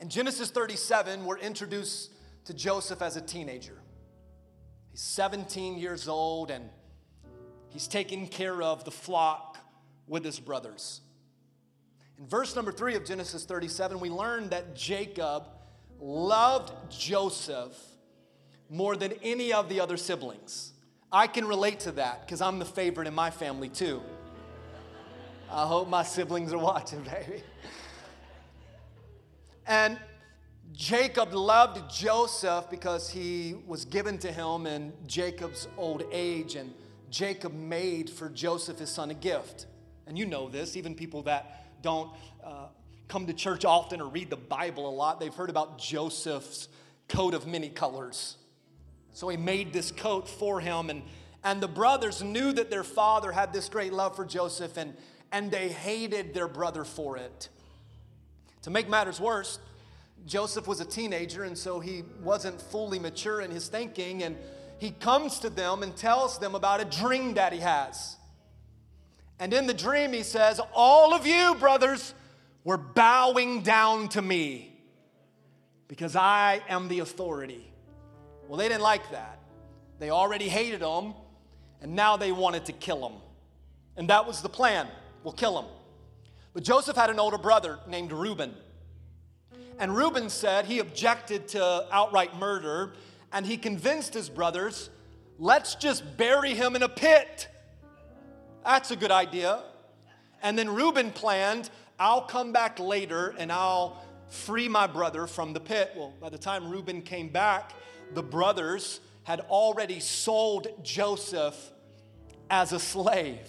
In 0.00 0.08
Genesis 0.08 0.50
37, 0.50 1.24
we're 1.24 1.38
introduced 1.38 2.10
to 2.46 2.54
Joseph 2.54 3.02
as 3.02 3.16
a 3.16 3.20
teenager. 3.20 3.78
He's 4.90 5.00
17 5.00 5.78
years 5.78 6.08
old 6.08 6.50
and 6.50 6.68
He's 7.72 7.88
taking 7.88 8.28
care 8.28 8.62
of 8.62 8.84
the 8.84 8.90
flock 8.90 9.56
with 10.06 10.24
his 10.24 10.38
brothers. 10.38 11.00
In 12.18 12.26
verse 12.26 12.54
number 12.54 12.70
three 12.70 12.94
of 12.96 13.04
Genesis 13.04 13.44
37, 13.46 13.98
we 13.98 14.10
learn 14.10 14.50
that 14.50 14.76
Jacob 14.76 15.44
loved 15.98 16.72
Joseph 16.90 17.76
more 18.68 18.94
than 18.94 19.12
any 19.22 19.54
of 19.54 19.70
the 19.70 19.80
other 19.80 19.96
siblings. 19.96 20.72
I 21.10 21.26
can 21.26 21.46
relate 21.46 21.80
to 21.80 21.92
that 21.92 22.26
because 22.26 22.42
I'm 22.42 22.58
the 22.58 22.64
favorite 22.66 23.08
in 23.08 23.14
my 23.14 23.30
family 23.30 23.70
too. 23.70 24.02
I 25.50 25.66
hope 25.66 25.88
my 25.88 26.02
siblings 26.02 26.52
are 26.52 26.58
watching, 26.58 27.02
baby. 27.04 27.42
And 29.66 29.98
Jacob 30.72 31.34
loved 31.34 31.92
Joseph 31.92 32.70
because 32.70 33.10
he 33.10 33.54
was 33.66 33.84
given 33.84 34.18
to 34.18 34.32
him 34.32 34.66
in 34.66 34.92
Jacob's 35.06 35.68
old 35.76 36.04
age 36.10 36.56
and 36.56 36.72
Jacob 37.10 37.52
made 37.52 38.08
for 38.08 38.30
Joseph, 38.30 38.78
his 38.78 38.90
son, 38.90 39.10
a 39.10 39.14
gift. 39.14 39.66
And 40.06 40.18
you 40.18 40.24
know 40.24 40.48
this, 40.48 40.76
even 40.76 40.94
people 40.94 41.22
that 41.24 41.82
don't 41.82 42.10
uh, 42.42 42.66
come 43.06 43.26
to 43.26 43.34
church 43.34 43.66
often 43.66 44.00
or 44.00 44.08
read 44.08 44.30
the 44.30 44.36
Bible 44.36 44.88
a 44.88 44.94
lot, 44.94 45.20
they've 45.20 45.34
heard 45.34 45.50
about 45.50 45.78
Joseph's 45.78 46.68
coat 47.08 47.34
of 47.34 47.46
many 47.46 47.68
colors. 47.68 48.38
So 49.12 49.28
he 49.28 49.36
made 49.36 49.74
this 49.74 49.90
coat 49.90 50.26
for 50.26 50.60
him. 50.60 50.88
And, 50.88 51.02
and 51.44 51.60
the 51.60 51.68
brothers 51.68 52.22
knew 52.22 52.52
that 52.54 52.70
their 52.70 52.84
father 52.84 53.30
had 53.30 53.52
this 53.52 53.68
great 53.68 53.92
love 53.92 54.16
for 54.16 54.24
Joseph, 54.24 54.78
and, 54.78 54.96
and 55.30 55.50
they 55.50 55.68
hated 55.68 56.32
their 56.32 56.48
brother 56.48 56.84
for 56.84 57.18
it. 57.18 57.50
To 58.62 58.70
make 58.70 58.88
matters 58.88 59.20
worse, 59.20 59.58
Joseph 60.26 60.66
was 60.68 60.80
a 60.80 60.84
teenager, 60.84 61.44
and 61.44 61.56
so 61.56 61.80
he 61.80 62.04
wasn't 62.22 62.60
fully 62.60 62.98
mature 62.98 63.40
in 63.40 63.50
his 63.50 63.68
thinking. 63.68 64.22
And 64.22 64.36
he 64.78 64.90
comes 64.90 65.40
to 65.40 65.50
them 65.50 65.82
and 65.82 65.96
tells 65.96 66.38
them 66.38 66.54
about 66.54 66.80
a 66.80 66.84
dream 66.84 67.34
that 67.34 67.52
he 67.52 67.60
has. 67.60 68.16
And 69.38 69.52
in 69.52 69.66
the 69.66 69.74
dream, 69.74 70.12
he 70.12 70.22
says, 70.22 70.60
All 70.72 71.14
of 71.14 71.26
you, 71.26 71.56
brothers, 71.56 72.14
were 72.64 72.76
bowing 72.76 73.62
down 73.62 74.08
to 74.10 74.22
me 74.22 74.72
because 75.88 76.14
I 76.14 76.62
am 76.68 76.88
the 76.88 77.00
authority. 77.00 77.72
Well, 78.46 78.58
they 78.58 78.68
didn't 78.68 78.82
like 78.82 79.10
that. 79.10 79.40
They 79.98 80.10
already 80.10 80.48
hated 80.48 80.80
him, 80.80 81.14
and 81.80 81.94
now 81.94 82.16
they 82.16 82.32
wanted 82.32 82.66
to 82.66 82.72
kill 82.72 83.08
him. 83.08 83.18
And 83.96 84.08
that 84.08 84.26
was 84.26 84.42
the 84.42 84.48
plan 84.48 84.88
we'll 85.24 85.32
kill 85.32 85.60
him. 85.60 85.68
But 86.54 86.64
Joseph 86.64 86.96
had 86.96 87.10
an 87.10 87.18
older 87.18 87.38
brother 87.38 87.78
named 87.86 88.12
Reuben. 88.12 88.54
And 89.78 89.96
Reuben 89.96 90.28
said 90.28 90.66
he 90.66 90.78
objected 90.80 91.48
to 91.48 91.86
outright 91.90 92.36
murder, 92.36 92.92
and 93.32 93.46
he 93.46 93.56
convinced 93.56 94.14
his 94.14 94.28
brothers, 94.28 94.90
let's 95.38 95.74
just 95.74 96.16
bury 96.16 96.54
him 96.54 96.76
in 96.76 96.82
a 96.82 96.88
pit. 96.88 97.48
That's 98.64 98.90
a 98.90 98.96
good 98.96 99.10
idea. 99.10 99.62
And 100.42 100.58
then 100.58 100.68
Reuben 100.68 101.10
planned, 101.10 101.70
I'll 101.98 102.22
come 102.22 102.52
back 102.52 102.78
later 102.78 103.34
and 103.38 103.50
I'll 103.50 104.02
free 104.28 104.68
my 104.68 104.86
brother 104.86 105.26
from 105.26 105.52
the 105.52 105.60
pit. 105.60 105.92
Well, 105.96 106.12
by 106.20 106.28
the 106.28 106.38
time 106.38 106.70
Reuben 106.70 107.02
came 107.02 107.28
back, 107.28 107.72
the 108.14 108.22
brothers 108.22 109.00
had 109.24 109.40
already 109.40 110.00
sold 110.00 110.68
Joseph 110.82 111.72
as 112.50 112.72
a 112.72 112.78
slave. 112.78 113.48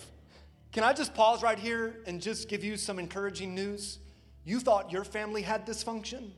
Can 0.74 0.84
I 0.84 0.92
just 0.92 1.14
pause 1.14 1.44
right 1.44 1.60
here 1.60 2.00
and 2.08 2.20
just 2.20 2.50
give 2.50 2.64
you 2.64 2.78
some 2.78 2.98
encouraging 2.98 3.54
news? 3.54 4.00
You 4.44 4.60
thought 4.60 4.92
your 4.92 5.04
family 5.04 5.44
had 5.44 5.68
dysfunction? 5.68 6.32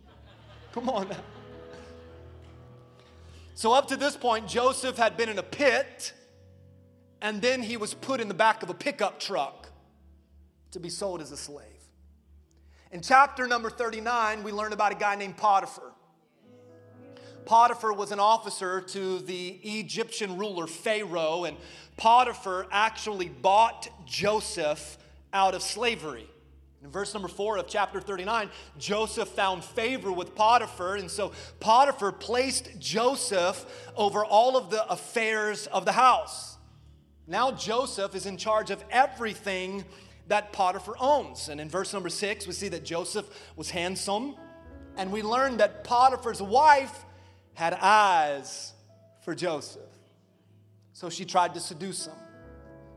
Come 0.73 0.89
on 0.89 1.07
now. 1.07 1.15
So, 3.53 3.71
up 3.71 3.87
to 3.87 3.95
this 3.95 4.17
point, 4.17 4.49
Joseph 4.49 4.97
had 4.97 5.15
been 5.15 5.29
in 5.29 5.39
a 5.39 5.43
pit, 5.43 6.11
and 7.21 7.41
then 7.41 7.63
he 7.63 7.77
was 7.77 7.93
put 7.93 8.19
in 8.19 8.27
the 8.27 8.33
back 8.33 8.61
of 8.61 8.69
a 8.69 8.73
pickup 8.73 9.21
truck 9.21 9.69
to 10.71 10.81
be 10.81 10.89
sold 10.89 11.21
as 11.21 11.31
a 11.31 11.37
slave. 11.37 11.65
In 12.91 13.01
chapter 13.01 13.47
number 13.47 13.69
39, 13.69 14.43
we 14.43 14.51
learn 14.51 14.73
about 14.73 14.91
a 14.91 14.95
guy 14.95 15.15
named 15.15 15.37
Potiphar. 15.37 15.94
Potiphar 17.45 17.93
was 17.93 18.11
an 18.11 18.19
officer 18.19 18.81
to 18.81 19.19
the 19.19 19.59
Egyptian 19.63 20.37
ruler 20.37 20.67
Pharaoh, 20.67 21.45
and 21.45 21.57
Potiphar 21.97 22.67
actually 22.71 23.29
bought 23.29 23.87
Joseph 24.05 24.97
out 25.31 25.53
of 25.53 25.61
slavery. 25.61 26.27
In 26.83 26.91
verse 26.91 27.13
number 27.13 27.27
four 27.27 27.57
of 27.57 27.67
chapter 27.67 27.99
39, 27.99 28.49
Joseph 28.77 29.29
found 29.29 29.63
favor 29.63 30.11
with 30.11 30.35
Potiphar, 30.35 30.97
and 30.97 31.09
so 31.09 31.31
Potiphar 31.59 32.11
placed 32.11 32.79
Joseph 32.79 33.65
over 33.95 34.23
all 34.23 34.55
of 34.55 34.69
the 34.69 34.87
affairs 34.89 35.67
of 35.67 35.85
the 35.85 35.93
house. 35.93 36.57
Now 37.27 37.51
Joseph 37.51 38.13
is 38.13 38.25
in 38.25 38.37
charge 38.37 38.69
of 38.69 38.83
everything 38.91 39.83
that 40.27 40.53
Potiphar 40.53 40.95
owns. 40.99 41.49
And 41.49 41.59
in 41.59 41.69
verse 41.69 41.93
number 41.93 42.09
six, 42.09 42.45
we 42.45 42.53
see 42.53 42.67
that 42.69 42.83
Joseph 42.83 43.27
was 43.55 43.69
handsome, 43.71 44.35
and 44.97 45.11
we 45.11 45.21
learn 45.21 45.57
that 45.57 45.83
Potiphar's 45.83 46.41
wife 46.41 47.04
had 47.55 47.73
eyes 47.73 48.73
for 49.21 49.33
Joseph. 49.33 49.81
So 50.93 51.09
she 51.09 51.25
tried 51.25 51.55
to 51.55 51.59
seduce 51.59 52.05
him. 52.05 52.13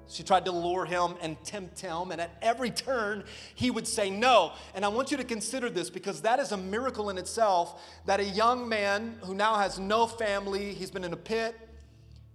She 0.09 0.23
tried 0.23 0.47
to 0.47 0.53
lure 0.53 0.87
him 0.87 1.15
and 1.21 1.43
tempt 1.45 1.81
him, 1.81 2.13
and 2.13 2.21
at 2.21 2.31
every 2.41 2.71
turn, 2.71 3.25
he 3.55 3.71
would 3.71 3.87
say 3.87 4.09
no. 4.09 4.53
And 4.75 4.85
I 4.85 4.89
want 4.89 5.11
you 5.11 5.19
to 5.19 5.25
consider 5.25 5.69
this 5.69 5.91
because 5.91 6.23
that 6.23 6.39
is 6.41 6.53
a 6.53 6.57
miracle 6.57 7.11
in 7.11 7.19
itself 7.19 7.83
that 8.07 8.19
a 8.19 8.25
young 8.25 8.69
man 8.69 9.19
who 9.23 9.35
now 9.35 9.57
has 9.57 9.79
no 9.79 10.07
family, 10.07 10.73
he's 10.73 10.91
been 10.91 11.05
in 11.05 11.13
a 11.13 11.17
pit, 11.17 11.55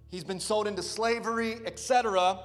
he's 0.09 0.23
been 0.23 0.39
sold 0.39 0.67
into 0.67 0.83
slavery, 0.83 1.61
etc., 1.65 2.39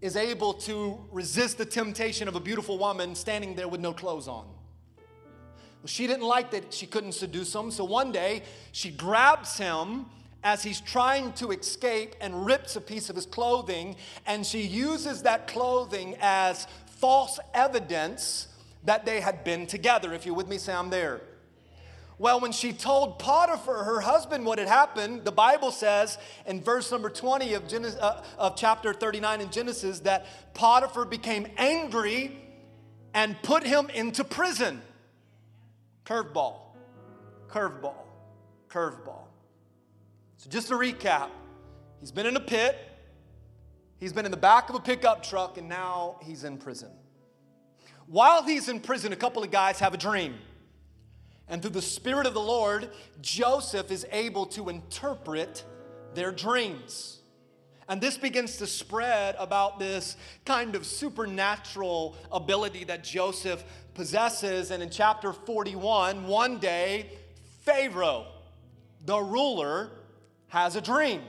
is 0.00 0.16
able 0.16 0.54
to 0.54 0.98
resist 1.10 1.58
the 1.58 1.66
temptation 1.66 2.26
of 2.26 2.34
a 2.34 2.40
beautiful 2.40 2.78
woman 2.78 3.14
standing 3.14 3.54
there 3.54 3.68
with 3.68 3.80
no 3.80 3.92
clothes 3.92 4.28
on. 4.28 4.46
Well, 5.82 5.88
she 5.88 6.06
didn't 6.06 6.26
like 6.26 6.50
that 6.50 6.72
she 6.74 6.86
couldn't 6.86 7.12
seduce 7.12 7.54
him, 7.54 7.70
so 7.70 7.84
one 7.84 8.12
day 8.12 8.42
she 8.72 8.90
grabs 8.90 9.58
him 9.58 10.06
as 10.42 10.62
he's 10.62 10.80
trying 10.80 11.32
to 11.34 11.50
escape 11.50 12.14
and 12.20 12.46
rips 12.46 12.76
a 12.76 12.80
piece 12.80 13.10
of 13.10 13.16
his 13.16 13.26
clothing, 13.26 13.96
and 14.26 14.46
she 14.46 14.62
uses 14.62 15.22
that 15.22 15.46
clothing 15.46 16.16
as 16.20 16.66
false 16.86 17.38
evidence 17.54 18.48
that 18.84 19.04
they 19.04 19.20
had 19.20 19.44
been 19.44 19.66
together. 19.66 20.12
If 20.12 20.26
you're 20.26 20.34
with 20.34 20.48
me, 20.48 20.58
say 20.58 20.72
I'm 20.72 20.90
there. 20.90 21.20
Well, 22.18 22.40
when 22.40 22.50
she 22.50 22.72
told 22.72 23.20
Potiphar, 23.20 23.84
her 23.84 24.00
husband, 24.00 24.44
what 24.44 24.58
had 24.58 24.66
happened, 24.66 25.24
the 25.24 25.32
Bible 25.32 25.70
says 25.70 26.18
in 26.46 26.60
verse 26.60 26.90
number 26.90 27.10
20 27.10 27.54
of, 27.54 27.68
Genesis, 27.68 27.98
uh, 28.00 28.24
of 28.38 28.56
chapter 28.56 28.92
39 28.92 29.40
in 29.40 29.50
Genesis 29.50 30.00
that 30.00 30.26
Potiphar 30.52 31.04
became 31.04 31.46
angry 31.56 32.36
and 33.14 33.40
put 33.42 33.62
him 33.62 33.88
into 33.90 34.24
prison. 34.24 34.82
Curveball, 36.08 36.56
curveball, 37.48 38.06
curveball. 38.70 39.26
So, 40.38 40.48
just 40.48 40.68
to 40.68 40.74
recap, 40.74 41.28
he's 42.00 42.12
been 42.12 42.24
in 42.24 42.34
a 42.34 42.40
pit, 42.40 42.78
he's 44.00 44.14
been 44.14 44.24
in 44.24 44.30
the 44.30 44.38
back 44.38 44.70
of 44.70 44.74
a 44.74 44.80
pickup 44.80 45.22
truck, 45.22 45.58
and 45.58 45.68
now 45.68 46.16
he's 46.22 46.44
in 46.44 46.56
prison. 46.56 46.88
While 48.06 48.42
he's 48.42 48.70
in 48.70 48.80
prison, 48.80 49.12
a 49.12 49.16
couple 49.16 49.42
of 49.42 49.50
guys 49.50 49.80
have 49.80 49.92
a 49.92 49.98
dream. 49.98 50.36
And 51.46 51.60
through 51.60 51.72
the 51.72 51.82
Spirit 51.82 52.26
of 52.26 52.32
the 52.32 52.40
Lord, 52.40 52.90
Joseph 53.20 53.90
is 53.90 54.06
able 54.10 54.46
to 54.46 54.70
interpret 54.70 55.62
their 56.14 56.32
dreams. 56.32 57.17
And 57.88 58.00
this 58.00 58.18
begins 58.18 58.58
to 58.58 58.66
spread 58.66 59.34
about 59.38 59.78
this 59.78 60.16
kind 60.44 60.74
of 60.74 60.84
supernatural 60.84 62.16
ability 62.30 62.84
that 62.84 63.02
Joseph 63.02 63.64
possesses. 63.94 64.70
And 64.70 64.82
in 64.82 64.90
chapter 64.90 65.32
41, 65.32 66.26
one 66.26 66.58
day, 66.58 67.10
Pharaoh, 67.62 68.26
the 69.06 69.18
ruler, 69.18 69.90
has 70.48 70.76
a 70.76 70.82
dream. 70.82 71.22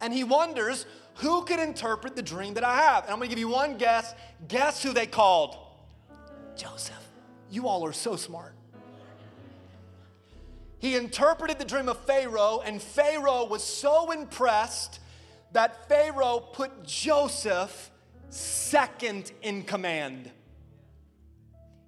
And 0.00 0.12
he 0.12 0.24
wonders, 0.24 0.86
who 1.16 1.42
could 1.44 1.58
interpret 1.58 2.16
the 2.16 2.22
dream 2.22 2.54
that 2.54 2.64
I 2.64 2.76
have? 2.76 3.04
And 3.04 3.12
I'm 3.12 3.18
gonna 3.18 3.28
give 3.28 3.38
you 3.38 3.48
one 3.48 3.76
guess. 3.76 4.14
Guess 4.48 4.82
who 4.82 4.92
they 4.92 5.06
called? 5.06 5.56
Joseph. 6.56 6.94
You 7.50 7.68
all 7.68 7.84
are 7.86 7.92
so 7.92 8.16
smart. 8.16 8.54
He 10.78 10.96
interpreted 10.96 11.58
the 11.58 11.64
dream 11.64 11.88
of 11.88 11.98
Pharaoh, 12.04 12.62
and 12.64 12.80
Pharaoh 12.80 13.46
was 13.46 13.62
so 13.62 14.10
impressed 14.10 15.00
that 15.56 15.88
Pharaoh 15.88 16.38
put 16.38 16.84
Joseph 16.84 17.90
second 18.28 19.32
in 19.40 19.62
command. 19.62 20.30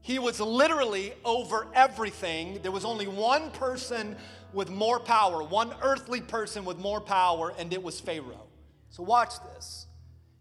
He 0.00 0.18
was 0.18 0.40
literally 0.40 1.12
over 1.22 1.66
everything. 1.74 2.60
There 2.62 2.72
was 2.72 2.86
only 2.86 3.06
one 3.06 3.50
person 3.50 4.16
with 4.54 4.70
more 4.70 4.98
power, 4.98 5.42
one 5.42 5.74
earthly 5.82 6.22
person 6.22 6.64
with 6.64 6.78
more 6.78 6.98
power, 6.98 7.52
and 7.58 7.70
it 7.74 7.82
was 7.82 8.00
Pharaoh. 8.00 8.46
So 8.88 9.02
watch 9.02 9.34
this. 9.52 9.86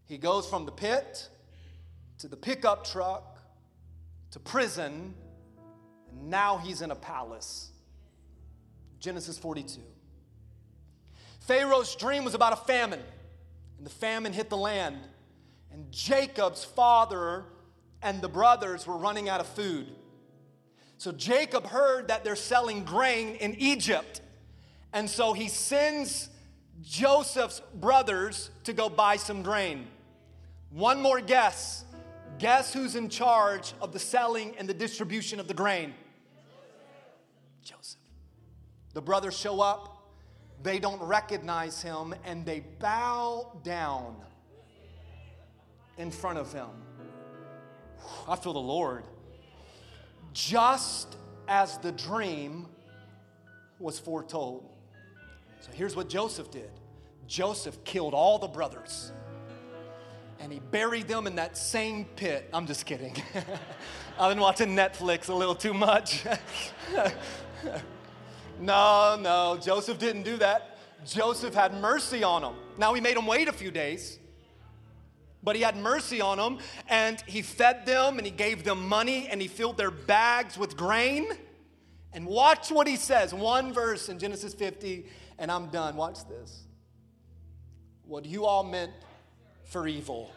He 0.05 0.17
goes 0.17 0.47
from 0.47 0.65
the 0.65 0.71
pit 0.71 1.27
to 2.19 2.29
the 2.29 2.37
pickup 2.37 2.87
truck 2.87 3.39
to 4.31 4.39
prison, 4.39 5.13
and 6.11 6.29
now 6.29 6.59
he's 6.59 6.81
in 6.81 6.91
a 6.91 6.95
palace. 6.95 7.71
Genesis 9.01 9.37
42. 9.37 9.81
Pharaoh's 11.41 11.93
dream 11.97 12.23
was 12.23 12.33
about 12.33 12.53
a 12.53 12.57
famine, 12.57 13.03
and 13.77 13.85
the 13.85 13.91
famine 13.91 14.33
hit 14.33 14.49
the 14.49 14.57
land, 14.57 14.97
and 15.71 15.91
Jacob's 15.91 16.63
father 16.63 17.45
and 18.01 18.21
the 18.21 18.29
brothers 18.29 18.85
were 18.85 18.97
running 18.97 19.29
out 19.29 19.39
of 19.39 19.47
food. 19.47 19.87
So 20.97 21.11
Jacob 21.11 21.67
heard 21.67 22.07
that 22.07 22.23
they're 22.23 22.35
selling 22.35 22.83
grain 22.83 23.35
in 23.35 23.55
Egypt. 23.55 24.21
And 24.93 25.09
so 25.09 25.33
he 25.33 25.47
sends 25.47 26.29
Joseph's 26.81 27.61
brothers 27.75 28.49
to 28.63 28.73
go 28.73 28.89
buy 28.89 29.17
some 29.17 29.43
grain. 29.43 29.87
One 30.71 31.01
more 31.01 31.21
guess. 31.21 31.85
Guess 32.39 32.73
who's 32.73 32.95
in 32.95 33.09
charge 33.09 33.73
of 33.81 33.93
the 33.93 33.99
selling 33.99 34.55
and 34.57 34.67
the 34.67 34.73
distribution 34.73 35.39
of 35.39 35.47
the 35.47 35.53
grain? 35.53 35.93
Joseph. 37.63 37.99
The 38.93 39.01
brothers 39.01 39.37
show 39.37 39.59
up, 39.61 39.96
they 40.63 40.79
don't 40.79 41.01
recognize 41.01 41.81
him, 41.81 42.13
and 42.25 42.45
they 42.45 42.61
bow 42.79 43.59
down 43.63 44.15
in 45.97 46.11
front 46.11 46.37
of 46.39 46.51
him. 46.51 46.69
I 48.27 48.35
feel 48.35 48.53
the 48.53 48.59
Lord 48.59 49.03
just 50.33 51.17
as 51.47 51.77
the 51.79 51.91
dream 51.91 52.67
was 53.79 53.97
foretold. 53.97 54.69
So 55.61 55.71
here's 55.73 55.95
what 55.95 56.09
Joseph 56.09 56.51
did 56.51 56.69
Joseph 57.27 57.83
killed 57.83 58.13
all 58.13 58.37
the 58.37 58.47
brothers 58.47 59.11
and 60.39 60.51
he 60.51 60.59
buried 60.59 61.07
them 61.07 61.25
in 61.25 61.35
that 61.35 61.57
same 61.57 62.05
pit. 62.15 62.47
I'm 62.53 62.67
just 62.67 62.85
kidding. 62.85 63.15
I've 64.19 64.31
been 64.31 64.39
watching 64.41 64.75
Netflix 64.75 65.29
a 65.29 65.33
little 65.33 65.55
too 65.55 65.73
much. 65.73 66.23
no, 68.59 69.17
no, 69.19 69.59
Joseph 69.61 69.99
didn't 69.99 70.23
do 70.23 70.37
that. 70.37 70.77
Joseph 71.05 71.53
had 71.53 71.73
mercy 71.75 72.23
on 72.23 72.41
them. 72.41 72.55
Now 72.77 72.93
he 72.93 73.01
made 73.01 73.15
them 73.15 73.27
wait 73.27 73.47
a 73.47 73.53
few 73.53 73.71
days, 73.71 74.19
but 75.43 75.55
he 75.55 75.61
had 75.61 75.77
mercy 75.77 76.21
on 76.21 76.37
them 76.37 76.59
and 76.89 77.21
he 77.27 77.41
fed 77.41 77.85
them 77.85 78.17
and 78.17 78.25
he 78.25 78.31
gave 78.31 78.63
them 78.63 78.87
money 78.87 79.27
and 79.27 79.41
he 79.41 79.47
filled 79.47 79.77
their 79.77 79.91
bags 79.91 80.57
with 80.57 80.75
grain. 80.75 81.27
And 82.13 82.25
watch 82.25 82.71
what 82.71 82.87
he 82.87 82.95
says. 82.95 83.33
One 83.33 83.73
verse 83.73 84.09
in 84.09 84.17
Genesis 84.17 84.53
50, 84.53 85.05
and 85.37 85.51
I'm 85.51 85.67
done. 85.67 85.95
Watch 85.95 86.27
this. 86.27 86.63
What 88.05 88.25
you 88.25 88.45
all 88.45 88.63
meant 88.63 88.93
for 89.65 89.87
evil, 89.87 90.31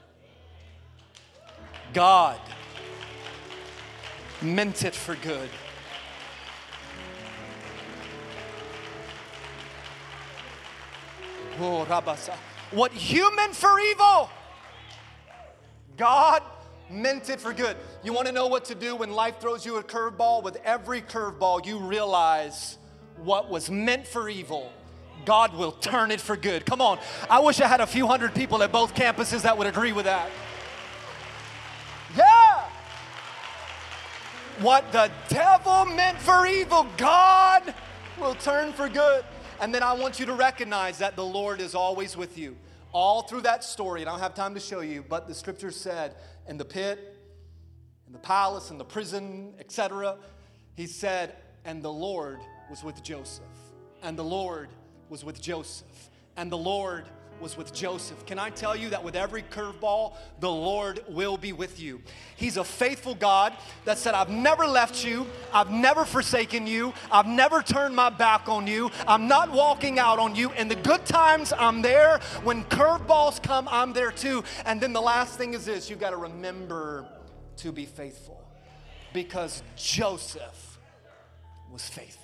God 1.95 2.41
meant 4.43 4.85
it 4.85 4.95
for 4.95 5.15
good. 5.17 5.49
What 12.71 12.93
human 12.93 13.53
for 13.53 13.79
evil, 13.81 14.31
God 15.97 16.43
meant 16.89 17.31
it 17.31 17.41
for 17.41 17.53
good. 17.53 17.77
You 18.03 18.13
want 18.13 18.27
to 18.27 18.33
know 18.33 18.47
what 18.47 18.65
to 18.67 18.75
do 18.75 18.97
when 18.97 19.13
life 19.13 19.41
throws 19.41 19.65
you 19.65 19.77
a 19.77 19.83
curveball? 19.83 20.43
With 20.43 20.57
every 20.65 21.03
curveball, 21.03 21.67
you 21.67 21.79
realize 21.79 22.79
what 23.17 23.51
was 23.51 23.71
meant 23.71 24.07
for 24.07 24.29
evil. 24.29 24.73
God 25.25 25.55
will 25.55 25.73
turn 25.73 26.11
it 26.11 26.21
for 26.21 26.37
good. 26.37 26.65
Come 26.65 26.81
on. 26.81 26.99
I 27.29 27.41
wish 27.41 27.61
I 27.61 27.67
had 27.67 27.81
a 27.81 27.87
few 27.87 28.07
hundred 28.07 28.35
people 28.35 28.63
at 28.63 28.73
both 28.73 28.95
campuses 28.95 29.43
that 29.43 29.57
would 29.57 29.67
agree 29.67 29.93
with 29.93 30.07
that. 30.07 30.31
Yeah. 32.17 32.65
What 34.61 34.91
the 34.93 35.11
devil 35.29 35.85
meant 35.87 36.19
for 36.19 36.47
evil, 36.47 36.87
God 36.97 37.75
will 38.19 38.35
turn 38.35 38.73
for 38.73 38.89
good. 38.89 39.25
And 39.61 39.75
then 39.75 39.83
I 39.83 39.93
want 39.93 40.19
you 40.19 40.27
to 40.27 40.33
recognize 40.33 40.99
that 40.99 41.17
the 41.17 41.25
Lord 41.25 41.61
is 41.61 41.75
always 41.75 42.17
with 42.17 42.39
you. 42.39 42.57
All 42.93 43.23
through 43.23 43.43
that 43.43 43.63
story, 43.63 44.01
and 44.01 44.09
I 44.09 44.13
don't 44.13 44.21
have 44.21 44.35
time 44.35 44.55
to 44.55 44.61
show 44.61 44.81
you, 44.81 45.05
but 45.07 45.29
the 45.29 45.35
scripture 45.35 45.71
said 45.71 46.15
in 46.49 46.57
the 46.57 46.65
pit, 46.65 47.17
in 48.07 48.13
the 48.15 48.19
palace, 48.19 48.71
in 48.71 48.79
the 48.79 48.85
prison, 48.85 49.55
etc., 49.59 50.17
he 50.75 50.87
said, 50.87 51.37
and 51.65 51.83
the 51.83 51.93
Lord 51.93 52.41
was 52.71 52.83
with 52.83 53.03
Joseph. 53.03 53.45
And 54.03 54.19
the 54.19 54.25
Lord 54.25 54.71
was 55.11 55.25
with 55.25 55.43
Joseph. 55.43 56.11
And 56.37 56.51
the 56.51 56.57
Lord 56.57 57.05
was 57.41 57.57
with 57.57 57.73
Joseph. 57.73 58.27
Can 58.27 58.39
I 58.39 58.51
tell 58.51 58.77
you 58.77 58.91
that 58.91 59.03
with 59.03 59.17
every 59.17 59.43
curveball, 59.43 60.15
the 60.41 60.51
Lord 60.51 61.01
will 61.09 61.37
be 61.37 61.53
with 61.53 61.81
you? 61.81 62.03
He's 62.37 62.57
a 62.57 62.65
faithful 62.65 63.15
God 63.15 63.53
that 63.85 63.99
said, 63.99 64.15
I've 64.15 64.31
never 64.31 64.67
left 64.67 65.05
you, 65.05 65.27
I've 65.53 65.71
never 65.71 66.05
forsaken 66.05 66.67
you, 66.67 66.93
I've 67.11 67.27
never 67.27 67.63
turned 67.63 67.97
my 67.97 68.11
back 68.11 68.49
on 68.49 68.67
you, 68.67 68.91
I'm 69.07 69.29
not 69.29 69.51
walking 69.51 69.99
out 69.99 70.19
on 70.19 70.35
you. 70.35 70.51
In 70.53 70.69
the 70.69 70.77
good 70.77 71.05
times, 71.07 71.53
I'm 71.57 71.83
there. 71.83 72.21
When 72.43 72.65
curveballs 72.65 73.43
come, 73.43 73.69
I'm 73.71 73.93
there 73.93 74.13
too. 74.13 74.45
And 74.65 74.81
then 74.81 74.93
the 74.93 75.01
last 75.01 75.39
thing 75.39 75.55
is 75.55 75.65
this 75.65 75.89
you've 75.89 76.01
got 76.01 76.11
to 76.11 76.17
remember 76.17 77.07
to 77.59 77.73
be 77.73 77.87
faithful 77.87 78.43
because 79.13 79.63
Joseph 79.77 80.79
was 81.71 81.89
faithful. 81.89 82.20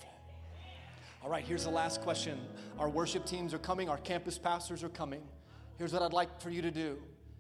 All 1.26 1.32
right, 1.32 1.44
here's 1.44 1.64
the 1.64 1.70
last 1.70 2.02
question. 2.02 2.38
Our 2.78 2.88
worship 2.88 3.26
teams 3.26 3.52
are 3.52 3.58
coming, 3.58 3.88
our 3.88 3.96
campus 3.96 4.38
pastors 4.38 4.84
are 4.84 4.88
coming. 4.88 5.22
Here's 5.76 5.92
what 5.92 6.00
I'd 6.00 6.12
like 6.12 6.40
for 6.40 6.50
you 6.50 6.62
to 6.62 6.70
do. 6.70 6.98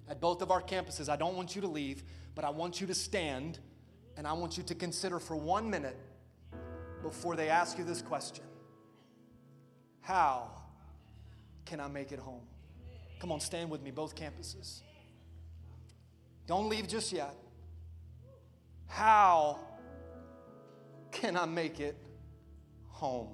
At 0.08 0.20
both 0.20 0.42
of 0.42 0.50
our 0.50 0.60
campuses, 0.60 1.08
I 1.08 1.14
don't 1.14 1.36
want 1.36 1.54
you 1.54 1.60
to 1.62 1.68
leave, 1.68 2.02
but 2.34 2.44
I 2.44 2.50
want 2.50 2.80
you 2.80 2.88
to 2.88 2.94
stand 2.94 3.60
and 4.16 4.26
I 4.26 4.32
want 4.32 4.56
you 4.56 4.64
to 4.64 4.74
consider 4.74 5.20
for 5.20 5.36
one 5.36 5.70
minute 5.70 5.96
before 7.00 7.36
they 7.36 7.48
ask 7.48 7.78
you 7.78 7.84
this 7.84 8.02
question 8.02 8.42
How 10.00 10.50
can 11.64 11.78
I 11.78 11.86
make 11.86 12.10
it 12.10 12.18
home? 12.18 12.42
Come 13.20 13.30
on, 13.30 13.38
stand 13.38 13.70
with 13.70 13.82
me, 13.82 13.92
both 13.92 14.16
campuses. 14.16 14.80
Don't 16.48 16.68
leave 16.68 16.88
just 16.88 17.12
yet. 17.12 17.36
How 18.88 19.60
can 21.12 21.36
I 21.36 21.46
make 21.46 21.78
it 21.78 21.96
home? 22.88 23.28